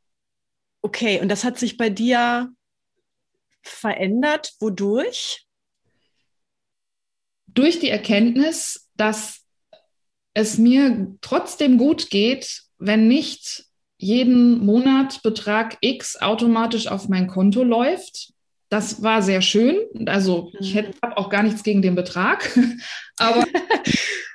Okay, 0.80 1.20
und 1.20 1.28
das 1.28 1.44
hat 1.44 1.58
sich 1.58 1.76
bei 1.76 1.90
dir 1.90 2.50
verändert. 3.62 4.54
Wodurch? 4.60 5.46
Durch 7.48 7.78
die 7.80 7.90
Erkenntnis, 7.90 8.88
dass 8.96 9.45
es 10.36 10.58
mir 10.58 11.16
trotzdem 11.22 11.78
gut 11.78 12.10
geht, 12.10 12.64
wenn 12.76 13.08
nicht 13.08 13.64
jeden 13.96 14.58
Monat 14.58 15.22
Betrag 15.22 15.78
X 15.80 16.20
automatisch 16.20 16.88
auf 16.88 17.08
mein 17.08 17.26
Konto 17.26 17.64
läuft. 17.64 18.34
Das 18.68 19.02
war 19.02 19.22
sehr 19.22 19.40
schön. 19.40 19.78
Also 20.04 20.52
ich 20.60 20.74
mhm. 20.74 20.78
hätte 20.78 21.16
auch 21.16 21.30
gar 21.30 21.42
nichts 21.42 21.62
gegen 21.62 21.80
den 21.80 21.94
Betrag, 21.94 22.50
aber 23.16 23.46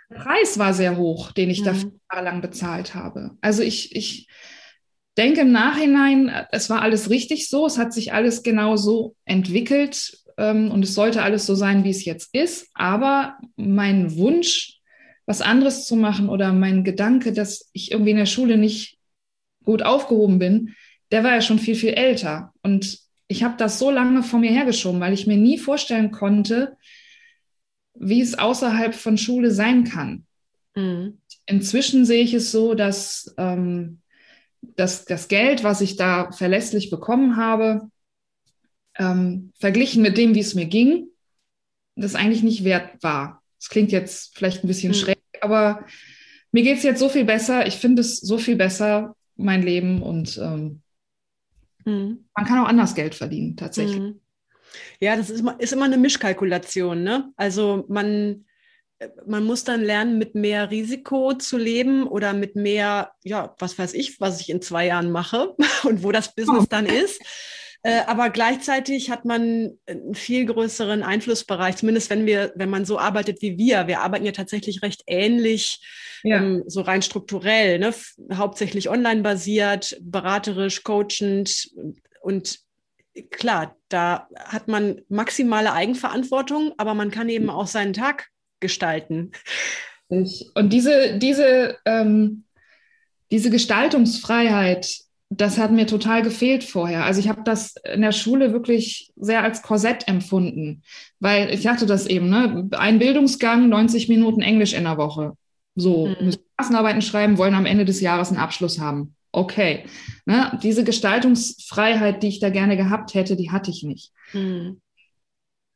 der 0.10 0.18
Preis 0.18 0.58
war 0.58 0.74
sehr 0.74 0.98
hoch, 0.98 1.34
den 1.34 1.52
ich 1.52 1.62
dafür 1.62 1.92
mhm. 1.92 2.00
jahrelang 2.12 2.42
bezahlt 2.42 2.96
habe. 2.96 3.38
Also 3.42 3.62
ich, 3.62 3.96
ich 3.96 4.28
denke 5.20 5.42
im 5.42 5.52
Nachhinein, 5.52 6.32
es 6.52 6.68
war 6.72 6.82
alles 6.82 7.12
richtig 7.12 7.48
so, 7.48 7.68
es 7.68 7.78
hat 7.78 7.94
sich 7.94 8.12
alles 8.12 8.42
genau 8.42 8.76
so 8.76 9.16
entwickelt 9.26 10.18
ähm, 10.40 10.72
und 10.72 10.84
es 10.84 10.96
sollte 10.96 11.22
alles 11.22 11.46
so 11.46 11.54
sein, 11.54 11.84
wie 11.84 11.92
es 11.92 12.06
jetzt 12.06 12.34
ist. 12.34 12.70
Aber 12.74 13.38
mein 13.56 14.16
Wunsch, 14.16 14.81
was 15.26 15.42
anderes 15.42 15.86
zu 15.86 15.96
machen 15.96 16.30
oder 16.30 16.54
mein 16.54 16.84
Gedanke, 16.84 17.34
dass 17.34 17.70
ich 17.74 17.92
irgendwie 17.92 18.12
in 18.12 18.18
der 18.18 18.26
Schule 18.26 18.58
nicht 18.58 18.98
gut 19.64 19.84
aufgehoben 19.84 20.40
bin, 20.40 20.76
der 21.12 21.24
war 21.24 21.32
ja 21.32 21.42
schon 21.42 21.60
viel, 21.60 21.76
viel 21.76 21.94
älter. 21.94 22.54
Und 22.64 23.00
ich 23.28 23.44
habe 23.44 23.56
das 23.58 23.80
so 23.80 23.92
lange 23.92 24.24
vor 24.24 24.40
mir 24.40 24.52
hergeschoben, 24.52 25.00
weil 25.00 25.14
ich 25.14 25.28
mir 25.28 25.38
nie 25.38 25.58
vorstellen 25.58 26.12
konnte, 26.12 26.78
wie 27.94 28.22
es 28.22 28.38
außerhalb 28.38 28.96
von 28.96 29.18
Schule 29.18 29.52
sein 29.52 29.84
kann. 29.84 30.26
Mhm. 30.76 31.20
Inzwischen 31.46 32.06
sehe 32.06 32.24
ich 32.24 32.34
es 32.34 32.52
so, 32.52 32.74
dass, 32.74 33.34
ähm, 33.38 34.02
dass 34.62 35.06
das 35.06 35.28
Geld, 35.28 35.64
was 35.64 35.82
ich 35.82 35.96
da 35.96 36.32
verlässlich 36.32 36.90
bekommen 36.90 37.36
habe, 37.36 37.90
ähm, 38.98 39.52
verglichen 39.60 40.02
mit 40.02 40.18
dem, 40.18 40.36
wie 40.36 40.40
es 40.40 40.56
mir 40.56 40.66
ging, 40.66 41.08
das 41.96 42.16
eigentlich 42.16 42.44
nicht 42.44 42.64
wert 42.64 43.02
war. 43.04 43.41
Das 43.62 43.70
klingt 43.70 43.92
jetzt 43.92 44.36
vielleicht 44.36 44.64
ein 44.64 44.68
bisschen 44.68 44.90
mhm. 44.90 44.96
schräg, 44.96 45.22
aber 45.40 45.86
mir 46.52 46.64
geht 46.64 46.78
es 46.78 46.84
jetzt 46.84 47.00
so 47.00 47.10
viel 47.10 47.26
besser. 47.26 47.68
Ich 47.68 47.76
finde 47.76 48.02
es 48.02 48.18
so 48.18 48.40
viel 48.40 48.56
besser, 48.56 49.16
mein 49.36 49.62
Leben. 49.62 50.02
Und 50.02 50.36
ähm, 50.42 50.82
mhm. 51.86 52.26
man 52.36 52.46
kann 52.46 52.58
auch 52.58 52.68
anders 52.68 52.96
Geld 52.96 53.14
verdienen, 53.14 53.56
tatsächlich. 53.56 54.00
Mhm. 54.00 54.20
Ja, 55.00 55.16
das 55.16 55.30
ist 55.30 55.42
immer, 55.42 55.60
ist 55.60 55.74
immer 55.74 55.86
eine 55.86 56.00
Mischkalkulation. 56.00 57.04
Ne? 57.04 57.32
Also 57.36 57.86
man, 57.88 58.46
man 59.28 59.46
muss 59.46 59.64
dann 59.64 59.82
lernen, 59.82 60.18
mit 60.18 60.34
mehr 60.34 60.72
Risiko 60.72 61.34
zu 61.34 61.60
leben 61.60 62.08
oder 62.08 62.34
mit 62.34 62.56
mehr, 62.56 63.12
ja, 63.24 63.56
was 63.60 63.78
weiß 63.78 63.94
ich, 63.94 64.20
was 64.20 64.42
ich 64.42 64.50
in 64.50 64.64
zwei 64.64 64.88
Jahren 64.88 65.12
mache 65.12 65.56
und 65.84 66.02
wo 66.02 66.12
das 66.12 66.34
Business 66.34 66.64
oh. 66.64 66.68
dann 66.68 66.88
ist. 66.88 67.22
Äh, 67.84 68.02
aber 68.06 68.30
gleichzeitig 68.30 69.10
hat 69.10 69.26
man 69.26 69.78
einen 69.88 70.14
viel 70.14 70.46
größeren 70.46 71.02
Einflussbereich, 71.02 71.78
zumindest 71.78 72.10
wenn 72.10 72.26
wir, 72.26 72.54
wenn 72.56 72.70
man 72.70 72.86
so 72.86 73.00
arbeitet 73.00 73.42
wie 73.42 73.58
wir. 73.58 73.88
Wir 73.88 74.02
arbeiten 74.02 74.26
ja 74.26 74.32
tatsächlich 74.32 74.84
recht 74.84 75.04
ähnlich, 75.08 75.82
ja. 76.24 76.38
ähm, 76.38 76.64
so 76.68 76.82
rein 76.82 77.02
strukturell, 77.02 77.80
ne? 77.80 77.94
hauptsächlich 78.34 78.90
online 78.90 79.22
basiert, 79.22 79.98
beraterisch, 80.02 80.84
coachend 80.84 81.72
und 82.22 82.60
klar, 83.32 83.76
da 83.90 84.28
hat 84.38 84.68
man 84.68 85.02
maximale 85.10 85.74
Eigenverantwortung, 85.74 86.74
aber 86.78 86.94
man 86.94 87.12
kann 87.12 87.30
eben 87.30 87.50
auch 87.50 87.68
seinen 87.68 87.94
Tag 87.94 88.28
gestalten. 88.60 89.32
Und 90.08 90.30
diese, 90.72 91.18
diese, 91.18 91.78
ähm, 91.86 92.44
diese 93.32 93.50
Gestaltungsfreiheit, 93.50 95.00
das 95.34 95.58
hat 95.58 95.72
mir 95.72 95.88
total 95.88 96.24
gefehlt 96.24 96.66
vorher. 96.66 97.06
Also 97.06 97.22
ich 97.22 97.30
habe 97.30 97.42
das 97.46 97.76
in 97.94 98.02
der 98.02 98.12
Schule 98.12 98.52
wirklich 98.52 99.14
sehr 99.16 99.44
als 99.44 99.62
Korsett 99.62 100.08
empfunden, 100.10 100.84
weil 101.22 101.54
ich 101.54 101.68
hatte 101.68 101.86
das 101.86 102.06
eben, 102.06 102.30
ne? 102.30 102.68
ein 102.72 103.00
Bildungsgang, 103.00 103.70
90 103.70 104.10
Minuten 104.10 104.42
Englisch 104.42 104.74
in 104.74 104.84
der 104.84 104.98
Woche. 104.98 105.38
So, 105.76 106.08
mhm. 106.08 106.26
müssen 106.26 106.42
Klassenarbeiten 106.58 107.02
schreiben, 107.02 107.38
wollen 107.38 107.56
am 107.56 107.66
Ende 107.66 107.86
des 107.86 108.02
Jahres 108.02 108.28
einen 108.28 108.42
Abschluss 108.42 108.80
haben. 108.80 109.16
Okay. 109.32 109.86
Ne? 110.26 110.60
Diese 110.62 110.84
Gestaltungsfreiheit, 110.84 112.22
die 112.24 112.28
ich 112.28 112.42
da 112.42 112.50
gerne 112.50 112.76
gehabt 112.76 113.14
hätte, 113.14 113.38
die 113.38 113.52
hatte 113.52 113.72
ich 113.72 113.84
nicht. 113.84 114.12
Mhm. 114.34 114.82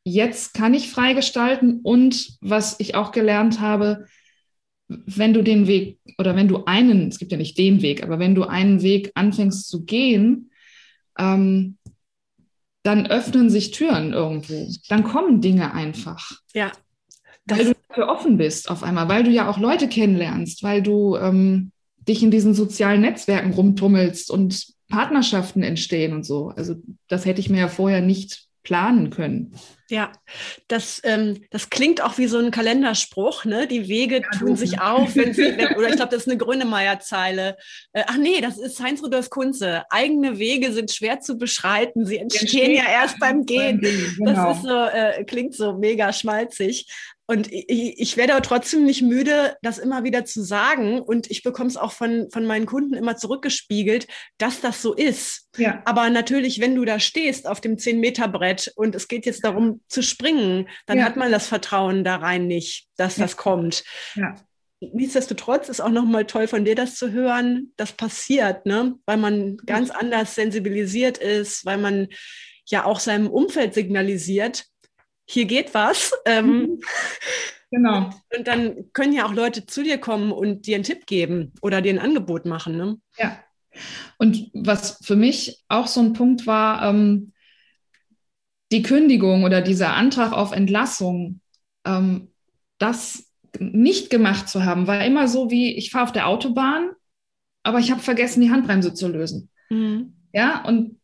Jetzt 0.04 0.54
kann 0.54 0.74
ich 0.74 0.92
freigestalten 0.92 1.80
und 1.82 2.38
was 2.42 2.76
ich 2.80 2.96
auch 2.96 3.14
gelernt 3.14 3.62
habe, 3.62 4.06
wenn 4.88 5.34
du 5.34 5.44
den 5.44 5.68
Weg 5.68 6.00
oder 6.18 6.36
wenn 6.36 6.48
du 6.48 6.66
einen, 6.66 7.08
es 7.08 7.18
gibt 7.18 7.32
ja 7.32 7.38
nicht 7.38 7.58
den 7.58 7.82
Weg, 7.82 8.04
aber 8.04 8.20
wenn 8.20 8.36
du 8.36 8.44
einen 8.44 8.82
Weg 8.82 9.12
anfängst 9.16 9.68
zu 9.68 9.84
gehen, 9.84 10.52
ähm, 11.18 11.78
dann 12.84 13.08
öffnen 13.08 13.50
sich 13.50 13.72
Türen 13.72 14.14
irgendwo. 14.14 14.70
Dann 14.90 15.04
kommen 15.04 15.42
Dinge 15.42 15.74
einfach. 15.74 16.32
Ja. 16.54 16.72
Weil 17.48 17.66
du 17.66 17.74
dafür 17.88 18.10
offen 18.10 18.38
bist 18.38 18.70
auf 18.70 18.84
einmal, 18.84 19.10
weil 19.10 19.24
du 19.24 19.32
ja 19.32 19.50
auch 19.50 19.58
Leute 19.58 19.88
kennenlernst, 19.88 20.62
weil 20.62 20.84
du 20.84 21.16
ähm, 21.16 21.72
dich 22.08 22.22
in 22.22 22.32
diesen 22.32 22.54
sozialen 22.54 23.02
Netzwerken 23.02 23.54
rumtummelst 23.54 24.30
und 24.30 24.68
Partnerschaften 24.90 25.64
entstehen 25.64 26.14
und 26.14 26.26
so. 26.26 26.50
Also 26.50 26.76
das 27.08 27.26
hätte 27.26 27.42
ich 27.42 27.50
mir 27.50 27.60
ja 27.60 27.68
vorher 27.68 28.02
nicht 28.02 28.48
planen 28.64 29.10
können. 29.10 29.56
Ja, 29.90 30.12
das, 30.68 31.00
ähm, 31.04 31.44
das 31.52 31.70
klingt 31.70 32.02
auch 32.02 32.18
wie 32.18 32.26
so 32.26 32.40
ein 32.40 32.50
Kalenderspruch, 32.50 33.46
ne? 33.46 33.68
Die 33.68 33.88
Wege 33.88 34.22
ja, 34.22 34.40
tun 34.40 34.56
sich 34.56 34.82
auf, 34.82 35.16
wenn 35.16 35.34
sie, 35.34 35.54
oder 35.78 35.90
ich 35.90 35.96
glaube, 35.96 36.12
das 36.12 36.22
ist 36.24 36.28
eine 36.28 36.38
Grönemeyer-Zeile. 36.38 37.56
Äh, 37.94 38.04
ach 38.08 38.18
nee, 38.18 38.42
das 38.42 38.58
ist 38.58 38.82
Heinz 38.82 39.04
Rudolf 39.04 39.30
Kunze. 39.30 39.84
Eigene 39.92 40.40
Wege 40.40 40.74
sind 40.74 40.92
schwer 40.92 41.20
zu 41.20 41.38
beschreiten, 41.38 42.06
sie 42.06 42.18
entstehen 42.18 42.72
ja 42.72 42.90
erst 42.90 43.20
beim 43.20 43.46
Gehen. 43.46 43.80
Genau. 43.80 44.26
Das 44.26 44.58
ist 44.58 44.64
so, 44.64 44.86
äh, 44.86 45.24
klingt 45.24 45.54
so 45.54 45.74
mega 45.74 46.12
schmalzig. 46.12 46.88
Und 47.28 47.52
ich, 47.52 48.00
ich 48.00 48.18
werde 48.18 48.34
aber 48.34 48.44
trotzdem 48.44 48.86
nicht 48.86 49.02
müde, 49.02 49.58
das 49.62 49.80
immer 49.80 50.04
wieder 50.04 50.26
zu 50.26 50.44
sagen. 50.44 51.02
Und 51.02 51.32
ich 51.32 51.42
bekomme 51.42 51.70
es 51.70 51.78
auch 51.78 51.92
von, 51.92 52.30
von 52.32 52.46
meinen 52.46 52.66
Kunden 52.66 52.94
immer 52.94 53.16
zurückgespiegelt, 53.16 54.08
dass 54.38 54.62
das 54.62 54.82
so 54.82 54.94
ist. 54.94 55.50
Ja. 55.58 55.82
Aber 55.86 56.10
natürlich, 56.10 56.62
wenn 56.62 56.76
du 56.76 56.86
da 56.86 57.00
stehst 57.00 57.48
auf 57.48 57.62
dem 57.62 57.78
10-Meter-Brett 57.78 58.74
und 58.76 58.94
es 58.94 59.08
geht 59.08 59.26
jetzt 59.26 59.44
darum 59.44 59.82
zu 59.88 60.04
springen, 60.04 60.68
dann 60.86 61.00
ja. 61.00 61.06
hat 61.06 61.16
man 61.16 61.32
das 61.32 61.48
Vertrauen 61.48 62.04
da 62.04 62.18
rein 62.18 62.46
nicht, 62.48 62.88
dass 62.96 63.18
ja. 63.18 63.24
das 63.24 63.38
kommt. 63.38 63.84
Ja. 64.16 64.36
Nichtsdestotrotz 64.80 65.70
ist 65.70 65.82
auch 65.82 65.90
nochmal 65.90 66.26
toll 66.26 66.48
von 66.48 66.66
dir 66.66 66.76
das 66.76 66.96
zu 66.96 67.12
hören. 67.12 67.72
Das 67.78 67.94
passiert, 67.94 68.66
ne? 68.66 68.96
weil 69.06 69.18
man 69.18 69.58
ganz 69.66 69.90
anders 69.90 70.36
sensibilisiert 70.36 71.18
ist, 71.18 71.66
weil 71.66 71.78
man 71.78 72.08
ja 72.68 72.86
auch 72.86 73.00
seinem 73.00 73.28
Umfeld 73.28 73.74
signalisiert, 73.74 74.66
hier 75.26 75.46
geht 75.46 75.74
was. 75.74 76.14
Ähm, 76.26 76.48
mhm. 76.48 76.80
genau. 77.72 78.10
Und 78.36 78.48
dann 78.48 78.92
können 78.94 79.14
ja 79.14 79.26
auch 79.26 79.34
Leute 79.34 79.66
zu 79.66 79.84
dir 79.84 79.98
kommen 79.98 80.32
und 80.32 80.68
dir 80.68 80.76
einen 80.76 80.84
Tipp 80.84 81.06
geben 81.06 81.54
oder 81.62 81.82
dir 81.82 81.94
ein 81.94 82.00
Angebot 82.00 82.46
machen. 82.46 82.78
Ne? 82.78 82.98
Ja. 83.18 83.40
Und 84.18 84.50
was 84.54 85.00
für 85.04 85.16
mich 85.16 85.64
auch 85.68 85.88
so 85.88 86.02
ein 86.02 86.14
Punkt 86.14 86.48
war, 86.48 86.88
ähm, 86.90 87.34
die 88.72 88.82
Kündigung 88.82 89.44
oder 89.44 89.62
dieser 89.62 89.94
Antrag 89.94 90.32
auf 90.32 90.52
Entlassung, 90.52 91.42
ähm, 91.86 92.32
das 92.78 93.32
nicht 93.60 94.10
gemacht 94.10 94.50
zu 94.50 94.66
haben, 94.66 94.88
war 94.88 95.06
immer 95.06 95.28
so 95.28 95.50
wie, 95.50 95.76
ich 95.76 95.92
fahre 95.92 96.06
auf 96.06 96.12
der 96.12 96.28
Autobahn, 96.28 96.92
aber 97.64 97.80
ich 97.80 97.92
habe 97.92 98.02
vergessen, 98.02 98.42
die 98.42 98.52
Handbremse 98.52 98.94
zu 98.94 99.08
lösen. 99.08 99.50
Mhm. 99.70 100.14
Ja, 100.34 100.64
und 100.66 101.00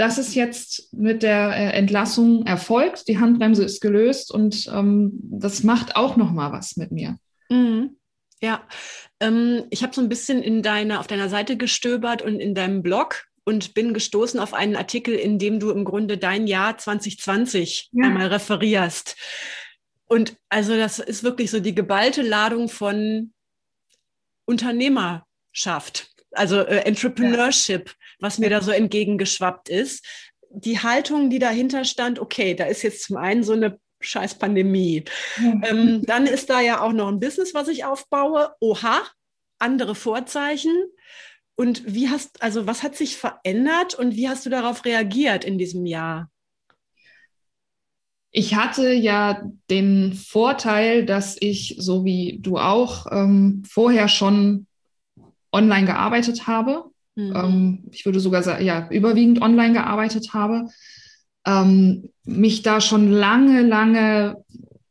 das 0.00 0.16
ist 0.16 0.34
jetzt 0.34 0.94
mit 0.94 1.22
der 1.22 1.50
äh, 1.50 1.76
Entlassung 1.76 2.46
erfolgt. 2.46 3.06
Die 3.06 3.18
Handbremse 3.18 3.62
ist 3.62 3.82
gelöst 3.82 4.32
und 4.32 4.66
ähm, 4.72 5.12
das 5.22 5.62
macht 5.62 5.94
auch 5.94 6.16
noch 6.16 6.32
mal 6.32 6.52
was 6.52 6.78
mit 6.78 6.90
mir. 6.90 7.18
Mhm. 7.50 7.98
Ja, 8.40 8.66
ähm, 9.20 9.64
ich 9.68 9.82
habe 9.82 9.94
so 9.94 10.00
ein 10.00 10.08
bisschen 10.08 10.42
in 10.42 10.62
deiner, 10.62 11.00
auf 11.00 11.06
deiner 11.06 11.28
Seite 11.28 11.58
gestöbert 11.58 12.22
und 12.22 12.40
in 12.40 12.54
deinem 12.54 12.82
Blog 12.82 13.26
und 13.44 13.74
bin 13.74 13.92
gestoßen 13.92 14.40
auf 14.40 14.54
einen 14.54 14.74
Artikel, 14.74 15.14
in 15.14 15.38
dem 15.38 15.60
du 15.60 15.70
im 15.70 15.84
Grunde 15.84 16.16
dein 16.16 16.46
Jahr 16.46 16.78
2020 16.78 17.90
ja. 17.92 18.06
einmal 18.06 18.28
referierst. 18.28 19.16
Und 20.06 20.38
also 20.48 20.78
das 20.78 20.98
ist 20.98 21.24
wirklich 21.24 21.50
so 21.50 21.60
die 21.60 21.74
geballte 21.74 22.22
Ladung 22.22 22.70
von 22.70 23.34
Unternehmerschaft, 24.46 26.09
also 26.32 26.60
äh, 26.60 26.84
Entrepreneurship, 26.84 27.88
ja. 27.88 27.94
was 28.20 28.38
mir 28.38 28.50
da 28.50 28.60
so 28.60 28.70
entgegengeschwappt 28.70 29.68
ist. 29.68 30.04
Die 30.50 30.80
Haltung, 30.80 31.30
die 31.30 31.38
dahinter 31.38 31.84
stand, 31.84 32.18
okay, 32.18 32.54
da 32.54 32.64
ist 32.64 32.82
jetzt 32.82 33.04
zum 33.04 33.16
einen 33.16 33.42
so 33.42 33.52
eine 33.52 33.78
scheiß 34.00 34.36
Pandemie. 34.36 35.04
Ähm, 35.38 36.02
dann 36.06 36.26
ist 36.26 36.50
da 36.50 36.60
ja 36.60 36.80
auch 36.80 36.92
noch 36.92 37.08
ein 37.08 37.20
Business, 37.20 37.54
was 37.54 37.68
ich 37.68 37.84
aufbaue. 37.84 38.54
Oha, 38.60 39.02
andere 39.58 39.94
Vorzeichen. 39.94 40.72
Und 41.54 41.82
wie 41.86 42.08
hast, 42.08 42.42
also 42.42 42.66
was 42.66 42.82
hat 42.82 42.96
sich 42.96 43.16
verändert 43.16 43.94
und 43.94 44.16
wie 44.16 44.28
hast 44.28 44.46
du 44.46 44.50
darauf 44.50 44.84
reagiert 44.86 45.44
in 45.44 45.58
diesem 45.58 45.84
Jahr? 45.84 46.30
Ich 48.32 48.54
hatte 48.54 48.92
ja 48.92 49.42
den 49.68 50.14
Vorteil, 50.14 51.04
dass 51.04 51.36
ich, 51.38 51.76
so 51.78 52.04
wie 52.04 52.38
du 52.40 52.58
auch, 52.58 53.06
ähm, 53.10 53.62
vorher 53.68 54.08
schon 54.08 54.66
online 55.52 55.86
gearbeitet 55.86 56.46
habe. 56.46 56.84
Mhm. 57.14 57.32
Ähm, 57.34 57.84
ich 57.90 58.04
würde 58.04 58.20
sogar 58.20 58.42
sagen, 58.42 58.64
ja, 58.64 58.88
überwiegend 58.90 59.42
online 59.42 59.72
gearbeitet 59.72 60.32
habe. 60.32 60.66
Ähm, 61.46 62.10
mich 62.24 62.62
da 62.62 62.80
schon 62.80 63.10
lange, 63.10 63.62
lange 63.62 64.36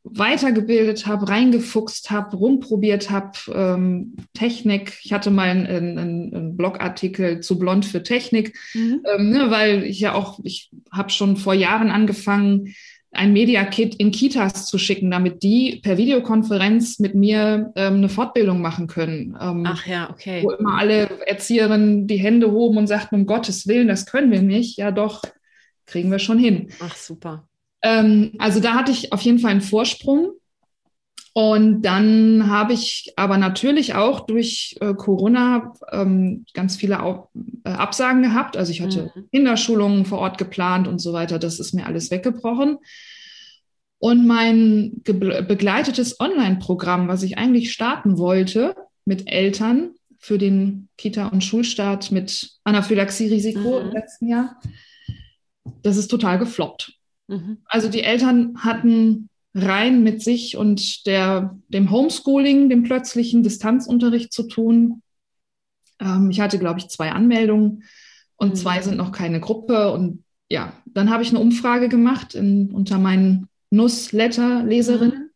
weitergebildet 0.03 1.05
habe, 1.05 1.29
reingefuchst 1.29 2.09
habe, 2.09 2.35
rumprobiert 2.35 3.09
habe, 3.09 3.37
ähm, 3.53 4.15
Technik. 4.33 4.99
Ich 5.03 5.13
hatte 5.13 5.29
mal 5.29 5.49
einen, 5.49 5.67
einen, 5.67 6.33
einen 6.33 6.57
Blogartikel 6.57 7.41
zu 7.41 7.59
Blond 7.59 7.85
für 7.85 8.01
Technik, 8.01 8.57
mhm. 8.73 9.01
ähm, 9.05 9.29
ne, 9.29 9.51
weil 9.51 9.83
ich 9.83 9.99
ja 9.99 10.13
auch, 10.13 10.39
ich 10.43 10.71
habe 10.91 11.11
schon 11.11 11.37
vor 11.37 11.53
Jahren 11.53 11.91
angefangen, 11.91 12.73
ein 13.11 13.33
Media-Kit 13.33 13.95
in 13.95 14.11
Kitas 14.11 14.67
zu 14.67 14.77
schicken, 14.77 15.09
damit 15.09 15.41
die 15.41 15.79
per 15.83 15.97
Videokonferenz 15.97 16.99
mit 16.99 17.15
mir 17.15 17.71
ähm, 17.75 17.95
eine 17.95 18.09
Fortbildung 18.09 18.61
machen 18.61 18.87
können. 18.87 19.37
Ähm, 19.39 19.63
Ach 19.65 19.85
ja, 19.87 20.09
okay. 20.09 20.43
Wo 20.43 20.51
immer 20.51 20.77
alle 20.77 21.09
Erzieherinnen 21.27 22.07
die 22.07 22.17
Hände 22.17 22.51
hoben 22.51 22.77
und 22.77 22.87
sagten, 22.87 23.15
um 23.15 23.25
Gottes 23.25 23.67
Willen, 23.67 23.87
das 23.87 24.05
können 24.05 24.31
wir 24.31 24.41
nicht. 24.41 24.77
Ja 24.77 24.91
doch, 24.91 25.23
kriegen 25.85 26.11
wir 26.11 26.19
schon 26.19 26.37
hin. 26.37 26.69
Ach 26.79 26.95
super. 26.95 27.47
Ähm, 27.81 28.33
also 28.37 28.59
da 28.59 28.73
hatte 28.73 28.91
ich 28.91 29.11
auf 29.11 29.21
jeden 29.21 29.39
Fall 29.39 29.51
einen 29.51 29.61
Vorsprung. 29.61 30.33
Und 31.33 31.83
dann 31.83 32.49
habe 32.49 32.73
ich 32.73 33.13
aber 33.15 33.37
natürlich 33.37 33.93
auch 33.93 34.21
durch 34.21 34.75
äh, 34.81 34.93
Corona 34.93 35.73
ähm, 35.91 36.45
ganz 36.53 36.75
viele 36.75 37.03
auch, 37.03 37.29
äh, 37.63 37.69
Absagen 37.69 38.23
gehabt. 38.23 38.57
Also 38.57 38.71
ich 38.71 38.81
hatte 38.81 39.11
mhm. 39.15 39.29
Kinderschulungen 39.31 40.05
vor 40.05 40.19
Ort 40.19 40.37
geplant 40.37 40.87
und 40.87 40.99
so 40.99 41.13
weiter. 41.13 41.37
Das 41.39 41.59
ist 41.59 41.73
mir 41.73 41.85
alles 41.85 42.09
weggebrochen. 42.11 42.77
Und 43.99 44.25
mein 44.25 45.01
begleitetes 45.03 46.19
Online-Programm, 46.19 47.09
was 47.09 47.21
ich 47.21 47.37
eigentlich 47.37 47.73
starten 47.73 48.17
wollte 48.17 48.75
mit 49.05 49.29
Eltern 49.29 49.91
für 50.17 50.37
den 50.37 50.87
Kita- 50.97 51.27
und 51.27 51.43
Schulstart 51.43 52.11
mit 52.11 52.51
Anaphylaxie-Risiko 52.63 53.79
mhm. 53.79 53.87
im 53.87 53.91
letzten 53.91 54.27
Jahr, 54.27 54.59
das 55.83 55.97
ist 55.97 56.07
total 56.07 56.39
gefloppt. 56.39 56.93
Mhm. 57.27 57.59
Also 57.65 57.89
die 57.89 58.01
Eltern 58.01 58.55
hatten 58.57 59.28
rein 59.53 60.03
mit 60.03 60.21
sich 60.21 60.57
und 60.57 61.05
der, 61.05 61.57
dem 61.69 61.91
Homeschooling, 61.91 62.69
dem 62.69 62.83
plötzlichen 62.83 63.43
Distanzunterricht 63.43 64.31
zu 64.31 64.43
tun. 64.43 65.01
Ähm, 65.99 66.29
ich 66.31 66.39
hatte, 66.39 66.59
glaube 66.59 66.79
ich, 66.79 66.89
zwei 66.89 67.11
Anmeldungen 67.11 67.83
und 68.35 68.49
mhm. 68.49 68.55
zwei 68.55 68.81
sind 68.81 68.97
noch 68.97 69.11
keine 69.11 69.39
Gruppe. 69.39 69.91
Und 69.91 70.23
ja, 70.49 70.73
dann 70.85 71.09
habe 71.09 71.23
ich 71.23 71.29
eine 71.29 71.39
Umfrage 71.39 71.89
gemacht 71.89 72.35
in, 72.35 72.71
unter 72.71 72.97
meinen 72.97 73.47
Newsletter-Leserinnen. 73.71 75.19
Mhm. 75.19 75.29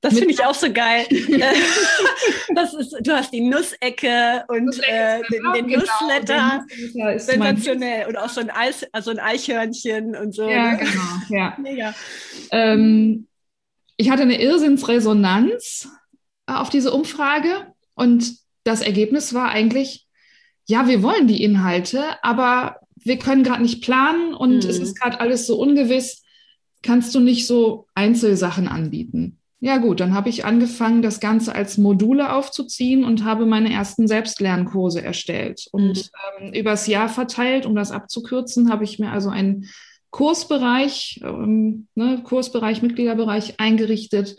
Das 0.00 0.14
finde 0.14 0.32
ich 0.32 0.44
auch 0.44 0.54
so 0.54 0.72
geil. 0.72 1.06
das 2.58 2.74
ist, 2.74 2.96
du 3.00 3.12
hast 3.12 3.32
die 3.32 3.40
Nussecke 3.40 4.44
und 4.48 4.78
äh, 4.88 5.20
den, 5.30 5.42
den 5.54 5.66
genau. 5.68 5.82
Newsletter. 5.82 6.64
Sensationell. 7.18 8.06
Und 8.08 8.16
auch 8.16 8.28
so 8.28 8.40
ein, 8.40 8.50
Eis, 8.50 8.86
also 8.92 9.10
ein 9.10 9.18
Eichhörnchen 9.18 10.16
und 10.16 10.34
so. 10.34 10.48
Ja, 10.48 10.72
ne? 10.72 10.78
genau. 10.78 11.38
Ja. 11.40 11.56
Mega. 11.62 11.94
Ähm, 12.50 13.26
ich 13.96 14.10
hatte 14.10 14.22
eine 14.22 14.40
Irrsinnsresonanz 14.40 15.88
äh, 16.46 16.52
auf 16.52 16.70
diese 16.70 16.92
Umfrage 16.92 17.72
und 17.94 18.36
das 18.64 18.80
Ergebnis 18.80 19.34
war 19.34 19.48
eigentlich, 19.48 20.06
ja, 20.66 20.86
wir 20.86 21.02
wollen 21.02 21.26
die 21.26 21.42
Inhalte, 21.42 22.22
aber 22.22 22.80
wir 22.96 23.18
können 23.18 23.42
gerade 23.42 23.62
nicht 23.62 23.82
planen 23.82 24.34
und 24.34 24.64
mhm. 24.64 24.70
es 24.70 24.78
ist 24.78 25.00
gerade 25.00 25.20
alles 25.20 25.46
so 25.46 25.58
ungewiss. 25.58 26.22
Kannst 26.82 27.14
du 27.14 27.20
nicht 27.20 27.46
so 27.46 27.86
Einzelsachen 27.94 28.68
anbieten? 28.68 29.37
Ja 29.60 29.78
gut, 29.78 29.98
dann 29.98 30.14
habe 30.14 30.28
ich 30.28 30.44
angefangen, 30.44 31.02
das 31.02 31.18
Ganze 31.18 31.52
als 31.52 31.78
Module 31.78 32.32
aufzuziehen 32.32 33.04
und 33.04 33.24
habe 33.24 33.44
meine 33.44 33.72
ersten 33.72 34.06
Selbstlernkurse 34.06 35.02
erstellt. 35.02 35.66
Und 35.72 36.10
mhm. 36.38 36.46
ähm, 36.46 36.52
übers 36.54 36.86
Jahr 36.86 37.08
verteilt, 37.08 37.66
um 37.66 37.74
das 37.74 37.90
abzukürzen, 37.90 38.70
habe 38.70 38.84
ich 38.84 39.00
mir 39.00 39.10
also 39.10 39.30
einen 39.30 39.68
Kursbereich, 40.10 41.20
ähm, 41.24 41.88
ne, 41.96 42.22
Kursbereich, 42.22 42.82
Mitgliederbereich 42.82 43.58
eingerichtet, 43.58 44.36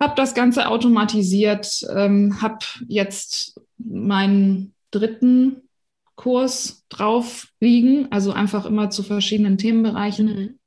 habe 0.00 0.14
das 0.16 0.34
Ganze 0.34 0.68
automatisiert, 0.68 1.86
ähm, 1.94 2.40
habe 2.40 2.64
jetzt 2.88 3.60
meinen 3.78 4.74
dritten 4.90 5.68
Kurs 6.16 6.84
drauf 6.88 7.48
liegen, 7.60 8.10
also 8.10 8.32
einfach 8.32 8.64
immer 8.64 8.90
zu 8.90 9.02
verschiedenen 9.02 9.58
Themenbereichen. 9.58 10.26
Mhm. 10.26 10.58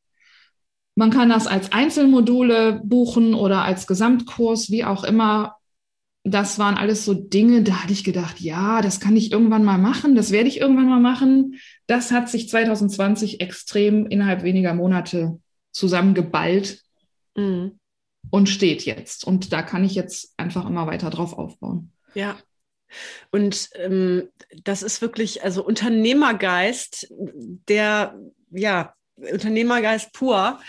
Man 0.95 1.11
kann 1.11 1.29
das 1.29 1.45
als 1.45 1.71
Einzelmodule 1.71 2.81
buchen 2.83 3.33
oder 3.33 3.63
als 3.63 3.85
Gesamtkurs, 3.85 4.71
wie 4.71 4.85
auch 4.85 5.03
immer. 5.03 5.57
Das 6.23 6.57
waren 6.57 6.75
alles 6.75 7.05
so 7.05 7.13
Dinge, 7.13 7.61
da 7.61 7.83
hatte 7.83 7.93
ich 7.93 8.03
gedacht, 8.03 8.39
ja, 8.39 8.81
das 8.81 8.99
kann 8.99 9.15
ich 9.15 9.31
irgendwann 9.31 9.63
mal 9.63 9.77
machen, 9.77 10.15
das 10.15 10.31
werde 10.31 10.47
ich 10.47 10.59
irgendwann 10.59 10.89
mal 10.89 11.01
machen. 11.01 11.59
Das 11.85 12.11
hat 12.11 12.29
sich 12.29 12.49
2020 12.49 13.41
extrem 13.41 14.07
innerhalb 14.07 14.41
weniger 14.41 14.73
Monate 14.73 15.39
zusammengeballt 15.71 16.81
mhm. 17.35 17.77
und 18.31 18.49
steht 18.49 18.85
jetzt. 18.85 19.25
Und 19.25 19.53
da 19.53 19.61
kann 19.61 19.83
ich 19.83 19.93
jetzt 19.93 20.33
einfach 20.37 20.67
immer 20.67 20.87
weiter 20.87 21.11
drauf 21.11 21.37
aufbauen. 21.37 21.91
Ja, 22.15 22.37
und 23.31 23.69
ähm, 23.75 24.29
das 24.63 24.83
ist 24.83 25.01
wirklich, 25.01 25.43
also 25.43 25.65
Unternehmergeist, 25.65 27.07
der 27.11 28.17
ja 28.51 28.93
Unternehmergeist 29.17 30.13
pur, 30.13 30.59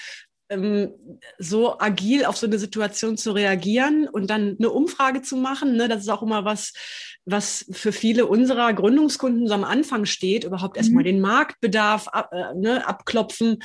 ähm, 0.48 0.92
so 1.38 1.78
agil 1.78 2.24
auf 2.24 2.36
so 2.36 2.46
eine 2.46 2.58
Situation 2.58 3.16
zu 3.16 3.32
reagieren 3.32 4.08
und 4.08 4.30
dann 4.30 4.56
eine 4.58 4.70
Umfrage 4.70 5.22
zu 5.22 5.36
machen. 5.36 5.76
Ne? 5.76 5.88
Das 5.88 6.02
ist 6.02 6.08
auch 6.08 6.22
immer 6.22 6.44
was, 6.44 6.72
was 7.24 7.66
für 7.72 7.92
viele 7.92 8.26
unserer 8.26 8.72
Gründungskunden 8.72 9.48
so 9.48 9.54
am 9.54 9.64
Anfang 9.64 10.04
steht, 10.04 10.44
überhaupt 10.44 10.76
erstmal 10.76 11.02
mhm. 11.02 11.06
den 11.06 11.20
Marktbedarf 11.20 12.08
ab, 12.08 12.30
äh, 12.32 12.54
ne, 12.54 12.86
abklopfen. 12.86 13.58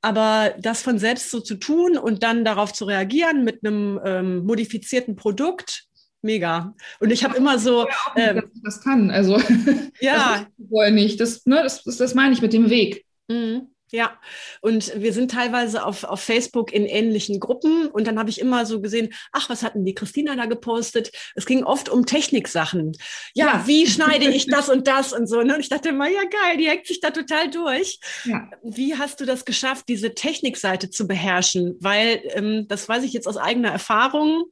Aber 0.00 0.54
das 0.58 0.82
von 0.82 0.98
selbst 0.98 1.30
so 1.30 1.40
zu 1.40 1.56
tun 1.56 1.98
und 1.98 2.22
dann 2.22 2.44
darauf 2.44 2.72
zu 2.72 2.84
reagieren 2.84 3.44
mit 3.44 3.64
einem 3.64 4.00
ähm, 4.04 4.44
modifizierten 4.44 5.16
Produkt, 5.16 5.84
mega. 6.22 6.74
Und 7.00 7.10
ich 7.10 7.24
habe 7.24 7.36
immer 7.36 7.58
so. 7.58 7.86
Ja, 7.86 8.12
ähm, 8.16 8.50
das 8.62 8.80
kann, 8.80 9.10
also. 9.10 9.40
Ja. 10.00 10.46
Das 10.56 10.92
nicht. 10.92 11.20
Das, 11.20 11.44
ne, 11.46 11.62
das, 11.62 11.82
das, 11.82 11.96
das 11.96 12.14
meine 12.14 12.32
ich 12.32 12.42
mit 12.42 12.52
dem 12.52 12.70
Weg. 12.70 13.04
Mhm. 13.28 13.68
Ja, 13.90 14.18
und 14.60 14.92
wir 15.00 15.12
sind 15.12 15.30
teilweise 15.30 15.84
auf, 15.84 16.04
auf 16.04 16.20
Facebook 16.20 16.72
in 16.72 16.84
ähnlichen 16.84 17.40
Gruppen 17.40 17.86
und 17.86 18.06
dann 18.06 18.18
habe 18.18 18.28
ich 18.28 18.40
immer 18.40 18.66
so 18.66 18.80
gesehen, 18.80 19.14
ach, 19.32 19.48
was 19.48 19.62
hatten 19.62 19.84
die 19.84 19.94
Christina 19.94 20.36
da 20.36 20.46
gepostet? 20.46 21.10
Es 21.34 21.46
ging 21.46 21.64
oft 21.64 21.88
um 21.88 22.04
Techniksachen. 22.04 22.92
Ja, 23.34 23.46
ja. 23.46 23.66
wie 23.66 23.86
schneide 23.86 24.26
ich 24.26 24.46
das 24.50 24.68
und 24.68 24.86
das 24.86 25.12
und 25.12 25.26
so. 25.26 25.42
Ne? 25.42 25.54
Und 25.54 25.60
ich 25.60 25.70
dachte 25.70 25.90
immer, 25.90 26.08
ja 26.08 26.22
geil, 26.22 26.58
die 26.58 26.68
hängt 26.68 26.86
sich 26.86 27.00
da 27.00 27.10
total 27.10 27.50
durch. 27.50 27.98
Ja. 28.24 28.50
Wie 28.62 28.96
hast 28.96 29.20
du 29.20 29.24
das 29.24 29.44
geschafft, 29.44 29.86
diese 29.88 30.14
Technikseite 30.14 30.90
zu 30.90 31.06
beherrschen? 31.06 31.76
Weil, 31.80 32.20
ähm, 32.34 32.66
das 32.68 32.88
weiß 32.88 33.04
ich 33.04 33.12
jetzt 33.12 33.26
aus 33.26 33.36
eigener 33.38 33.70
Erfahrung, 33.70 34.44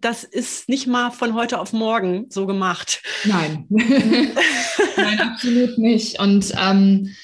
das 0.00 0.24
ist 0.24 0.68
nicht 0.68 0.86
mal 0.86 1.10
von 1.10 1.34
heute 1.34 1.60
auf 1.60 1.72
morgen 1.72 2.26
so 2.28 2.46
gemacht. 2.46 3.02
Nein, 3.24 3.66
nein, 3.68 5.20
absolut 5.20 5.78
nicht. 5.78 6.20
Und 6.20 6.52
ähm, 6.60 7.14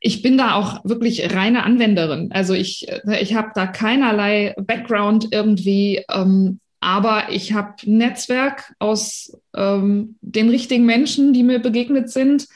ich 0.00 0.22
bin 0.22 0.38
da 0.38 0.54
auch 0.54 0.82
wirklich 0.84 1.34
reine 1.34 1.62
Anwenderin. 1.62 2.32
Also 2.32 2.54
ich, 2.54 2.88
ich 3.20 3.34
habe 3.34 3.50
da 3.54 3.66
keinerlei 3.66 4.54
Background 4.56 5.28
irgendwie, 5.30 6.02
ähm, 6.10 6.58
aber 6.80 7.24
ich 7.30 7.52
habe 7.52 7.74
Netzwerk 7.84 8.74
aus 8.78 9.36
ähm, 9.54 10.16
den 10.22 10.48
richtigen 10.48 10.86
Menschen, 10.86 11.34
die 11.34 11.42
mir 11.42 11.58
begegnet 11.58 12.10
sind. 12.10 12.48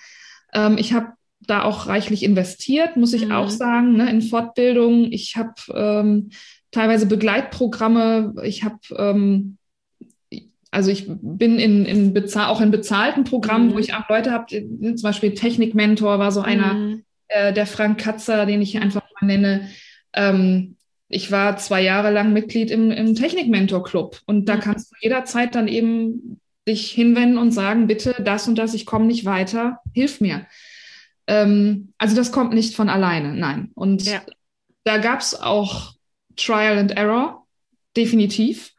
Ähm, 0.54 0.78
ich 0.78 0.94
habe 0.94 1.09
da 1.40 1.64
auch 1.64 1.87
reichlich 1.87 2.22
investiert, 2.22 2.96
muss 2.96 3.12
ich 3.12 3.26
mhm. 3.26 3.33
auch 3.33 3.50
sagen, 3.50 3.96
ne, 3.96 4.09
in 4.09 4.22
Fortbildung. 4.22 5.12
Ich 5.12 5.37
habe 5.37 5.54
ähm, 5.74 6.30
teilweise 6.70 7.04
Begleitprogramme. 7.04 8.37
Ich 8.42 8.64
habe 8.64 8.78
ähm, 8.96 9.59
also 10.70 10.90
ich 10.90 11.07
bin 11.07 11.59
in, 11.59 11.85
in 11.85 12.12
bezahl 12.14 12.48
auch 12.48 12.61
in 12.61 12.70
bezahlten 12.70 13.24
Programmen, 13.24 13.68
mhm. 13.68 13.74
wo 13.74 13.78
ich 13.78 13.94
auch 13.94 14.09
Leute 14.09 14.33
habe, 14.33 14.46
zum 14.48 15.02
Beispiel 15.02 15.35
Technikmentor 15.35 16.18
war 16.18 16.33
so 16.33 16.40
einer, 16.40 16.74
mhm. 16.74 17.04
Äh, 17.28 17.52
der 17.52 17.66
Frank 17.66 18.00
Katzer, 18.00 18.46
den 18.46 18.62
ich 18.62 18.78
einfach 18.78 19.02
mal 19.20 19.26
nenne. 19.26 19.68
Ähm, 20.12 20.76
ich 21.08 21.30
war 21.30 21.56
zwei 21.58 21.82
Jahre 21.82 22.10
lang 22.10 22.32
Mitglied 22.32 22.70
im, 22.70 22.90
im 22.90 23.14
Technikmentor-Club 23.14 24.20
und 24.26 24.48
da 24.48 24.56
mhm. 24.56 24.60
kannst 24.60 24.90
du 24.90 24.96
jederzeit 25.00 25.54
dann 25.54 25.68
eben 25.68 26.40
dich 26.66 26.90
hinwenden 26.90 27.38
und 27.38 27.52
sagen, 27.52 27.87
bitte 27.87 28.16
das 28.24 28.48
und 28.48 28.56
das, 28.56 28.74
ich 28.74 28.87
komme 28.87 29.04
nicht 29.06 29.24
weiter, 29.24 29.80
hilf 29.92 30.20
mir. 30.20 30.46
Ähm, 31.26 31.92
also 31.98 32.16
das 32.16 32.32
kommt 32.32 32.54
nicht 32.54 32.74
von 32.74 32.88
alleine, 32.88 33.34
nein. 33.34 33.70
Und 33.74 34.04
ja. 34.04 34.22
da 34.84 34.98
gab 34.98 35.20
es 35.20 35.38
auch 35.38 35.94
Trial 36.37 36.78
and 36.78 36.92
Error, 36.92 37.46
definitiv. 37.96 38.72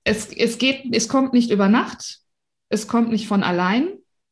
Es, 0.06 0.32
es 0.34 0.58
geht, 0.58 0.84
es 0.94 1.08
kommt 1.08 1.34
nicht 1.34 1.52
über 1.52 1.70
Nacht, 1.70 2.20
es 2.70 2.88
kommt 2.88 3.12
nicht 3.12 3.28
von 3.28 3.44
allein 3.44 3.90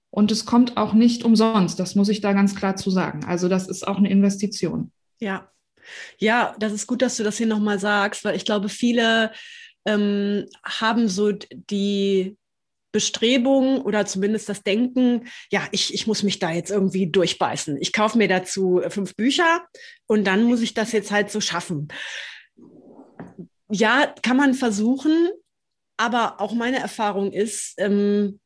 und 0.10 0.32
es 0.32 0.46
kommt 0.46 0.78
auch 0.78 0.94
nicht 0.94 1.24
umsonst. 1.24 1.80
Das 1.80 1.96
muss 1.96 2.10
ich 2.10 2.22
da 2.22 2.34
ganz 2.34 2.56
klar 2.56 2.76
zu 2.76 2.92
sagen. 2.92 3.24
Also 3.26 3.48
das 3.48 3.68
ist 3.68 3.88
auch 3.88 3.98
eine 3.98 4.10
Investition. 4.10 4.92
Ja, 5.20 5.50
ja, 6.18 6.56
das 6.60 6.74
ist 6.74 6.88
gut, 6.88 7.02
dass 7.02 7.18
du 7.18 7.24
das 7.24 7.38
hier 7.38 7.48
nochmal 7.48 7.80
sagst, 7.80 8.24
weil 8.24 8.36
ich 8.36 8.46
glaube, 8.46 8.70
viele 8.70 9.32
ähm, 9.86 10.46
haben 10.64 11.08
so 11.08 11.32
die 11.32 12.38
Bestrebung 12.92 13.82
oder 13.82 14.06
zumindest 14.06 14.50
das 14.50 14.64
Denken, 14.64 15.28
ja, 15.50 15.68
ich, 15.72 15.94
ich 15.94 16.08
muss 16.08 16.24
mich 16.24 16.40
da 16.40 16.52
jetzt 16.52 16.72
irgendwie 16.72 17.08
durchbeißen. 17.08 17.78
Ich 17.80 17.94
kaufe 17.94 18.18
mir 18.18 18.28
dazu 18.28 18.82
fünf 18.90 19.16
Bücher 19.16 19.66
und 20.08 20.26
dann 20.26 20.44
muss 20.44 20.62
ich 20.62 20.74
das 20.74 20.92
jetzt 20.92 21.12
halt 21.12 21.32
so 21.32 21.40
schaffen. 21.40 21.88
Ja, 23.70 24.14
kann 24.22 24.36
man 24.36 24.54
versuchen, 24.54 25.30
aber 25.98 26.42
auch 26.42 26.54
meine 26.54 26.80
Erfahrung 26.80 27.32
ist, 27.32 27.76
ähm, 27.78 28.40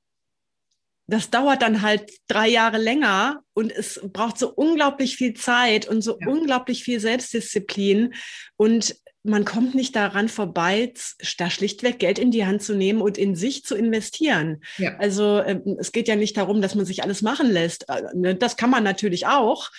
das 1.08 1.30
dauert 1.30 1.62
dann 1.62 1.82
halt 1.82 2.12
drei 2.28 2.48
Jahre 2.48 2.78
länger 2.78 3.42
und 3.54 3.72
es 3.72 4.00
braucht 4.04 4.38
so 4.38 4.52
unglaublich 4.54 5.18
viel 5.18 5.34
Zeit 5.36 5.88
und 5.88 6.02
so 6.02 6.18
ja. 6.20 6.28
unglaublich 6.28 6.84
viel 6.84 7.00
Selbstdisziplin 7.00 8.14
und 8.58 8.96
man 9.26 9.44
kommt 9.44 9.74
nicht 9.74 9.96
daran 9.96 10.30
vorbei, 10.30 10.94
da 11.38 11.50
schlichtweg 11.50 11.98
Geld 11.98 12.20
in 12.20 12.30
die 12.30 12.46
Hand 12.46 12.62
zu 12.62 12.76
nehmen 12.76 13.02
und 13.02 13.18
in 13.18 13.36
sich 13.36 13.64
zu 13.64 13.76
investieren. 13.76 14.62
Ja. 14.78 14.96
Also 14.98 15.40
äh, 15.40 15.60
es 15.80 15.92
geht 15.92 16.08
ja 16.08 16.16
nicht 16.16 16.38
darum, 16.38 16.62
dass 16.62 16.76
man 16.76 16.86
sich 16.86 17.04
alles 17.04 17.24
machen 17.24 17.50
lässt. 17.50 17.90
Äh, 17.90 18.04
ne, 18.14 18.36
das 18.36 18.56
kann 18.56 18.70
man 18.70 18.84
natürlich 18.84 19.26
auch, 19.26 19.72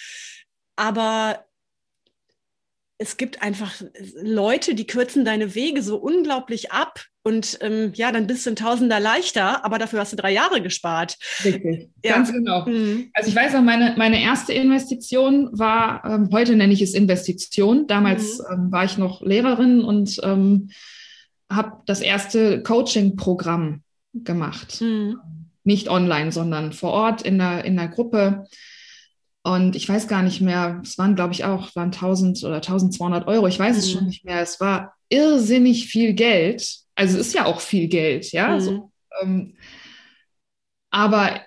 aber 0.75 1.46
es 2.99 3.17
gibt 3.17 3.43
einfach 3.43 3.83
Leute, 4.23 4.75
die 4.75 4.87
kürzen 4.87 5.25
deine 5.25 5.55
Wege 5.55 5.83
so 5.83 5.97
unglaublich 5.97 6.73
ab 6.73 7.05
und 7.27 7.59
ähm, 7.61 7.91
ja, 7.95 8.13
dann 8.13 8.29
bist 8.29 8.47
du 8.47 8.51
ein 8.51 8.57
Tausender 8.57 9.01
leichter, 9.01 9.65
aber 9.65 9.79
dafür 9.79 9.99
hast 9.99 10.13
du 10.13 10.17
drei 10.17 10.33
Jahre 10.33 10.63
gespart. 10.63 11.17
Richtig, 11.45 11.89
ja. 12.05 12.15
ganz 12.15 12.33
genau. 12.33 12.65
Mhm. 12.67 13.11
Also 13.15 13.31
ich 13.31 13.35
weiß 13.35 13.53
noch, 13.55 13.63
meine, 13.63 13.95
meine 13.99 14.23
erste 14.23 14.53
Investition 14.53 15.51
war, 15.59 16.05
ähm, 16.05 16.29
heute 16.31 16.55
nenne 16.55 16.73
ich 16.73 16.83
es 16.83 16.95
Investition. 16.95 17.89
Damals 17.89 18.39
mhm. 18.39 18.45
ähm, 18.53 18.73
war 18.73 18.85
ich 18.85 18.97
noch 18.97 19.23
Lehrerin 19.23 19.83
und 19.83 20.21
ähm, 20.23 20.71
habe 21.51 21.83
das 21.87 22.01
erste 22.01 22.63
Coaching-Programm 22.63 23.83
gemacht. 24.15 24.81
Mhm. 24.81 25.19
Nicht 25.65 25.89
online, 25.89 26.31
sondern 26.31 26.73
vor 26.73 26.93
Ort 26.93 27.23
in 27.23 27.39
der, 27.39 27.65
in 27.65 27.77
der 27.77 27.89
Gruppe. 27.89 28.47
Und 29.47 29.77
ich 29.77 29.89
weiß 29.89 30.09
gar 30.09 30.25
nicht 30.25 30.41
mehr, 30.41 30.81
es 30.83 30.99
waren, 30.99 31.15
glaube 31.15 31.33
ich, 31.33 31.45
auch, 31.45 31.77
waren 31.77 31.93
1000 31.93 32.43
oder 32.43 32.57
1200 32.57 33.29
Euro. 33.29 33.47
Ich 33.47 33.61
weiß 33.61 33.77
mhm. 33.77 33.79
es 33.79 33.93
schon 33.93 34.07
nicht 34.07 34.25
mehr. 34.25 34.41
Es 34.41 34.59
war 34.59 34.95
irrsinnig 35.09 35.87
viel 35.87 36.15
Geld. 36.15 36.79
Also 36.97 37.17
es 37.17 37.29
ist 37.29 37.35
ja 37.35 37.45
auch 37.45 37.61
viel 37.61 37.87
Geld, 37.87 38.33
ja. 38.33 38.57
Mhm. 38.57 38.61
So, 38.61 38.93
ähm, 39.23 39.55
aber 40.91 41.43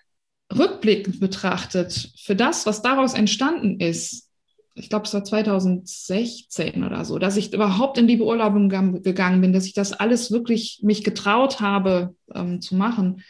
rückblickend 0.58 1.20
betrachtet, 1.20 2.14
für 2.24 2.38
das, 2.38 2.66
was 2.66 2.82
daraus 2.82 3.16
entstanden 3.16 3.82
ist, 3.82 4.30
ich 4.76 4.88
glaube, 4.88 5.06
es 5.06 5.14
war 5.14 5.26
2016 5.26 6.86
oder 6.86 7.04
so, 7.04 7.20
dass 7.20 7.36
ich 7.36 7.54
überhaupt 7.54 7.98
in 7.98 8.08
die 8.08 8.16
Beurlaubung 8.16 8.70
gegangen 8.70 9.42
bin, 9.42 9.52
dass 9.52 9.66
ich 9.66 9.74
das 9.74 9.92
alles 9.92 10.32
wirklich 10.32 10.80
mich 10.84 11.04
getraut 11.04 11.60
habe 11.60 12.16
ähm, 12.34 12.62
zu 12.62 12.76
machen. 12.76 13.24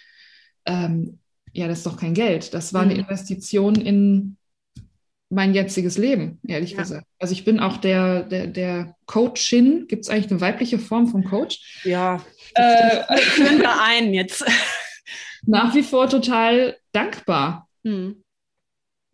Ähm, 0.66 1.18
ja, 1.54 1.68
das 1.68 1.80
ist 1.80 1.88
doch 1.88 1.98
kein 1.98 2.14
Geld. 2.14 2.54
Das 2.54 2.72
war 2.72 2.84
eine 2.84 2.94
mhm. 2.94 3.00
Investition 3.00 3.74
in 3.74 4.36
mein 5.30 5.54
jetziges 5.54 5.98
Leben, 5.98 6.40
ehrlich 6.48 6.72
ja. 6.72 6.80
gesagt. 6.80 7.06
Also 7.20 7.34
ich 7.34 7.46
bin 7.46 7.60
auch 7.60 7.78
der, 7.78 8.24
der, 8.24 8.48
der 8.48 8.96
Coachin. 9.06 9.86
Gibt 9.88 10.04
es 10.04 10.10
eigentlich 10.10 10.32
eine 10.32 10.42
weibliche 10.42 10.80
Form 10.80 11.08
von 11.08 11.24
Coach? 11.24 11.82
Ja, 11.84 12.24
äh, 12.56 13.18
führen 13.18 13.60
wir 13.60 13.82
ein 13.82 14.14
jetzt. 14.14 14.44
Nach 15.44 15.74
wie 15.76 15.84
vor 15.84 16.10
total 16.10 16.78
dankbar. 16.92 17.70
Hm. 17.84 18.24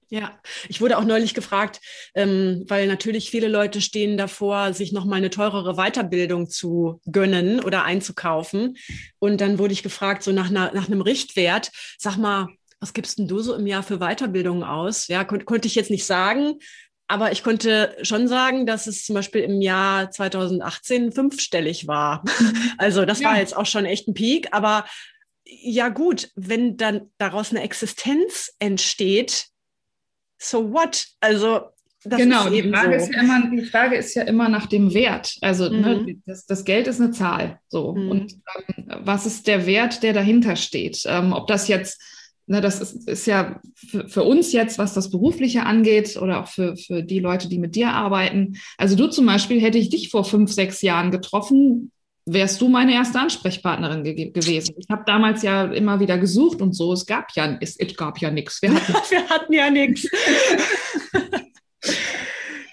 Ja, 0.10 0.40
ich 0.70 0.82
wurde 0.82 0.98
auch 0.98 1.04
neulich 1.04 1.34
gefragt, 1.34 1.82
ähm, 2.14 2.64
weil 2.68 2.88
natürlich 2.88 3.32
viele 3.32 3.48
Leute 3.48 3.82
stehen 3.82 4.18
davor, 4.18 4.72
sich 4.74 4.92
nochmal 4.92 5.18
eine 5.18 5.32
teurere 5.32 5.76
Weiterbildung 5.76 6.48
zu 6.48 7.02
gönnen 7.12 7.60
oder 7.60 7.84
einzukaufen. 7.84 8.78
Und 9.18 9.42
dann 9.42 9.58
wurde 9.58 9.74
ich 9.74 9.84
gefragt, 9.84 10.22
so 10.24 10.32
nach, 10.32 10.50
einer, 10.50 10.72
nach 10.74 10.88
einem 10.88 11.02
Richtwert, 11.02 11.72
sag 11.98 12.18
mal, 12.18 12.48
was 12.86 12.94
gibst 12.94 13.18
denn 13.18 13.28
du 13.28 13.40
so 13.40 13.56
im 13.56 13.66
Jahr 13.66 13.82
für 13.82 13.98
Weiterbildungen 13.98 14.64
aus? 14.64 15.08
Ja, 15.08 15.24
kon 15.24 15.44
konnte 15.44 15.68
ich 15.68 15.74
jetzt 15.74 15.90
nicht 15.90 16.06
sagen, 16.06 16.60
aber 17.08 17.32
ich 17.32 17.44
konnte 17.44 17.98
schon 18.04 18.28
sagen, 18.28 18.68
dass 18.68 18.86
es 18.86 19.06
zum 19.06 19.16
Beispiel 19.16 19.42
im 19.42 19.60
Jahr 19.60 20.12
2018 20.12 21.12
fünfstellig 21.12 21.88
war. 21.88 22.24
Also 22.78 23.06
das 23.06 23.22
ja. 23.22 23.30
war 23.30 23.40
jetzt 23.40 23.58
auch 23.58 23.66
schon 23.66 23.86
echt 23.86 24.08
ein 24.08 24.14
Peak, 24.14 24.50
aber 24.52 24.86
ja 25.46 25.90
gut, 25.90 26.30
wenn 26.36 26.78
dann 26.78 27.10
daraus 27.18 27.50
eine 27.50 27.64
Existenz 27.64 28.54
entsteht, 28.60 29.48
so 30.38 30.72
what? 30.72 31.08
Also 31.22 31.62
das 32.04 32.20
genau, 32.20 32.50
die 32.52 32.70
Frage, 32.70 33.00
so. 33.00 33.06
ist 33.08 33.16
ja 33.16 33.22
immer, 33.22 33.50
die 33.50 33.66
Frage 33.66 33.96
ist 33.96 34.14
ja 34.14 34.22
immer 34.24 34.48
nach 34.48 34.68
dem 34.68 34.94
Wert. 34.94 35.38
Also 35.42 35.70
ne, 35.70 35.96
mhm. 35.96 36.06
ne, 36.06 36.22
das, 36.28 36.46
das, 36.46 36.64
Geld 36.66 36.86
ist 36.86 37.02
eine 37.02 37.10
Zahl. 37.10 37.60
So. 37.68 37.96
Mhm. 37.96 38.12
Und 38.12 38.34
ähm, 38.78 38.86
was 39.00 39.26
ist 39.26 39.48
der 39.48 39.66
Wert, 39.66 40.04
der 40.04 40.14
dahinter 40.14 40.56
steht? 40.56 41.02
Ähm, 41.08 41.34
ob 41.34 41.48
das 41.48 41.68
jetzt 41.68 42.00
na, 42.48 42.62
das 42.62 42.80
ist, 42.80 43.08
ist 43.08 43.26
ja 43.26 43.60
für, 43.74 44.08
für, 44.08 44.24
uns 44.24 44.52
jetzt, 44.52 44.78
was 44.78 44.94
das 44.94 45.10
Berufliche 45.10 45.64
angeht 45.64 46.16
oder 46.18 46.42
auch 46.42 46.48
für, 46.48 46.78
für 46.78 47.02
die 47.02 47.20
Leute, 47.20 47.50
die 47.50 47.58
mit 47.58 47.76
dir 47.76 47.90
arbeiten. 47.92 48.58
Also 48.78 48.96
du 48.96 49.08
zum 49.08 49.26
Beispiel, 49.26 49.60
hätte 49.60 49.80
ich 49.80 49.90
dich 49.90 50.10
vor 50.10 50.24
fünf, 50.24 50.52
sechs 50.52 50.82
Jahren 50.84 51.10
getroffen, 51.10 51.92
wärst 52.26 52.62
du 52.62 52.70
meine 52.70 52.94
erste 52.94 53.20
Ansprechpartnerin 53.20 54.04
ge 54.04 54.32
gewesen. 54.32 54.76
Ich 54.78 54.90
habe 54.90 55.04
damals 55.06 55.42
ja 55.42 55.66
immer 55.66 56.00
wieder 56.00 56.18
gesucht 56.18 56.62
und 56.62 56.74
so. 56.74 56.94
Es 56.94 57.06
gab 57.06 57.32
ja, 57.36 57.58
es, 57.62 57.78
es 57.78 57.96
gab 57.96 58.20
ja 58.20 58.30
nichts. 58.30 58.62
Wir, 58.62 58.72
Wir, 59.10 59.30
hatten 59.30 59.54
ja 59.54 59.70
nichts. 59.70 60.08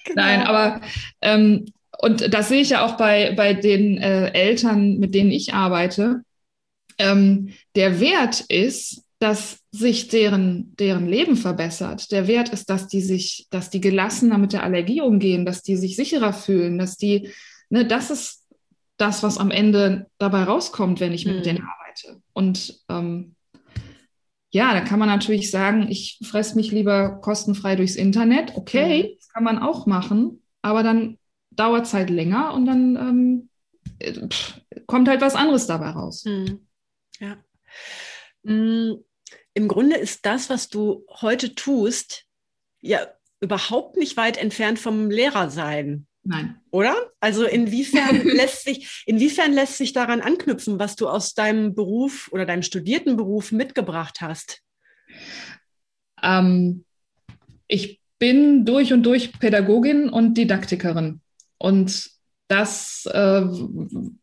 Genau. 0.05 0.23
Nein, 0.27 0.43
aber 0.43 0.81
ähm, 1.23 1.67
und 1.99 2.35
das 2.35 2.49
sehe 2.49 2.61
ich 2.61 2.71
ja 2.71 2.85
auch 2.85 2.97
bei, 2.97 3.33
bei 3.37 3.55
den 3.55 3.97
äh, 3.97 4.33
Eltern, 4.33 4.99
mit 4.99 5.15
denen 5.15 5.31
ich 5.31 5.55
arbeite. 5.55 6.23
Ähm, 6.99 7.51
der 7.77 8.01
Wert 8.01 8.41
ist, 8.49 9.05
dass 9.21 9.62
sich 9.73 10.09
deren, 10.09 10.77
deren 10.77 11.09
Leben 11.09 11.35
verbessert. 11.35 12.13
Der 12.13 12.29
Wert 12.29 12.51
ist, 12.51 12.69
dass 12.69 12.89
die 12.89 13.01
sich, 13.01 13.47
dass 13.51 13.71
die 13.71 13.81
gelassener 13.81 14.37
mit 14.37 14.53
der 14.53 14.63
Allergie 14.63 15.01
umgehen, 15.01 15.47
dass 15.47 15.63
die 15.63 15.77
sich 15.77 15.97
sicherer 15.97 16.35
fühlen, 16.35 16.79
dass 16.79 16.99
die, 16.99 17.31
ne, 17.71 17.87
das 17.87 18.11
ist 18.11 18.47
das, 18.99 19.23
was 19.23 19.39
am 19.39 19.51
Ende 19.51 20.07
dabei 20.19 20.45
rauskommt, 20.45 21.01
wenn 21.01 21.15
ich 21.15 21.25
mit 21.25 21.39
mhm. 21.39 21.43
denen 21.43 21.63
arbeite. 21.63 22.23
Und 22.35 22.83
ähm, 22.91 23.35
ja, 24.51 24.75
da 24.75 24.81
kann 24.83 24.99
man 24.99 25.09
natürlich 25.09 25.51
sagen, 25.51 25.87
ich 25.89 26.19
fresse 26.23 26.55
mich 26.57 26.71
lieber 26.71 27.21
kostenfrei 27.23 27.75
durchs 27.75 27.97
Internet. 27.97 28.55
Okay, 28.55 29.05
mhm. 29.05 29.17
das 29.17 29.29
kann 29.31 29.45
man 29.45 29.59
auch 29.59 29.87
machen, 29.87 30.43
aber 30.61 30.83
dann 30.83 31.19
dauert 31.51 31.87
es 31.87 31.95
halt 31.95 32.11
länger 32.11 32.53
und 32.53 32.67
dann 32.67 32.97
ähm, 32.97 33.49
äh, 33.99 34.29
pff, 34.29 34.61
kommt 34.87 35.09
halt 35.09 35.23
was 35.23 35.35
anderes 35.35 35.67
dabei 35.67 35.91
raus. 35.91 36.27
Mhm. 36.27 36.67
Ja. 37.19 37.39
Im 39.55 39.69
Grunde 39.69 39.97
ist 39.97 40.25
das, 40.25 40.51
was 40.51 40.69
du 40.69 41.05
heute 41.21 41.55
tust, 41.55 42.25
ja 42.81 43.07
überhaupt 43.41 43.97
nicht 43.97 44.17
weit 44.17 44.39
entfernt 44.39 44.79
vom 44.79 45.11
Lehrer 45.11 45.51
sein. 45.51 46.07
Nein. 46.25 46.61
Oder? 46.71 46.95
Also 47.21 47.45
inwiefern 47.45 48.23
lässt 48.25 48.65
sich, 48.65 49.03
inwiefern 49.07 49.53
lässt 49.53 49.77
sich 49.77 49.93
daran 49.93 50.21
anknüpfen, 50.21 50.79
was 50.79 50.97
du 50.97 51.09
aus 51.09 51.35
deinem 51.35 51.75
Beruf 51.75 52.31
oder 52.33 52.47
deinem 52.47 52.63
studierten 52.63 53.17
Beruf 53.17 53.51
mitgebracht 53.51 54.21
hast? 54.21 54.63
Ähm, 56.23 56.85
ich 57.67 58.01
bin 58.19 58.65
durch 58.65 58.93
und 58.93 59.03
durch 59.03 59.33
Pädagogin 59.33 60.09
und 60.09 60.35
Didaktikerin. 60.35 61.21
Und 61.59 62.11
das 62.47 63.07
äh, 63.07 63.43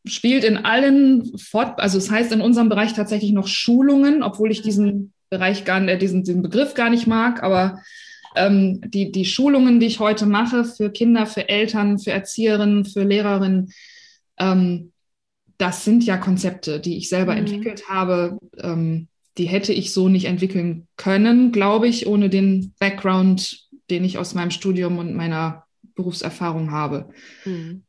spielt 0.05 0.45
in 0.45 0.57
allen 0.57 1.37
Fort, 1.37 1.79
also 1.81 1.97
es 1.97 2.05
das 2.05 2.13
heißt 2.13 2.31
in 2.31 2.41
unserem 2.41 2.69
Bereich 2.69 2.93
tatsächlich 2.93 3.33
noch 3.33 3.47
Schulungen, 3.47 4.23
obwohl 4.23 4.51
ich 4.51 4.61
diesen 4.61 5.13
Bereich 5.29 5.65
gar 5.65 5.79
nicht, 5.79 6.01
diesen, 6.01 6.23
diesen 6.23 6.41
Begriff 6.41 6.73
gar 6.73 6.89
nicht 6.89 7.07
mag, 7.07 7.43
aber 7.43 7.81
ähm, 8.35 8.81
die, 8.85 9.11
die 9.11 9.25
Schulungen, 9.25 9.79
die 9.79 9.87
ich 9.87 9.99
heute 9.99 10.25
mache 10.25 10.63
für 10.63 10.91
Kinder, 10.91 11.25
für 11.25 11.49
Eltern, 11.49 11.99
für 11.99 12.11
Erzieherinnen, 12.11 12.85
für 12.85 13.03
Lehrerinnen, 13.03 13.71
ähm, 14.37 14.91
das 15.57 15.83
sind 15.83 16.05
ja 16.05 16.17
Konzepte, 16.17 16.79
die 16.79 16.97
ich 16.97 17.09
selber 17.09 17.33
mhm. 17.33 17.39
entwickelt 17.39 17.89
habe. 17.89 18.39
Ähm, 18.57 19.07
die 19.37 19.45
hätte 19.45 19.73
ich 19.73 19.93
so 19.93 20.09
nicht 20.09 20.25
entwickeln 20.25 20.87
können, 20.97 21.51
glaube 21.51 21.87
ich, 21.87 22.07
ohne 22.07 22.29
den 22.29 22.73
Background, 22.79 23.67
den 23.89 24.03
ich 24.03 24.17
aus 24.17 24.33
meinem 24.33 24.51
Studium 24.51 24.97
und 24.97 25.15
meiner 25.15 25.65
Berufserfahrung 25.95 26.71
habe. 26.71 27.09
Mhm. 27.45 27.83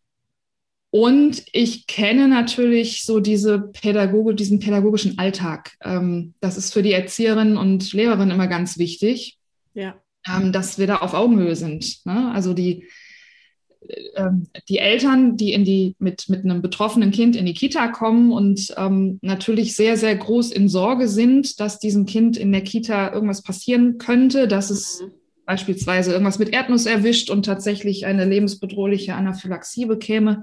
Und 0.91 1.45
ich 1.53 1.87
kenne 1.87 2.27
natürlich 2.27 3.05
so 3.05 3.21
diese 3.21 3.61
Pädagoge, 3.61 4.35
diesen 4.35 4.59
pädagogischen 4.59 5.19
Alltag. 5.19 5.73
Ähm, 5.83 6.35
das 6.41 6.57
ist 6.57 6.73
für 6.73 6.83
die 6.83 6.93
Erzieherinnen 6.93 7.57
und 7.57 7.93
Lehrerinnen 7.93 8.33
immer 8.33 8.49
ganz 8.49 8.77
wichtig, 8.77 9.39
ja. 9.73 9.95
ähm, 10.29 10.53
dass 10.53 10.79
wir 10.79 10.89
da 10.89 10.97
auf 10.97 11.15
Augenhöhe 11.15 11.55
sind. 11.55 12.05
Ne? 12.05 12.33
Also 12.33 12.55
die, 12.55 12.89
ähm, 14.17 14.49
die 14.69 14.79
Eltern, 14.79 15.37
die 15.37 15.53
in 15.53 15.65
die 15.65 15.95
mit, 16.01 16.29
mit 16.29 16.45
einem 16.45 16.61
betroffenen 16.61 17.13
Kind 17.13 17.37
in 17.37 17.47
die 17.47 17.55
Kita 17.55 17.87
kommen 17.89 18.33
und 18.33 18.75
natürlich 19.23 19.77
sehr, 19.77 19.97
sehr 19.97 20.17
groß 20.17 20.51
in 20.51 20.69
Sorge 20.69 21.07
sind, 21.07 21.61
dass 21.61 21.79
diesem 21.79 22.05
Kind 22.05 22.37
in 22.37 22.51
der 22.51 22.63
Kita 22.63 23.13
irgendwas 23.13 23.43
passieren 23.43 23.99
könnte, 23.99 24.49
dass 24.49 24.71
es 24.71 25.03
mhm. 25.03 25.13
beispielsweise 25.47 26.11
irgendwas 26.11 26.41
mit 26.41 26.49
Erdnuss 26.53 26.87
erwischt 26.87 27.31
und 27.31 27.47
tatsächlich 27.47 28.07
eine 28.07 28.25
lebensbedrohliche 28.25 29.15
Anaphylaxie 29.15 29.87
bekäme 29.87 30.43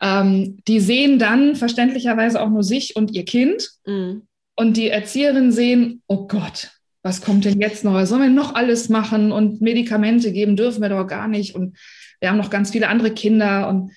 ähm, 0.00 0.58
die 0.66 0.80
sehen 0.80 1.18
dann 1.18 1.56
verständlicherweise 1.56 2.40
auch 2.40 2.48
nur 2.48 2.62
sich 2.62 2.96
und 2.96 3.12
ihr 3.12 3.24
Kind. 3.24 3.70
Mhm. 3.86 4.22
Und 4.56 4.76
die 4.76 4.88
Erzieherinnen 4.88 5.52
sehen, 5.52 6.02
oh 6.06 6.26
Gott, 6.26 6.72
was 7.02 7.22
kommt 7.22 7.44
denn 7.44 7.60
jetzt 7.60 7.84
noch? 7.84 7.94
Was 7.94 8.08
sollen 8.08 8.22
wir 8.22 8.30
noch 8.30 8.54
alles 8.54 8.88
machen? 8.88 9.32
Und 9.32 9.60
Medikamente 9.60 10.32
geben 10.32 10.56
dürfen 10.56 10.82
wir 10.82 10.88
doch 10.88 11.06
gar 11.06 11.28
nicht. 11.28 11.54
Und 11.54 11.78
wir 12.20 12.30
haben 12.30 12.36
noch 12.36 12.50
ganz 12.50 12.70
viele 12.70 12.88
andere 12.88 13.12
Kinder. 13.12 13.68
Und 13.68 13.92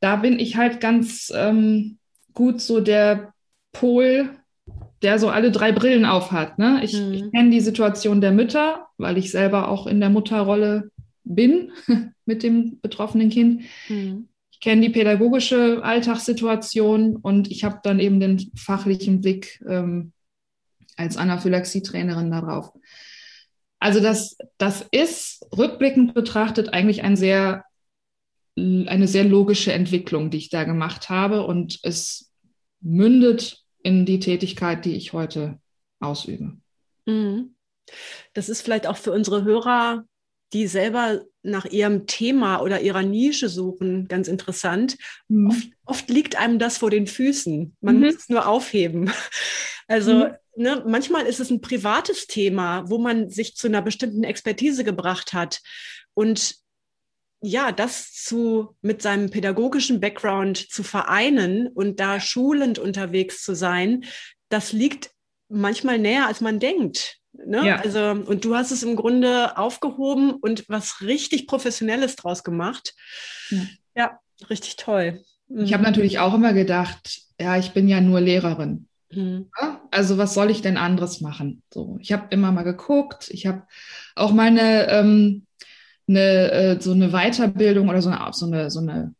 da 0.00 0.16
bin 0.16 0.38
ich 0.38 0.56
halt 0.56 0.80
ganz 0.80 1.32
ähm, 1.34 1.98
gut 2.32 2.60
so 2.60 2.80
der 2.80 3.32
Pol, 3.72 4.30
der 5.02 5.18
so 5.18 5.28
alle 5.28 5.50
drei 5.50 5.72
Brillen 5.72 6.06
aufhat. 6.06 6.58
Ne? 6.58 6.80
Ich, 6.82 6.94
mhm. 6.94 7.12
ich 7.12 7.30
kenne 7.32 7.50
die 7.50 7.60
Situation 7.60 8.20
der 8.20 8.32
Mütter, 8.32 8.86
weil 8.96 9.18
ich 9.18 9.30
selber 9.30 9.68
auch 9.68 9.86
in 9.86 10.00
der 10.00 10.10
Mutterrolle 10.10 10.90
bin 11.24 11.72
mit 12.24 12.42
dem 12.42 12.80
betroffenen 12.80 13.28
Kind. 13.28 13.64
Mhm 13.88 14.28
kenne 14.64 14.80
die 14.80 14.88
pädagogische 14.88 15.84
Alltagssituation 15.84 17.16
und 17.16 17.50
ich 17.50 17.64
habe 17.64 17.80
dann 17.82 18.00
eben 18.00 18.18
den 18.18 18.50
fachlichen 18.56 19.20
Blick 19.20 19.62
ähm, 19.68 20.14
als 20.96 21.18
Anaphylaxie-Trainerin 21.18 22.30
darauf. 22.30 22.72
Also 23.78 24.00
das, 24.00 24.38
das 24.56 24.86
ist 24.90 25.46
rückblickend 25.54 26.14
betrachtet 26.14 26.72
eigentlich 26.72 27.02
ein 27.02 27.14
sehr, 27.14 27.66
eine 28.56 29.06
sehr 29.06 29.24
logische 29.24 29.74
Entwicklung, 29.74 30.30
die 30.30 30.38
ich 30.38 30.48
da 30.48 30.64
gemacht 30.64 31.10
habe 31.10 31.44
und 31.44 31.80
es 31.82 32.32
mündet 32.80 33.62
in 33.82 34.06
die 34.06 34.18
Tätigkeit, 34.18 34.86
die 34.86 34.96
ich 34.96 35.12
heute 35.12 35.60
ausübe. 36.00 36.56
Mhm. 37.04 37.54
Das 38.32 38.48
ist 38.48 38.62
vielleicht 38.62 38.86
auch 38.86 38.96
für 38.96 39.12
unsere 39.12 39.44
Hörer 39.44 40.06
die 40.54 40.66
selber 40.66 41.22
nach 41.42 41.66
ihrem 41.66 42.06
Thema 42.06 42.60
oder 42.60 42.80
ihrer 42.80 43.02
Nische 43.02 43.48
suchen, 43.48 44.08
ganz 44.08 44.28
interessant. 44.28 44.96
Mhm. 45.28 45.48
Oft, 45.48 45.68
oft, 45.84 46.08
liegt 46.08 46.36
einem 46.36 46.58
das 46.58 46.78
vor 46.78 46.90
den 46.90 47.06
Füßen. 47.06 47.76
Man 47.80 47.96
mhm. 47.96 48.04
muss 48.06 48.14
es 48.14 48.28
nur 48.28 48.46
aufheben. 48.46 49.12
Also 49.86 50.14
mhm. 50.14 50.34
ne, 50.56 50.82
manchmal 50.86 51.26
ist 51.26 51.40
es 51.40 51.50
ein 51.50 51.60
privates 51.60 52.26
Thema, 52.26 52.88
wo 52.88 52.96
man 52.96 53.28
sich 53.28 53.54
zu 53.54 53.66
einer 53.66 53.82
bestimmten 53.82 54.24
Expertise 54.24 54.82
gebracht 54.82 55.34
hat. 55.34 55.60
Und 56.14 56.54
ja, 57.42 57.70
das 57.70 58.14
zu 58.14 58.74
mit 58.80 59.02
seinem 59.02 59.28
pädagogischen 59.28 60.00
Background 60.00 60.56
zu 60.56 60.82
vereinen 60.82 61.68
und 61.68 62.00
da 62.00 62.18
schulend 62.18 62.78
unterwegs 62.78 63.42
zu 63.42 63.54
sein, 63.54 64.06
das 64.48 64.72
liegt 64.72 65.10
manchmal 65.50 65.98
näher, 65.98 66.28
als 66.28 66.40
man 66.40 66.60
denkt. 66.60 67.20
Ne? 67.46 67.66
Ja. 67.66 67.76
Also, 67.76 68.10
und 68.10 68.44
du 68.44 68.54
hast 68.54 68.70
es 68.70 68.82
im 68.82 68.96
Grunde 68.96 69.56
aufgehoben 69.56 70.32
und 70.32 70.68
was 70.68 71.00
richtig 71.00 71.46
Professionelles 71.46 72.16
draus 72.16 72.44
gemacht. 72.44 72.94
Ja, 73.50 73.58
ja 73.96 74.20
richtig 74.50 74.76
toll. 74.76 75.22
Mhm. 75.48 75.64
Ich 75.64 75.72
habe 75.72 75.82
natürlich 75.82 76.18
auch 76.18 76.34
immer 76.34 76.52
gedacht, 76.52 77.20
ja, 77.40 77.58
ich 77.58 77.72
bin 77.72 77.88
ja 77.88 78.00
nur 78.00 78.20
Lehrerin. 78.20 78.88
Mhm. 79.10 79.50
Also 79.90 80.18
was 80.18 80.34
soll 80.34 80.50
ich 80.50 80.62
denn 80.62 80.76
anderes 80.76 81.20
machen? 81.20 81.62
So, 81.72 81.98
ich 82.00 82.12
habe 82.12 82.26
immer 82.30 82.52
mal 82.52 82.62
geguckt. 82.62 83.28
Ich 83.30 83.46
habe 83.46 83.62
auch 84.16 84.32
mal 84.32 84.48
eine, 84.48 84.88
ähm, 84.88 85.46
eine 86.08 86.50
äh, 86.50 86.80
so 86.80 86.92
eine 86.92 87.10
Weiterbildung 87.10 87.88
oder 87.88 88.02
so 88.02 88.10
eine, 88.10 88.32
so 88.32 88.46
eine, 88.46 88.70
so 88.70 88.80
eine, 88.80 89.14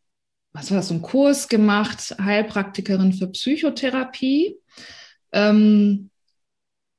was 0.52 0.70
war 0.70 0.78
das, 0.78 0.88
so 0.88 0.94
ein 0.94 1.02
Kurs 1.02 1.48
gemacht, 1.48 2.16
Heilpraktikerin 2.20 3.12
für 3.12 3.28
Psychotherapie. 3.28 4.56
Ähm, 5.32 6.10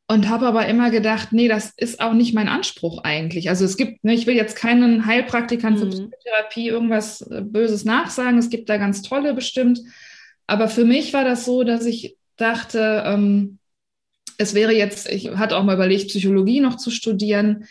und 0.07 0.29
habe 0.29 0.45
aber 0.45 0.67
immer 0.67 0.91
gedacht, 0.91 1.29
nee, 1.31 1.47
das 1.47 1.73
ist 1.77 1.99
auch 1.99 2.13
nicht 2.13 2.33
mein 2.35 2.47
Anspruch 2.47 3.03
eigentlich. 3.03 3.49
Also 3.49 3.65
es 3.65 3.75
gibt, 3.75 4.03
ne, 4.03 4.13
ich 4.13 4.27
will 4.27 4.35
jetzt 4.35 4.55
keinen 4.55 5.05
Heilpraktikern 5.05 5.73
mhm. 5.73 5.79
für 5.79 5.89
Psychotherapie 5.89 6.67
irgendwas 6.67 7.21
äh, 7.21 7.41
Böses 7.41 7.85
nachsagen. 7.85 8.37
Es 8.37 8.49
gibt 8.49 8.69
da 8.69 8.77
ganz 8.77 9.01
tolle 9.01 9.33
bestimmt. 9.33 9.81
Aber 10.45 10.67
für 10.67 10.85
mich 10.85 11.13
war 11.13 11.23
das 11.23 11.45
so, 11.45 11.63
dass 11.63 11.85
ich 11.85 12.17
dachte, 12.37 13.03
ähm, 13.05 13.57
es 14.37 14.53
wäre 14.53 14.73
jetzt, 14.73 15.09
ich 15.09 15.29
hatte 15.31 15.57
auch 15.57 15.63
mal 15.63 15.75
überlegt, 15.75 16.09
Psychologie 16.09 16.59
noch 16.59 16.77
zu 16.77 16.91
studieren. 16.91 17.65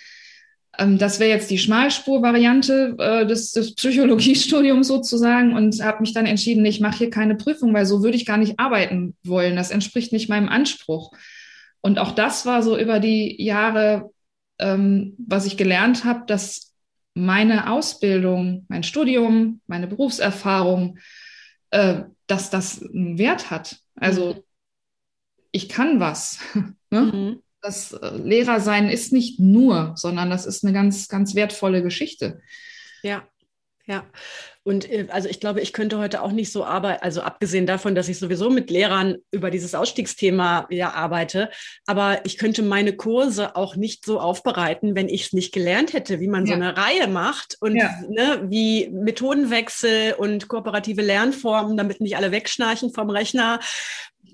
Ähm, 0.76 0.98
das 0.98 1.20
wäre 1.20 1.30
jetzt 1.30 1.52
die 1.52 1.58
Schmalspur-Variante 1.58 2.96
äh, 2.98 3.26
des, 3.26 3.52
des 3.52 3.76
Psychologiestudiums 3.76 4.88
sozusagen 4.88 5.54
und 5.54 5.80
habe 5.84 6.00
mich 6.00 6.14
dann 6.14 6.26
entschieden, 6.26 6.64
ich 6.64 6.80
mache 6.80 6.98
hier 6.98 7.10
keine 7.10 7.36
Prüfung, 7.36 7.72
weil 7.74 7.86
so 7.86 8.02
würde 8.02 8.16
ich 8.16 8.26
gar 8.26 8.38
nicht 8.38 8.58
arbeiten 8.58 9.14
wollen. 9.22 9.54
Das 9.54 9.70
entspricht 9.70 10.12
nicht 10.12 10.28
meinem 10.28 10.48
Anspruch. 10.48 11.12
Und 11.84 11.98
auch 11.98 12.12
das 12.12 12.46
war 12.46 12.62
so 12.62 12.78
über 12.78 12.98
die 12.98 13.42
Jahre, 13.44 14.10
ähm, 14.58 15.14
was 15.18 15.44
ich 15.44 15.58
gelernt 15.58 16.06
habe, 16.06 16.24
dass 16.26 16.72
meine 17.12 17.70
Ausbildung, 17.70 18.64
mein 18.68 18.82
Studium, 18.84 19.60
meine 19.66 19.86
Berufserfahrung, 19.86 20.98
äh, 21.72 22.04
dass 22.26 22.48
das 22.48 22.82
einen 22.82 23.18
Wert 23.18 23.50
hat. 23.50 23.80
Also 23.96 24.32
mhm. 24.32 24.40
ich 25.52 25.68
kann 25.68 26.00
was. 26.00 26.38
ne? 26.90 27.00
mhm. 27.00 27.42
Das 27.60 27.92
äh, 27.92 28.16
Lehrersein 28.16 28.88
ist 28.88 29.12
nicht 29.12 29.38
nur, 29.38 29.92
sondern 29.94 30.30
das 30.30 30.46
ist 30.46 30.64
eine 30.64 30.72
ganz, 30.72 31.08
ganz 31.08 31.34
wertvolle 31.34 31.82
Geschichte. 31.82 32.40
Ja, 33.02 33.28
ja. 33.84 34.06
Und 34.64 34.90
äh, 34.90 35.06
also 35.10 35.28
ich 35.28 35.40
glaube, 35.40 35.60
ich 35.60 35.72
könnte 35.72 35.98
heute 35.98 36.22
auch 36.22 36.32
nicht 36.32 36.50
so 36.50 36.64
arbeiten, 36.64 37.02
also 37.02 37.20
abgesehen 37.20 37.66
davon, 37.66 37.94
dass 37.94 38.08
ich 38.08 38.18
sowieso 38.18 38.50
mit 38.50 38.70
Lehrern 38.70 39.16
über 39.30 39.50
dieses 39.50 39.74
Ausstiegsthema 39.74 40.66
ja 40.70 40.92
arbeite, 40.92 41.50
aber 41.86 42.24
ich 42.24 42.38
könnte 42.38 42.62
meine 42.62 42.94
Kurse 42.94 43.56
auch 43.56 43.76
nicht 43.76 44.04
so 44.04 44.18
aufbereiten, 44.18 44.96
wenn 44.96 45.08
ich 45.08 45.26
es 45.26 45.32
nicht 45.32 45.52
gelernt 45.52 45.92
hätte, 45.92 46.18
wie 46.20 46.28
man 46.28 46.46
ja. 46.46 46.48
so 46.48 46.54
eine 46.54 46.76
Reihe 46.76 47.08
macht 47.08 47.56
und 47.60 47.76
ja. 47.76 47.90
ne, 48.08 48.46
wie 48.48 48.88
Methodenwechsel 48.90 50.14
und 50.14 50.48
kooperative 50.48 51.02
Lernformen, 51.02 51.76
damit 51.76 52.00
nicht 52.00 52.16
alle 52.16 52.32
wegschnarchen 52.32 52.92
vom 52.92 53.10
Rechner 53.10 53.60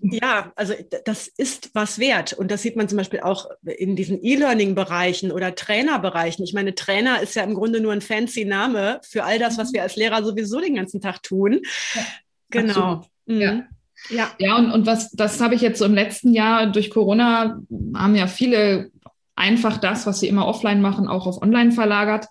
ja, 0.03 0.53
also 0.57 0.75
das 1.05 1.29
ist 1.29 1.71
was 1.75 1.99
wert. 1.99 2.33
Und 2.33 2.51
das 2.51 2.63
sieht 2.63 2.77
man 2.77 2.89
zum 2.89 2.99
Beispiel 2.99 3.21
auch 3.21 3.47
in 3.63 3.97
diesen 3.97 4.23
E-Learning-Bereichen 4.23 5.31
oder 5.31 5.55
Trainerbereichen. 5.55 6.45
Ich 6.45 6.55
meine, 6.55 6.75
Trainer 6.75 7.21
ist 7.21 7.35
ja 7.35 7.43
im 7.43 7.55
Grunde 7.55 7.81
nur 7.81 7.93
ein 7.93 8.01
fancy 8.01 8.45
Name 8.45 9.01
für 9.03 9.25
all 9.25 9.39
das, 9.39 9.59
was 9.59 9.71
mhm. 9.71 9.75
wir 9.75 9.83
als 9.83 9.97
Lehrer 9.97 10.25
sowieso 10.25 10.61
den 10.61 10.77
ganzen 10.77 11.01
Tag 11.01 11.23
tun. 11.23 11.61
Ja, 11.95 12.03
genau. 12.51 13.03
Mhm. 13.27 13.41
Ja. 13.41 13.63
Ja, 14.09 14.31
ja 14.39 14.57
und, 14.57 14.71
und 14.71 14.87
was, 14.87 15.11
das 15.11 15.41
habe 15.41 15.55
ich 15.55 15.61
jetzt 15.61 15.79
so 15.79 15.85
im 15.85 15.95
letzten 15.95 16.33
Jahr 16.33 16.67
durch 16.67 16.91
Corona, 16.91 17.61
haben 17.95 18.15
ja 18.15 18.27
viele 18.27 18.91
einfach 19.37 19.77
das, 19.77 20.07
was 20.07 20.21
sie 20.21 20.29
immer 20.29 20.47
offline 20.47 20.81
machen, 20.81 21.09
auch 21.09 21.27
auf 21.27 21.43
online 21.43 21.73
verlagert. 21.73 22.27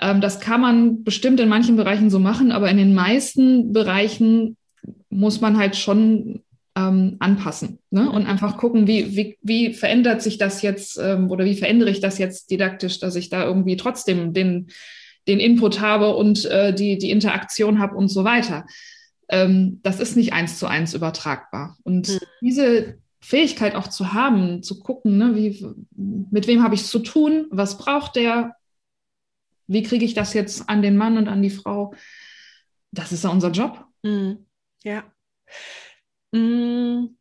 Ähm, 0.00 0.20
das 0.20 0.40
kann 0.40 0.60
man 0.60 1.04
bestimmt 1.04 1.40
in 1.40 1.48
manchen 1.48 1.76
Bereichen 1.76 2.10
so 2.10 2.18
machen, 2.18 2.52
aber 2.52 2.70
in 2.70 2.76
den 2.76 2.94
meisten 2.94 3.72
Bereichen 3.72 4.56
muss 5.08 5.40
man 5.40 5.56
halt 5.56 5.76
schon 5.76 6.42
ähm, 6.78 7.16
anpassen 7.18 7.80
ne? 7.90 8.10
Und 8.10 8.26
einfach 8.26 8.56
gucken, 8.56 8.86
wie, 8.86 9.16
wie, 9.16 9.38
wie 9.42 9.74
verändert 9.74 10.22
sich 10.22 10.38
das 10.38 10.62
jetzt 10.62 10.98
ähm, 10.98 11.30
oder 11.30 11.44
wie 11.44 11.56
verändere 11.56 11.90
ich 11.90 12.00
das 12.00 12.18
jetzt 12.18 12.50
didaktisch, 12.50 13.00
dass 13.00 13.16
ich 13.16 13.30
da 13.30 13.44
irgendwie 13.44 13.76
trotzdem 13.76 14.32
den, 14.32 14.68
den 15.26 15.40
Input 15.40 15.80
habe 15.80 16.14
und 16.14 16.44
äh, 16.44 16.72
die, 16.72 16.98
die 16.98 17.10
Interaktion 17.10 17.80
habe 17.80 17.96
und 17.96 18.08
so 18.08 18.24
weiter. 18.24 18.64
Ähm, 19.28 19.80
das 19.82 19.98
ist 19.98 20.16
nicht 20.16 20.32
eins 20.32 20.58
zu 20.58 20.66
eins 20.66 20.94
übertragbar. 20.94 21.76
Und 21.82 22.08
mhm. 22.08 22.18
diese 22.42 22.98
Fähigkeit 23.20 23.74
auch 23.74 23.88
zu 23.88 24.12
haben, 24.12 24.62
zu 24.62 24.78
gucken, 24.78 25.18
ne, 25.18 25.34
wie, 25.34 25.66
mit 26.30 26.46
wem 26.46 26.62
habe 26.62 26.76
ich 26.76 26.82
es 26.82 26.90
zu 26.90 27.00
tun, 27.00 27.46
was 27.50 27.76
braucht 27.76 28.14
der, 28.14 28.54
wie 29.66 29.82
kriege 29.82 30.04
ich 30.04 30.14
das 30.14 30.32
jetzt 30.32 30.68
an 30.68 30.82
den 30.82 30.96
Mann 30.96 31.18
und 31.18 31.28
an 31.28 31.42
die 31.42 31.50
Frau, 31.50 31.94
das 32.92 33.12
ist 33.12 33.24
ja 33.24 33.30
unser 33.30 33.50
Job. 33.50 33.84
Mhm. 34.02 34.46
Ja. 34.84 35.02
Mm. 36.32 37.16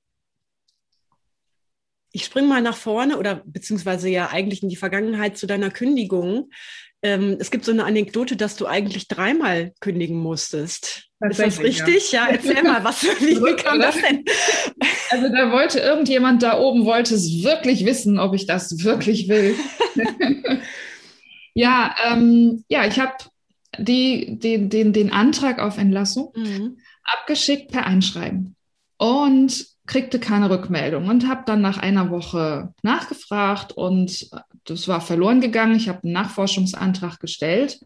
Ich 2.11 2.25
springe 2.25 2.47
mal 2.47 2.61
nach 2.61 2.75
vorne 2.75 3.17
oder 3.19 3.43
beziehungsweise 3.45 4.09
ja 4.09 4.29
eigentlich 4.29 4.63
in 4.63 4.69
die 4.69 4.75
Vergangenheit 4.75 5.37
zu 5.37 5.45
deiner 5.45 5.69
Kündigung. 5.69 6.49
Ähm, 7.03 7.37
es 7.39 7.51
gibt 7.51 7.63
so 7.63 7.71
eine 7.71 7.85
Anekdote, 7.85 8.35
dass 8.35 8.55
du 8.55 8.65
eigentlich 8.65 9.07
dreimal 9.07 9.73
kündigen 9.81 10.17
musstest. 10.17 11.09
Ist 11.29 11.39
das 11.39 11.59
richtig? 11.59 12.11
Ja, 12.11 12.27
ja 12.27 12.35
erzähl 12.35 12.63
mal, 12.63 12.83
was, 12.83 13.03
wie, 13.19 13.55
kam 13.55 13.79
das 13.79 13.95
denn? 14.01 14.25
Also 15.11 15.29
da 15.29 15.51
wollte 15.51 15.79
irgendjemand 15.79 16.41
da 16.41 16.59
oben, 16.59 16.85
wollte 16.85 17.13
es 17.13 17.43
wirklich 17.43 17.85
wissen, 17.85 18.17
ob 18.17 18.33
ich 18.33 18.47
das 18.47 18.83
wirklich 18.83 19.27
will. 19.27 19.55
ja, 21.53 21.95
ähm, 22.07 22.63
ja, 22.67 22.87
ich 22.87 22.99
habe 22.99 23.13
die, 23.77 24.39
den, 24.39 24.69
den, 24.69 24.91
den 24.91 25.11
Antrag 25.11 25.59
auf 25.59 25.77
Entlassung 25.77 26.33
mhm. 26.35 26.79
abgeschickt 27.03 27.71
per 27.71 27.85
Einschreiben 27.85 28.56
und 28.97 29.77
kriegte 29.87 30.19
keine 30.19 30.49
Rückmeldung 30.49 31.07
und 31.07 31.27
habe 31.27 31.43
dann 31.45 31.61
nach 31.61 31.77
einer 31.77 32.11
Woche 32.11 32.73
nachgefragt 32.83 33.71
und 33.71 34.29
das 34.65 34.87
war 34.87 35.01
verloren 35.01 35.41
gegangen. 35.41 35.77
Ich 35.77 35.87
habe 35.87 36.03
einen 36.03 36.13
Nachforschungsantrag 36.13 37.19
gestellt 37.19 37.79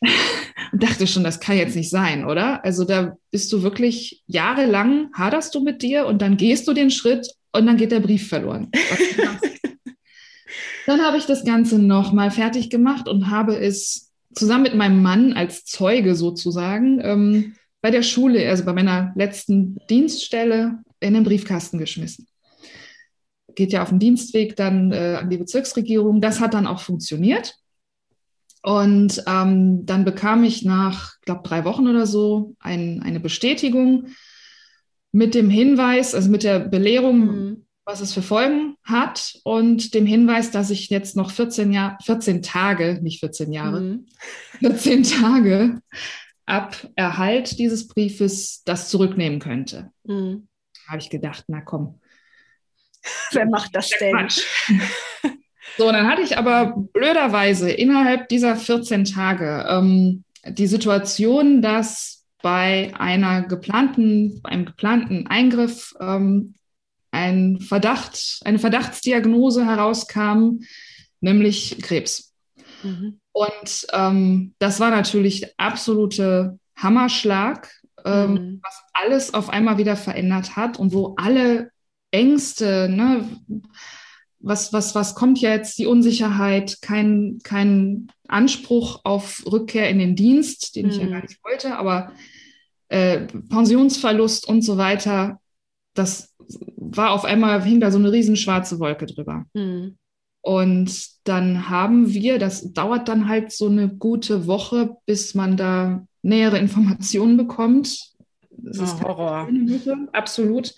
und 0.72 0.82
dachte 0.82 1.06
schon, 1.06 1.24
das 1.24 1.40
kann 1.40 1.56
jetzt 1.56 1.74
nicht 1.74 1.90
sein, 1.90 2.26
oder? 2.26 2.64
Also 2.64 2.84
da 2.84 3.16
bist 3.30 3.52
du 3.52 3.62
wirklich 3.62 4.22
jahrelang, 4.26 5.10
haderst 5.14 5.54
du 5.54 5.60
mit 5.60 5.82
dir 5.82 6.06
und 6.06 6.20
dann 6.20 6.36
gehst 6.36 6.68
du 6.68 6.74
den 6.74 6.90
Schritt 6.90 7.28
und 7.52 7.66
dann 7.66 7.78
geht 7.78 7.92
der 7.92 8.00
Brief 8.00 8.28
verloren. 8.28 8.70
dann 10.86 11.00
habe 11.00 11.16
ich 11.16 11.24
das 11.24 11.44
Ganze 11.44 11.78
nochmal 11.78 12.30
fertig 12.30 12.68
gemacht 12.68 13.08
und 13.08 13.30
habe 13.30 13.56
es 13.56 14.12
zusammen 14.34 14.64
mit 14.64 14.74
meinem 14.74 15.02
Mann 15.02 15.32
als 15.32 15.64
Zeuge 15.64 16.14
sozusagen 16.14 17.00
ähm, 17.02 17.55
bei 17.82 17.90
der 17.90 18.02
Schule, 18.02 18.48
also 18.48 18.64
bei 18.64 18.72
meiner 18.72 19.12
letzten 19.14 19.78
Dienststelle, 19.88 20.78
in 21.00 21.14
den 21.14 21.24
Briefkasten 21.24 21.78
geschmissen. 21.78 22.26
Geht 23.54 23.72
ja 23.72 23.82
auf 23.82 23.90
den 23.90 23.98
Dienstweg 23.98 24.56
dann 24.56 24.92
äh, 24.92 25.18
an 25.20 25.30
die 25.30 25.38
Bezirksregierung. 25.38 26.20
Das 26.20 26.40
hat 26.40 26.54
dann 26.54 26.66
auch 26.66 26.80
funktioniert. 26.80 27.54
Und 28.62 29.22
ähm, 29.26 29.86
dann 29.86 30.04
bekam 30.04 30.42
ich 30.42 30.64
nach, 30.64 31.14
ich 31.20 31.24
glaube, 31.24 31.42
drei 31.44 31.64
Wochen 31.64 31.86
oder 31.86 32.06
so 32.06 32.56
ein, 32.58 33.02
eine 33.02 33.20
Bestätigung 33.20 34.08
mit 35.12 35.34
dem 35.34 35.50
Hinweis, 35.50 36.14
also 36.14 36.28
mit 36.30 36.42
der 36.42 36.58
Belehrung, 36.58 37.18
mhm. 37.20 37.66
was 37.84 38.00
es 38.00 38.12
für 38.12 38.22
Folgen 38.22 38.74
hat 38.82 39.38
und 39.44 39.94
dem 39.94 40.04
Hinweis, 40.04 40.50
dass 40.50 40.70
ich 40.70 40.90
jetzt 40.90 41.16
noch 41.16 41.30
14, 41.30 41.72
Jahr, 41.72 41.96
14 42.02 42.42
Tage, 42.42 42.98
nicht 43.02 43.20
14 43.20 43.52
Jahre, 43.52 43.80
mhm. 43.80 44.06
14 44.58 45.04
Tage 45.04 45.80
ab 46.46 46.88
Erhalt 46.94 47.58
dieses 47.58 47.88
Briefes 47.88 48.62
das 48.64 48.88
zurücknehmen 48.88 49.40
könnte. 49.40 49.90
Mhm. 50.04 50.48
Habe 50.88 50.98
ich 50.98 51.10
gedacht, 51.10 51.44
na 51.48 51.60
komm. 51.60 52.00
Wer 53.32 53.46
macht 53.46 53.74
das 53.74 53.90
denn? 54.00 54.28
So, 55.76 55.92
dann 55.92 56.08
hatte 56.08 56.22
ich 56.22 56.38
aber 56.38 56.74
blöderweise 56.92 57.70
innerhalb 57.70 58.28
dieser 58.28 58.56
14 58.56 59.04
Tage 59.04 59.66
ähm, 59.68 60.24
die 60.48 60.66
Situation, 60.66 61.60
dass 61.60 62.24
bei 62.42 62.92
einer 62.96 63.42
geplanten, 63.42 64.40
einem 64.44 64.64
geplanten 64.64 65.26
Eingriff 65.26 65.94
ähm, 66.00 66.54
ein 67.10 67.60
Verdacht, 67.60 68.40
eine 68.44 68.58
Verdachtsdiagnose 68.58 69.66
herauskam, 69.66 70.60
nämlich 71.20 71.78
Krebs. 71.82 72.34
Mhm. 72.86 73.20
Und 73.32 73.86
ähm, 73.92 74.54
das 74.58 74.80
war 74.80 74.90
natürlich 74.90 75.58
absolute 75.58 76.58
Hammerschlag, 76.76 77.70
ähm, 78.04 78.32
mhm. 78.32 78.60
was 78.62 78.82
alles 78.94 79.34
auf 79.34 79.50
einmal 79.50 79.78
wieder 79.78 79.96
verändert 79.96 80.56
hat 80.56 80.78
und 80.78 80.92
wo 80.92 81.14
alle 81.16 81.70
Ängste, 82.10 82.88
ne, 82.88 83.28
was, 84.38 84.72
was, 84.72 84.94
was 84.94 85.14
kommt 85.14 85.40
jetzt, 85.40 85.78
die 85.78 85.86
Unsicherheit, 85.86 86.80
kein, 86.80 87.40
kein 87.42 88.08
Anspruch 88.28 89.00
auf 89.04 89.42
Rückkehr 89.50 89.90
in 89.90 89.98
den 89.98 90.16
Dienst, 90.16 90.76
den 90.76 90.86
mhm. 90.86 90.92
ich 90.92 90.98
ja 90.98 91.06
mhm. 91.06 91.10
gar 91.10 91.22
nicht 91.22 91.44
wollte, 91.44 91.76
aber 91.76 92.12
äh, 92.88 93.26
Pensionsverlust 93.50 94.48
und 94.48 94.62
so 94.62 94.76
weiter, 94.76 95.40
das 95.94 96.34
war 96.76 97.10
auf 97.10 97.24
einmal, 97.24 97.62
hing 97.62 97.80
da 97.80 97.90
so 97.90 97.98
eine 97.98 98.12
riesen 98.12 98.36
schwarze 98.36 98.78
Wolke 98.78 99.06
drüber. 99.06 99.46
Mhm. 99.54 99.98
Und 100.46 101.08
dann 101.24 101.70
haben 101.70 102.12
wir, 102.12 102.38
das 102.38 102.72
dauert 102.72 103.08
dann 103.08 103.28
halt 103.28 103.50
so 103.50 103.66
eine 103.66 103.88
gute 103.88 104.46
Woche, 104.46 104.96
bis 105.04 105.34
man 105.34 105.56
da 105.56 106.06
nähere 106.22 106.56
Informationen 106.58 107.36
bekommt. 107.36 107.98
Das 108.50 108.78
ist 108.78 108.94
oh, 109.00 109.08
Horror. 109.08 109.48
Woche, 109.48 110.08
absolut. 110.12 110.72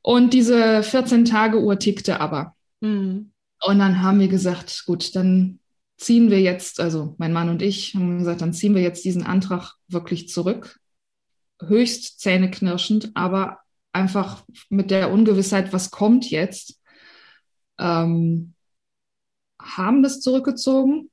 Und 0.00 0.32
diese 0.32 0.80
14-Tage-Uhr 0.80 1.78
tickte 1.78 2.20
aber. 2.20 2.56
Mhm. 2.80 3.32
Und 3.66 3.78
dann 3.78 4.00
haben 4.00 4.18
wir 4.18 4.28
gesagt, 4.28 4.84
gut, 4.86 5.14
dann 5.14 5.58
ziehen 5.98 6.30
wir 6.30 6.40
jetzt, 6.40 6.80
also 6.80 7.14
mein 7.18 7.34
Mann 7.34 7.50
und 7.50 7.60
ich 7.60 7.94
haben 7.94 8.20
gesagt, 8.20 8.40
dann 8.40 8.54
ziehen 8.54 8.74
wir 8.74 8.80
jetzt 8.80 9.04
diesen 9.04 9.24
Antrag 9.24 9.74
wirklich 9.88 10.30
zurück. 10.30 10.80
Höchst 11.62 12.18
zähneknirschend, 12.20 13.10
aber 13.12 13.58
einfach 13.92 14.42
mit 14.70 14.90
der 14.90 15.12
Ungewissheit, 15.12 15.74
was 15.74 15.90
kommt 15.90 16.30
jetzt 16.30 16.79
ähm, 17.80 18.54
haben 19.60 20.02
das 20.02 20.20
zurückgezogen. 20.20 21.10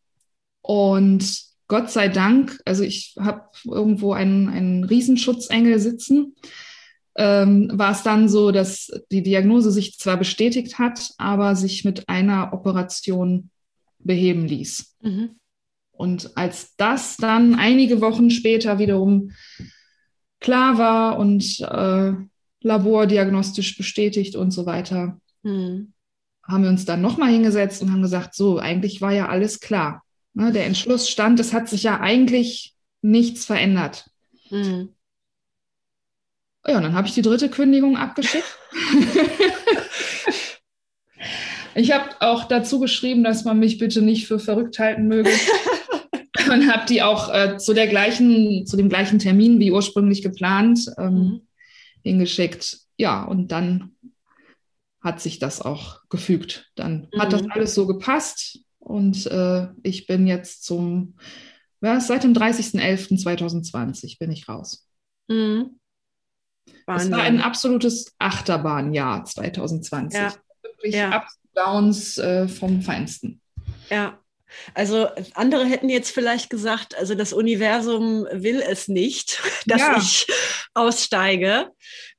Und 0.61 1.43
Gott 1.67 1.91
sei 1.91 2.07
Dank, 2.07 2.59
also 2.65 2.83
ich 2.83 3.15
habe 3.19 3.49
irgendwo 3.65 4.13
einen, 4.13 4.49
einen 4.49 4.83
Riesenschutzengel 4.83 5.79
sitzen, 5.79 6.35
ähm, 7.15 7.71
war 7.73 7.91
es 7.91 8.03
dann 8.03 8.29
so, 8.29 8.51
dass 8.51 8.91
die 9.11 9.23
Diagnose 9.23 9.71
sich 9.71 9.97
zwar 9.97 10.17
bestätigt 10.17 10.77
hat, 10.77 11.11
aber 11.17 11.55
sich 11.55 11.83
mit 11.83 12.07
einer 12.07 12.53
Operation 12.53 13.49
beheben 13.99 14.47
ließ. 14.47 14.95
Mhm. 15.01 15.31
Und 15.91 16.37
als 16.37 16.75
das 16.77 17.17
dann 17.17 17.55
einige 17.55 18.01
Wochen 18.01 18.29
später 18.29 18.77
wiederum 18.77 19.31
klar 20.39 20.77
war 20.77 21.17
und 21.17 21.59
äh, 21.61 22.13
labordiagnostisch 22.61 23.77
bestätigt 23.77 24.35
und 24.35 24.51
so 24.51 24.65
weiter, 24.67 25.19
mhm 25.41 25.93
haben 26.47 26.63
wir 26.63 26.69
uns 26.69 26.85
dann 26.85 27.01
nochmal 27.01 27.31
hingesetzt 27.31 27.81
und 27.81 27.91
haben 27.91 28.01
gesagt, 28.01 28.33
so, 28.35 28.57
eigentlich 28.57 29.01
war 29.01 29.11
ja 29.11 29.27
alles 29.27 29.59
klar. 29.59 30.03
Ne, 30.33 30.51
der 30.51 30.65
Entschluss 30.65 31.09
stand, 31.09 31.39
es 31.39 31.53
hat 31.53 31.67
sich 31.67 31.83
ja 31.83 31.99
eigentlich 31.99 32.75
nichts 33.01 33.45
verändert. 33.45 34.09
Mhm. 34.49 34.89
Ja, 36.65 36.77
und 36.77 36.83
dann 36.83 36.93
habe 36.93 37.07
ich 37.07 37.13
die 37.13 37.21
dritte 37.21 37.49
Kündigung 37.49 37.97
abgeschickt. 37.97 38.45
ich 41.75 41.91
habe 41.91 42.09
auch 42.19 42.43
dazu 42.43 42.79
geschrieben, 42.79 43.23
dass 43.23 43.45
man 43.45 43.57
mich 43.57 43.77
bitte 43.77 44.01
nicht 44.01 44.27
für 44.27 44.37
verrückt 44.37 44.77
halten 44.79 45.07
möge. 45.07 45.31
und 46.51 46.71
habe 46.71 46.85
die 46.87 47.01
auch 47.01 47.33
äh, 47.33 47.57
zu 47.57 47.73
der 47.73 47.87
gleichen, 47.87 48.65
zu 48.65 48.77
dem 48.77 48.89
gleichen 48.89 49.19
Termin 49.19 49.59
wie 49.59 49.71
ursprünglich 49.71 50.21
geplant 50.21 50.91
ähm, 50.97 51.13
mhm. 51.13 51.41
hingeschickt. 52.03 52.79
Ja, 52.97 53.23
und 53.23 53.51
dann 53.51 53.95
hat 55.07 55.21
sich 55.21 55.39
das 55.39 55.61
auch 55.61 56.01
gefügt. 56.09 56.69
Dann 56.75 57.07
mhm. 57.11 57.19
hat 57.19 57.33
das 57.33 57.41
mhm. 57.41 57.51
alles 57.51 57.73
so 57.73 57.87
gepasst 57.87 58.59
und 58.77 59.25
äh, 59.27 59.67
ich 59.83 60.05
bin 60.05 60.27
jetzt 60.27 60.63
zum, 60.63 61.15
ja, 61.81 61.99
seit 61.99 62.23
dem 62.23 62.33
30.11.2020 62.33 64.19
bin 64.19 64.31
ich 64.31 64.47
raus. 64.47 64.87
Mhm. 65.27 65.79
Es 66.85 67.09
war 67.11 67.21
ein 67.21 67.41
absolutes 67.41 68.13
Achterbahnjahr 68.17 69.25
2020. 69.25 70.19
Ja. 70.19 70.33
Wirklich 70.61 70.95
ja. 70.95 71.21
Ups 71.21 71.39
Downs 71.53 72.17
äh, 72.17 72.47
vom 72.47 72.81
Feinsten. 72.81 73.41
Ja. 73.89 74.19
Also 74.73 75.09
andere 75.33 75.65
hätten 75.65 75.89
jetzt 75.89 76.11
vielleicht 76.11 76.49
gesagt, 76.49 76.97
also 76.97 77.15
das 77.15 77.33
Universum 77.33 78.25
will 78.31 78.61
es 78.61 78.87
nicht, 78.87 79.41
dass 79.65 79.81
ja. 79.81 79.97
ich 79.97 80.27
aussteige. 80.73 81.71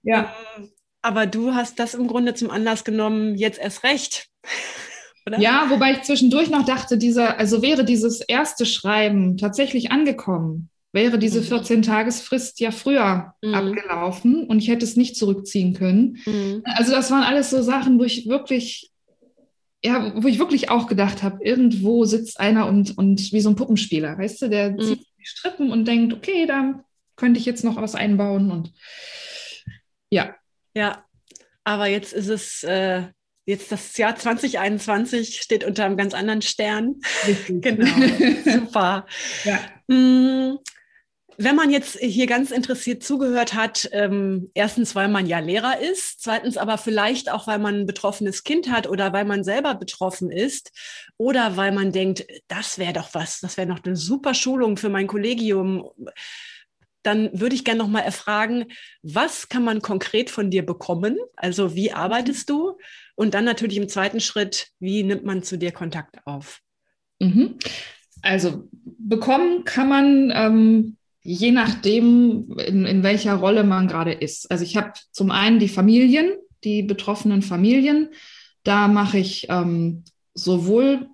Ja. 0.03 0.35
Ähm, 0.57 0.71
aber 1.09 1.25
du 1.27 1.55
hast 1.55 1.79
das 1.79 1.95
im 1.95 2.07
Grunde 2.07 2.35
zum 2.35 2.51
Anlass 2.51 2.85
genommen, 2.85 3.35
jetzt 3.35 3.59
erst 3.59 3.83
recht. 3.83 4.29
Oder? 5.27 5.41
Ja, 5.41 5.67
wobei 5.71 5.93
ich 5.93 6.03
zwischendurch 6.03 6.51
noch 6.51 6.65
dachte, 6.65 6.99
dieser, 6.99 7.39
also 7.39 7.63
wäre 7.63 7.85
dieses 7.85 8.21
erste 8.21 8.67
Schreiben 8.67 9.37
tatsächlich 9.37 9.91
angekommen, 9.91 10.69
wäre 10.93 11.19
diese 11.19 11.41
14-Tagesfrist 11.41 12.61
mhm. 12.61 12.65
ja 12.65 12.71
früher 12.71 13.35
mhm. 13.43 13.55
abgelaufen 13.55 14.47
und 14.47 14.59
ich 14.59 14.69
hätte 14.69 14.85
es 14.85 14.97
nicht 14.97 15.17
zurückziehen 15.17 15.75
können. 15.75 16.19
Mhm. 16.27 16.63
Also 16.65 16.93
das 16.93 17.11
waren 17.11 17.25
alles 17.25 17.51
so 17.51 17.63
Sachen, 17.63 17.99
wo 17.99 18.05
ich 18.05 18.29
wirklich, 18.29 18.91
ja, 19.83 20.13
wo 20.15 20.29
ich 20.29 20.39
wirklich 20.39 20.71
auch 20.71 20.87
gedacht 20.87 21.23
habe, 21.23 21.43
irgendwo 21.43 22.05
sitzt 22.05 22.41
einer 22.41 22.67
und, 22.67 22.97
und 22.97 23.33
wie 23.33 23.41
so 23.41 23.49
ein 23.49 23.57
Puppenspieler, 23.57 24.19
weißt 24.19 24.43
du, 24.43 24.49
der 24.49 24.73
mhm. 24.73 24.81
zieht 24.81 25.01
die 25.01 25.27
Strippen 25.27 25.73
und 25.73 25.87
denkt, 25.87 26.13
okay, 26.13 26.47
da 26.47 26.85
könnte 27.17 27.41
ich 27.41 27.47
jetzt 27.47 27.65
noch 27.65 27.77
was 27.77 27.95
einbauen 27.95 28.51
und 28.51 28.73
ja. 30.11 30.35
Ja, 30.75 31.05
aber 31.65 31.87
jetzt 31.87 32.13
ist 32.13 32.29
es 32.29 32.63
äh, 32.65 33.05
jetzt 33.49 33.73
das 33.73 33.97
Jahr 33.97 34.15
2021 34.15 35.41
steht 35.41 35.65
unter 35.65 35.85
einem 35.85 35.97
ganz 35.97 36.13
anderen 36.15 36.43
Stern. 36.43 37.01
genau, 37.49 37.87
super. 38.45 39.07
Ja. 39.45 39.59
Mm, 39.87 40.59
wenn 41.41 41.55
man 41.55 41.71
jetzt 41.71 41.97
hier 41.99 42.27
ganz 42.27 42.51
interessiert 42.51 43.05
zugehört 43.05 43.55
hat, 43.55 43.89
ähm, 43.93 44.51
erstens, 44.55 44.97
weil 44.97 45.09
man 45.09 45.27
ja 45.27 45.39
Lehrer 45.39 45.81
ist, 45.81 46.21
zweitens 46.21 46.57
aber 46.57 46.79
vielleicht 46.79 47.31
auch, 47.31 47.47
weil 47.47 47.61
man 47.61 47.77
ein 47.77 47.87
betroffenes 47.87 48.43
Kind 48.43 48.71
hat 48.71 48.89
oder 48.89 49.13
weil 49.13 49.25
man 49.25 49.45
selber 49.45 49.77
betroffen 49.77 50.33
ist 50.33 50.73
oder 51.17 51.57
weil 51.57 51.71
man 51.71 51.93
denkt, 51.93 52.27
das 52.49 52.79
wäre 52.79 52.93
doch 52.93 53.15
was, 53.15 53.39
das 53.41 53.57
wäre 53.57 53.69
noch 53.69 53.85
eine 53.85 53.95
super 53.95 54.35
Schulung 54.35 54.77
für 54.77 54.89
mein 54.89 55.07
Kollegium. 55.07 55.89
Dann 57.09 57.31
würde 57.33 57.55
ich 57.55 57.65
gerne 57.65 57.79
noch 57.79 57.89
mal 57.89 58.01
erfragen, 58.01 58.67
was 59.03 59.49
kann 59.49 59.65
man 59.65 59.81
konkret 59.81 60.29
von 60.29 60.51
dir 60.51 60.67
bekommen? 60.67 61.17
Also 61.37 61.75
wie 61.75 61.91
arbeitest 61.91 62.51
du? 62.51 62.77
Und 63.15 63.33
dann 63.33 63.47
natürlich 63.47 63.79
im 63.79 63.89
zweiten 63.89 64.21
Schritt, 64.21 64.69
wie 64.79 65.03
nimmt 65.05 65.25
man 65.25 65.43
zu 65.43 65.57
dir 65.57 65.73
Kontakt 65.73 66.19
auf? 66.27 66.61
Mhm. 67.19 67.55
Also 68.21 68.69
bekommen 68.99 69.65
kann 69.65 69.89
man 69.89 70.33
ähm, 70.35 70.97
je 71.23 71.51
nachdem, 71.51 72.55
in, 72.59 72.85
in 72.85 73.03
welcher 73.03 73.37
Rolle 73.37 73.65
man 73.65 73.89
gerade 73.89 74.13
ist. 74.13 74.51
Also 74.51 74.65
ich 74.65 74.77
habe 74.77 74.93
zum 75.11 75.31
einen 75.31 75.59
die 75.59 75.69
Familien, 75.69 76.33
die 76.63 76.83
betroffenen 76.83 77.41
Familien. 77.41 78.11
Da 78.65 78.87
mache 78.87 79.17
ich 79.17 79.47
ähm, 79.49 80.05
sowohl 80.35 81.09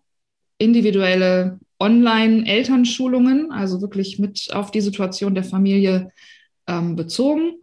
individuelle 0.59 1.61
Online-Elternschulungen, 1.81 3.53
also 3.53 3.81
wirklich 3.81 4.19
mit 4.19 4.51
auf 4.53 4.71
die 4.71 4.81
Situation 4.81 5.35
der 5.35 5.45
Familie 5.45 6.11
ähm, 6.67 6.97
bezogen. 6.97 7.55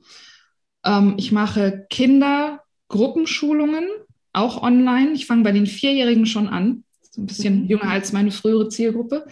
Ähm, 0.84 1.16
ich 1.18 1.32
mache 1.32 1.86
Kindergruppenschulungen, 1.90 3.86
auch 4.34 4.62
online. 4.62 5.12
Ich 5.14 5.26
fange 5.26 5.44
bei 5.44 5.52
den 5.52 5.68
Vierjährigen 5.68 6.26
schon 6.26 6.48
an, 6.48 6.84
so 7.02 7.22
ein 7.22 7.26
bisschen 7.26 7.64
mhm. 7.64 7.68
jünger 7.68 7.90
als 7.90 8.12
meine 8.14 8.32
frühere 8.32 8.70
Zielgruppe. 8.70 9.28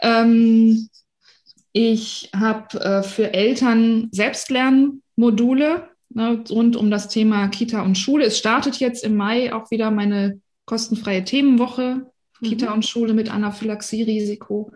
Ähm, 0.00 0.88
ich 1.72 2.30
habe 2.34 2.80
äh, 2.80 3.02
für 3.02 3.34
Eltern 3.34 4.08
Selbstlernmodule 4.12 5.88
ne, 6.10 6.44
rund 6.50 6.76
um 6.76 6.90
das 6.90 7.08
Thema 7.08 7.48
Kita 7.48 7.82
und 7.82 7.98
Schule. 7.98 8.24
Es 8.24 8.38
startet 8.38 8.76
jetzt 8.76 9.04
im 9.04 9.16
Mai 9.16 9.52
auch 9.52 9.70
wieder 9.70 9.90
meine 9.90 10.40
kostenfreie 10.64 11.24
Themenwoche 11.24 12.10
Kita 12.42 12.68
mhm. 12.68 12.72
und 12.74 12.86
Schule 12.86 13.14
mit 13.14 13.30
Anaphylaxie-Risiko. 13.30 14.72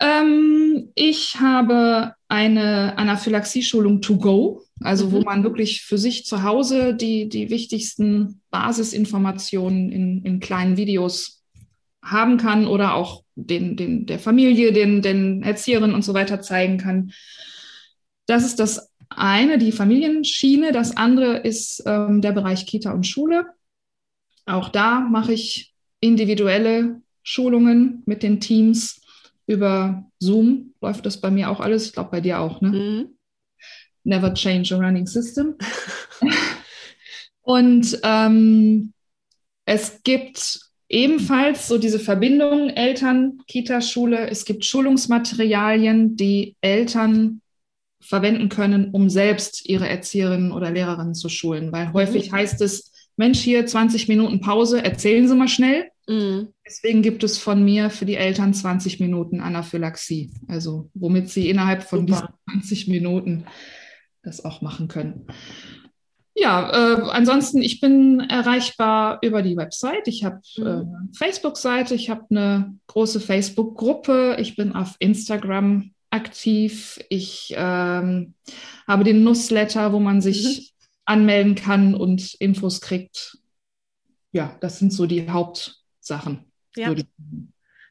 Ähm, 0.00 0.90
ich 0.94 1.40
habe 1.40 2.14
eine 2.28 2.96
Anaphylaxie-Schulung 2.96 4.00
to 4.00 4.16
go, 4.16 4.62
also 4.80 5.08
mhm. 5.08 5.12
wo 5.12 5.20
man 5.22 5.44
wirklich 5.44 5.82
für 5.82 5.98
sich 5.98 6.24
zu 6.24 6.42
Hause 6.42 6.94
die, 6.94 7.28
die 7.28 7.50
wichtigsten 7.50 8.40
Basisinformationen 8.50 9.90
in, 9.90 10.24
in 10.24 10.40
kleinen 10.40 10.76
Videos 10.76 11.42
haben 12.02 12.38
kann 12.38 12.66
oder 12.66 12.94
auch 12.94 13.24
den, 13.34 13.76
den, 13.76 14.06
der 14.06 14.18
Familie, 14.18 14.72
den, 14.72 15.02
den 15.02 15.42
Erzieherinnen 15.42 15.94
und 15.94 16.04
so 16.04 16.14
weiter 16.14 16.40
zeigen 16.40 16.78
kann. 16.78 17.12
Das 18.26 18.44
ist 18.44 18.58
das 18.58 18.90
eine, 19.10 19.58
die 19.58 19.72
Familienschiene. 19.72 20.72
Das 20.72 20.96
andere 20.96 21.38
ist 21.38 21.82
ähm, 21.84 22.22
der 22.22 22.32
Bereich 22.32 22.64
Kita 22.64 22.92
und 22.92 23.06
Schule. 23.06 23.46
Auch 24.46 24.68
da 24.68 25.00
mache 25.00 25.32
ich 25.32 25.69
individuelle 26.00 27.00
Schulungen 27.22 28.02
mit 28.06 28.22
den 28.22 28.40
Teams 28.40 29.00
über 29.46 30.04
Zoom. 30.18 30.74
Läuft 30.80 31.06
das 31.06 31.20
bei 31.20 31.30
mir 31.30 31.50
auch 31.50 31.60
alles? 31.60 31.86
Ich 31.86 31.92
glaube, 31.92 32.10
bei 32.10 32.20
dir 32.20 32.40
auch, 32.40 32.60
ne? 32.60 32.68
Mhm. 32.70 33.08
Never 34.04 34.32
change 34.32 34.74
a 34.74 34.78
running 34.78 35.06
system. 35.06 35.56
und 37.42 37.98
ähm, 38.02 38.92
es 39.66 40.02
gibt 40.02 40.60
ebenfalls 40.88 41.68
so 41.68 41.78
diese 41.78 42.00
Verbindung 42.00 42.70
Eltern, 42.70 43.38
Kita, 43.46 43.80
Schule. 43.80 44.28
Es 44.28 44.44
gibt 44.44 44.64
Schulungsmaterialien, 44.64 46.16
die 46.16 46.56
Eltern 46.60 47.42
verwenden 48.00 48.48
können, 48.48 48.90
um 48.92 49.10
selbst 49.10 49.68
ihre 49.68 49.88
Erzieherinnen 49.88 50.52
oder 50.52 50.70
Lehrerinnen 50.70 51.14
zu 51.14 51.28
schulen. 51.28 51.70
Weil 51.70 51.92
häufig 51.92 52.30
mhm. 52.30 52.36
heißt 52.36 52.60
es, 52.62 52.90
Mensch, 53.16 53.40
hier 53.40 53.66
20 53.66 54.08
Minuten 54.08 54.40
Pause, 54.40 54.82
erzählen 54.82 55.28
Sie 55.28 55.36
mal 55.36 55.48
schnell. 55.48 55.89
Mhm. 56.08 56.48
Deswegen 56.66 57.02
gibt 57.02 57.24
es 57.24 57.38
von 57.38 57.64
mir 57.64 57.90
für 57.90 58.04
die 58.04 58.16
Eltern 58.16 58.54
20 58.54 59.00
Minuten 59.00 59.40
Anaphylaxie, 59.40 60.32
also 60.48 60.90
womit 60.94 61.28
sie 61.28 61.48
innerhalb 61.48 61.82
von 61.82 62.06
Super. 62.06 62.34
diesen 62.46 62.60
20 62.60 62.88
Minuten 62.88 63.46
das 64.22 64.44
auch 64.44 64.60
machen 64.60 64.88
können. 64.88 65.26
Ja, 66.34 66.70
äh, 66.70 67.10
ansonsten, 67.10 67.60
ich 67.60 67.80
bin 67.80 68.20
erreichbar 68.20 69.18
über 69.22 69.42
die 69.42 69.56
Website. 69.56 70.06
Ich 70.08 70.24
habe 70.24 70.40
mhm. 70.56 70.66
äh, 70.66 70.70
eine 70.70 71.08
Facebook-Seite, 71.16 71.94
ich 71.94 72.08
habe 72.08 72.24
eine 72.30 72.78
große 72.86 73.20
Facebook-Gruppe, 73.20 74.36
ich 74.38 74.56
bin 74.56 74.74
auf 74.74 74.96
Instagram 75.00 75.92
aktiv, 76.10 76.98
ich 77.08 77.54
ähm, 77.56 78.34
habe 78.86 79.04
den 79.04 79.22
Newsletter, 79.22 79.92
wo 79.92 80.00
man 80.00 80.20
sich 80.20 80.44
mhm. 80.44 80.86
anmelden 81.04 81.54
kann 81.56 81.94
und 81.94 82.34
Infos 82.34 82.80
kriegt. 82.80 83.38
Ja, 84.32 84.56
das 84.60 84.78
sind 84.78 84.92
so 84.92 85.06
die 85.06 85.28
Hauptsachen. 86.10 86.52
Ja. 86.76 86.94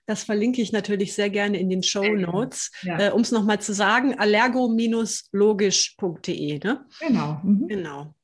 Das 0.05 0.23
verlinke 0.23 0.61
ich 0.61 0.71
natürlich 0.71 1.13
sehr 1.13 1.29
gerne 1.29 1.59
in 1.59 1.69
den 1.69 1.83
Show 1.83 2.15
Notes. 2.15 2.71
Ja. 2.81 2.97
Äh, 2.99 3.11
um 3.11 3.19
es 3.21 3.31
nochmal 3.31 3.61
zu 3.61 3.73
sagen, 3.73 4.17
allergo-logisch.de. 4.17 6.59
Ne? 6.63 6.85
Genau. 6.99 7.39
Mhm. 7.43 7.67
Genau. 7.67 8.15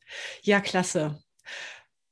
Ja, 0.42 0.62
klasse. 0.62 1.20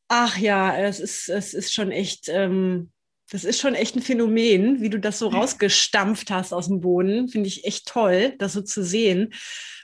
Ach 0.07 0.38
ja, 0.38 0.77
es 0.77 0.99
ist, 0.99 1.27
es 1.29 1.55
ist 1.55 1.73
schon 1.73 1.91
echt, 1.91 2.29
ähm, 2.29 2.91
das 3.31 3.45
ist 3.45 3.59
schon 3.59 3.73
echt 3.73 3.95
ein 3.95 4.03
Phänomen, 4.03 4.81
wie 4.81 4.89
du 4.89 4.99
das 4.99 5.17
so 5.17 5.29
rausgestampft 5.29 6.29
hast 6.29 6.53
aus 6.53 6.67
dem 6.67 6.81
Boden. 6.81 7.29
Finde 7.29 7.47
ich 7.47 7.65
echt 7.65 7.88
toll, 7.88 8.36
das 8.38 8.53
so 8.53 8.61
zu 8.61 8.84
sehen. 8.84 9.34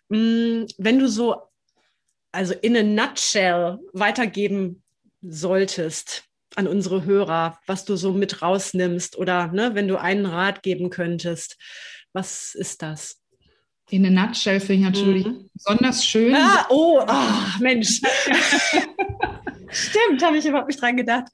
Mm, 0.10 0.66
wenn 0.78 1.00
du 1.00 1.08
so, 1.08 1.36
also 2.32 2.54
in 2.54 2.78
a 2.78 2.84
nutshell 2.84 3.80
weitergeben 3.94 4.84
solltest 5.22 6.29
an 6.56 6.68
unsere 6.68 7.06
Hörer, 7.06 7.60
was 7.66 7.86
du 7.86 7.96
so 7.96 8.14
mit 8.14 8.42
rausnimmst 8.42 9.18
oder 9.18 9.48
ne, 9.48 9.76
wenn 9.76 9.88
du 9.88 9.98
einen 9.98 10.26
Rat 10.26 10.64
geben 10.64 10.90
könntest, 10.90 11.58
was 12.14 12.56
ist 12.56 12.82
das? 12.82 13.20
in 13.90 14.06
a 14.06 14.10
nutshell 14.10 14.60
finde 14.60 14.74
ich 14.88 14.94
natürlich 14.94 15.26
mhm. 15.26 15.50
besonders 15.54 16.06
schön. 16.06 16.36
Ah, 16.36 16.66
oh, 16.70 17.04
oh 17.08 17.60
Mensch. 17.60 18.02
Stimmt, 19.72 20.24
habe 20.24 20.38
ich 20.38 20.46
überhaupt 20.46 20.68
nicht 20.68 20.82
dran 20.82 20.98
gedacht. 20.98 21.28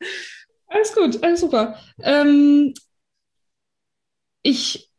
Alles 0.68 0.93
gut, 0.93 1.22
alles 1.24 1.41
super. 1.41 1.80
Ähm, 2.01 2.74
ich 4.41 4.89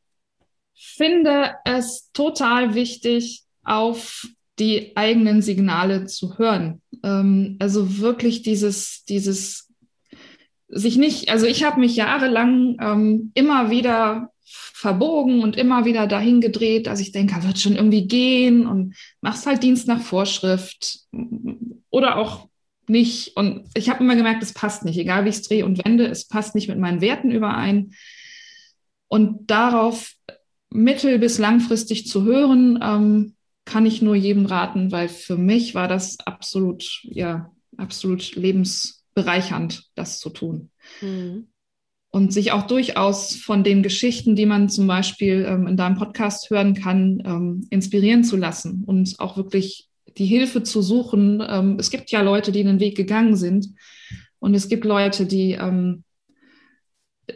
finde 0.75 1.55
es 1.65 2.11
total 2.13 2.75
wichtig, 2.75 3.43
auf 3.65 4.27
die 4.59 4.97
eigenen 4.97 5.43
Signale 5.43 6.07
zu 6.07 6.39
hören. 6.39 6.81
Ähm, 7.03 7.57
also 7.61 7.99
wirklich 7.99 8.43
dieses, 8.43 9.05
dieses 9.05 9.66
sich 10.69 10.97
nicht, 10.97 11.31
also 11.31 11.47
ich 11.47 11.65
habe 11.65 11.81
mich 11.81 11.97
jahrelang 11.97 12.77
ähm, 12.81 13.31
immer 13.35 13.71
wieder 13.71 14.31
verbogen 14.45 15.43
und 15.43 15.57
immer 15.57 15.85
wieder 15.85 16.07
dahin 16.07 16.41
gedreht, 16.41 16.87
dass 16.87 17.01
ich 17.01 17.13
denke, 17.13 17.43
wird 17.43 17.59
schon 17.59 17.77
irgendwie 17.77 18.07
gehen 18.07 18.67
und 18.67 18.95
machst 19.21 19.47
halt 19.47 19.63
Dienst 19.63 19.89
nach 19.89 20.01
Vorschrift 20.01 21.01
oder 21.91 22.17
auch 22.17 22.49
nicht. 22.89 23.37
Und 23.37 23.69
ich 23.75 23.89
habe 23.89 24.05
immer 24.05 24.17
gemerkt, 24.17 24.43
es 24.43 24.53
passt 24.53 24.85
nicht, 24.85 24.99
egal 24.99 25.25
wie 25.25 25.31
ich 25.31 25.37
es 25.37 25.43
drehe 25.43 25.65
und 25.65 25.85
wende, 25.85 26.07
es 26.07 26.27
passt 26.29 26.55
nicht 26.55 26.69
mit 26.69 26.79
meinen 26.79 27.01
Werten 27.01 27.31
überein. 27.31 27.93
Und 29.09 29.51
darauf 29.51 30.13
mittel- 30.71 31.19
bis 31.19 31.39
langfristig 31.39 32.07
zu 32.07 32.25
hören, 32.25 32.79
ähm, 32.83 33.35
kann 33.65 33.87
ich 33.87 34.03
nur 34.03 34.15
jedem 34.15 34.47
raten, 34.47 34.93
weil 34.93 35.09
für 35.09 35.37
mich 35.37 35.75
war 35.75 35.89
das 35.89 36.19
absolut, 36.21 37.01
ja, 37.03 37.51
absolut 37.77 38.37
lebensbereichernd, 39.17 39.85
das 39.95 40.21
zu 40.21 40.31
tun. 40.31 40.71
Mhm. 41.01 41.49
Und 42.11 42.33
sich 42.33 42.53
auch 42.53 42.67
durchaus 42.67 43.37
von 43.37 43.63
den 43.63 43.83
Geschichten, 43.83 44.37
die 44.37 44.47
man 44.47 44.69
zum 44.69 44.87
Beispiel 44.87 45.45
ähm, 45.47 45.67
in 45.67 45.77
deinem 45.77 45.97
Podcast 45.97 46.49
hören 46.51 46.75
kann, 46.75 47.23
ähm, 47.27 47.67
inspirieren 47.71 48.25
zu 48.25 48.37
lassen 48.37 48.85
und 48.87 49.17
auch 49.19 49.37
wirklich 49.37 49.89
die 50.17 50.25
Hilfe 50.25 50.63
zu 50.63 50.81
suchen. 50.81 51.43
Ähm, 51.47 51.77
es 51.79 51.91
gibt 51.91 52.11
ja 52.11 52.23
Leute, 52.23 52.53
die 52.53 52.65
den 52.65 52.81
Weg 52.81 52.97
gegangen 52.97 53.37
sind 53.37 53.69
und 54.39 54.55
es 54.55 54.69
gibt 54.69 54.85
Leute, 54.85 55.27
die, 55.27 55.53
ähm, 55.53 56.05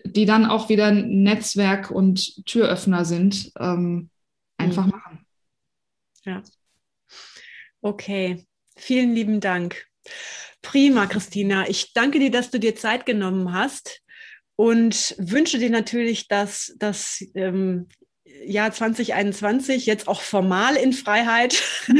die 0.05 0.25
dann 0.25 0.47
auch 0.47 0.69
wieder 0.69 0.87
ein 0.87 1.25
Netzwerk 1.25 1.91
und 1.91 2.47
Türöffner 2.47 3.05
sind. 3.05 3.53
Ähm, 3.59 4.09
einfach 4.57 4.87
mhm. 4.87 4.93
machen. 4.93 5.27
Ja. 6.25 6.43
Okay, 7.83 8.47
vielen 8.77 9.15
lieben 9.15 9.41
Dank. 9.41 9.87
Prima, 10.63 11.07
Christina. 11.07 11.69
Ich 11.69 11.93
danke 11.95 12.19
dir, 12.19 12.31
dass 12.31 12.51
du 12.51 12.59
dir 12.59 12.77
Zeit 12.77 13.07
genommen 13.07 13.53
hast 13.53 14.01
und 14.57 15.15
wünsche 15.19 15.59
dir 15.59 15.71
natürlich, 15.71 16.29
dass 16.29 16.75
das 16.79 17.25
ähm, 17.35 17.89
Jahr 18.45 18.73
2021 18.73 19.87
jetzt 19.87 20.09
auch 20.09 20.21
formal 20.21 20.77
in 20.77 20.93
Freiheit 20.93 21.63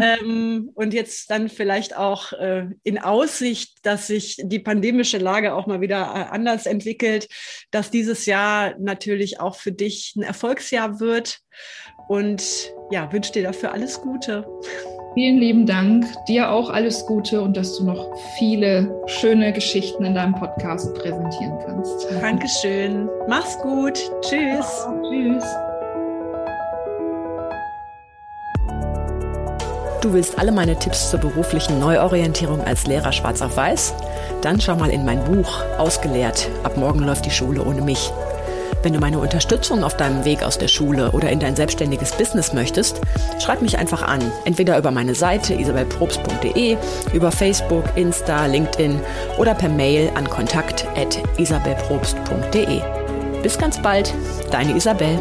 ähm, 0.00 0.70
und 0.74 0.94
jetzt 0.94 1.30
dann 1.30 1.48
vielleicht 1.48 1.96
auch 1.96 2.32
äh, 2.32 2.66
in 2.82 2.98
Aussicht, 2.98 3.78
dass 3.82 4.08
sich 4.08 4.36
die 4.42 4.58
pandemische 4.58 5.18
Lage 5.18 5.54
auch 5.54 5.66
mal 5.66 5.80
wieder 5.80 6.02
äh, 6.02 6.32
anders 6.34 6.66
entwickelt, 6.66 7.28
dass 7.70 7.90
dieses 7.90 8.26
Jahr 8.26 8.74
natürlich 8.78 9.40
auch 9.40 9.56
für 9.56 9.72
dich 9.72 10.14
ein 10.16 10.22
Erfolgsjahr 10.22 11.00
wird 11.00 11.40
und 12.08 12.72
ja, 12.90 13.12
wünsche 13.12 13.32
dir 13.32 13.42
dafür 13.42 13.72
alles 13.72 14.00
Gute. 14.00 14.46
Vielen 15.14 15.38
lieben 15.38 15.64
Dank. 15.64 16.06
Dir 16.26 16.50
auch 16.50 16.70
alles 16.70 17.06
Gute 17.06 17.40
und 17.40 17.56
dass 17.56 17.78
du 17.78 17.84
noch 17.84 18.04
viele 18.36 18.90
schöne 19.06 19.52
Geschichten 19.52 20.04
in 20.04 20.14
deinem 20.14 20.34
Podcast 20.34 20.92
präsentieren 20.94 21.56
kannst. 21.64 22.08
Dankeschön. 22.20 23.08
Mach's 23.28 23.56
gut. 23.60 23.96
Tschüss. 24.22 24.86
Ja, 24.86 25.02
tschüss. 25.08 25.44
Du 30.00 30.12
willst 30.12 30.36
alle 30.38 30.50
meine 30.50 30.76
Tipps 30.76 31.10
zur 31.10 31.20
beruflichen 31.20 31.78
Neuorientierung 31.78 32.60
als 32.60 32.86
Lehrer 32.86 33.12
schwarz 33.12 33.40
auf 33.40 33.56
weiß? 33.56 33.94
Dann 34.42 34.60
schau 34.60 34.74
mal 34.74 34.90
in 34.90 35.04
mein 35.04 35.22
Buch 35.24 35.62
Ausgelehrt. 35.78 36.50
Ab 36.64 36.76
morgen 36.76 36.98
läuft 37.00 37.24
die 37.24 37.30
Schule 37.30 37.64
ohne 37.64 37.82
mich. 37.82 38.10
Wenn 38.82 38.92
du 38.92 39.00
meine 39.00 39.18
Unterstützung 39.18 39.82
auf 39.84 39.96
deinem 39.96 40.24
Weg 40.24 40.42
aus 40.42 40.58
der 40.58 40.68
Schule 40.68 41.12
oder 41.12 41.30
in 41.30 41.40
dein 41.40 41.56
selbstständiges 41.56 42.12
Business 42.12 42.52
möchtest, 42.52 43.00
schreib 43.38 43.62
mich 43.62 43.78
einfach 43.78 44.02
an. 44.02 44.20
Entweder 44.44 44.76
über 44.78 44.90
meine 44.90 45.14
Seite 45.14 45.54
isabelprobst.de, 45.54 46.76
über 47.12 47.32
Facebook, 47.32 47.84
Insta, 47.96 48.44
LinkedIn 48.46 49.00
oder 49.38 49.54
per 49.54 49.68
Mail 49.68 50.10
an 50.14 50.28
kontakt.isabelprobst.de. 50.28 52.80
Bis 53.42 53.58
ganz 53.58 53.82
bald, 53.82 54.14
deine 54.50 54.76
Isabel. 54.76 55.18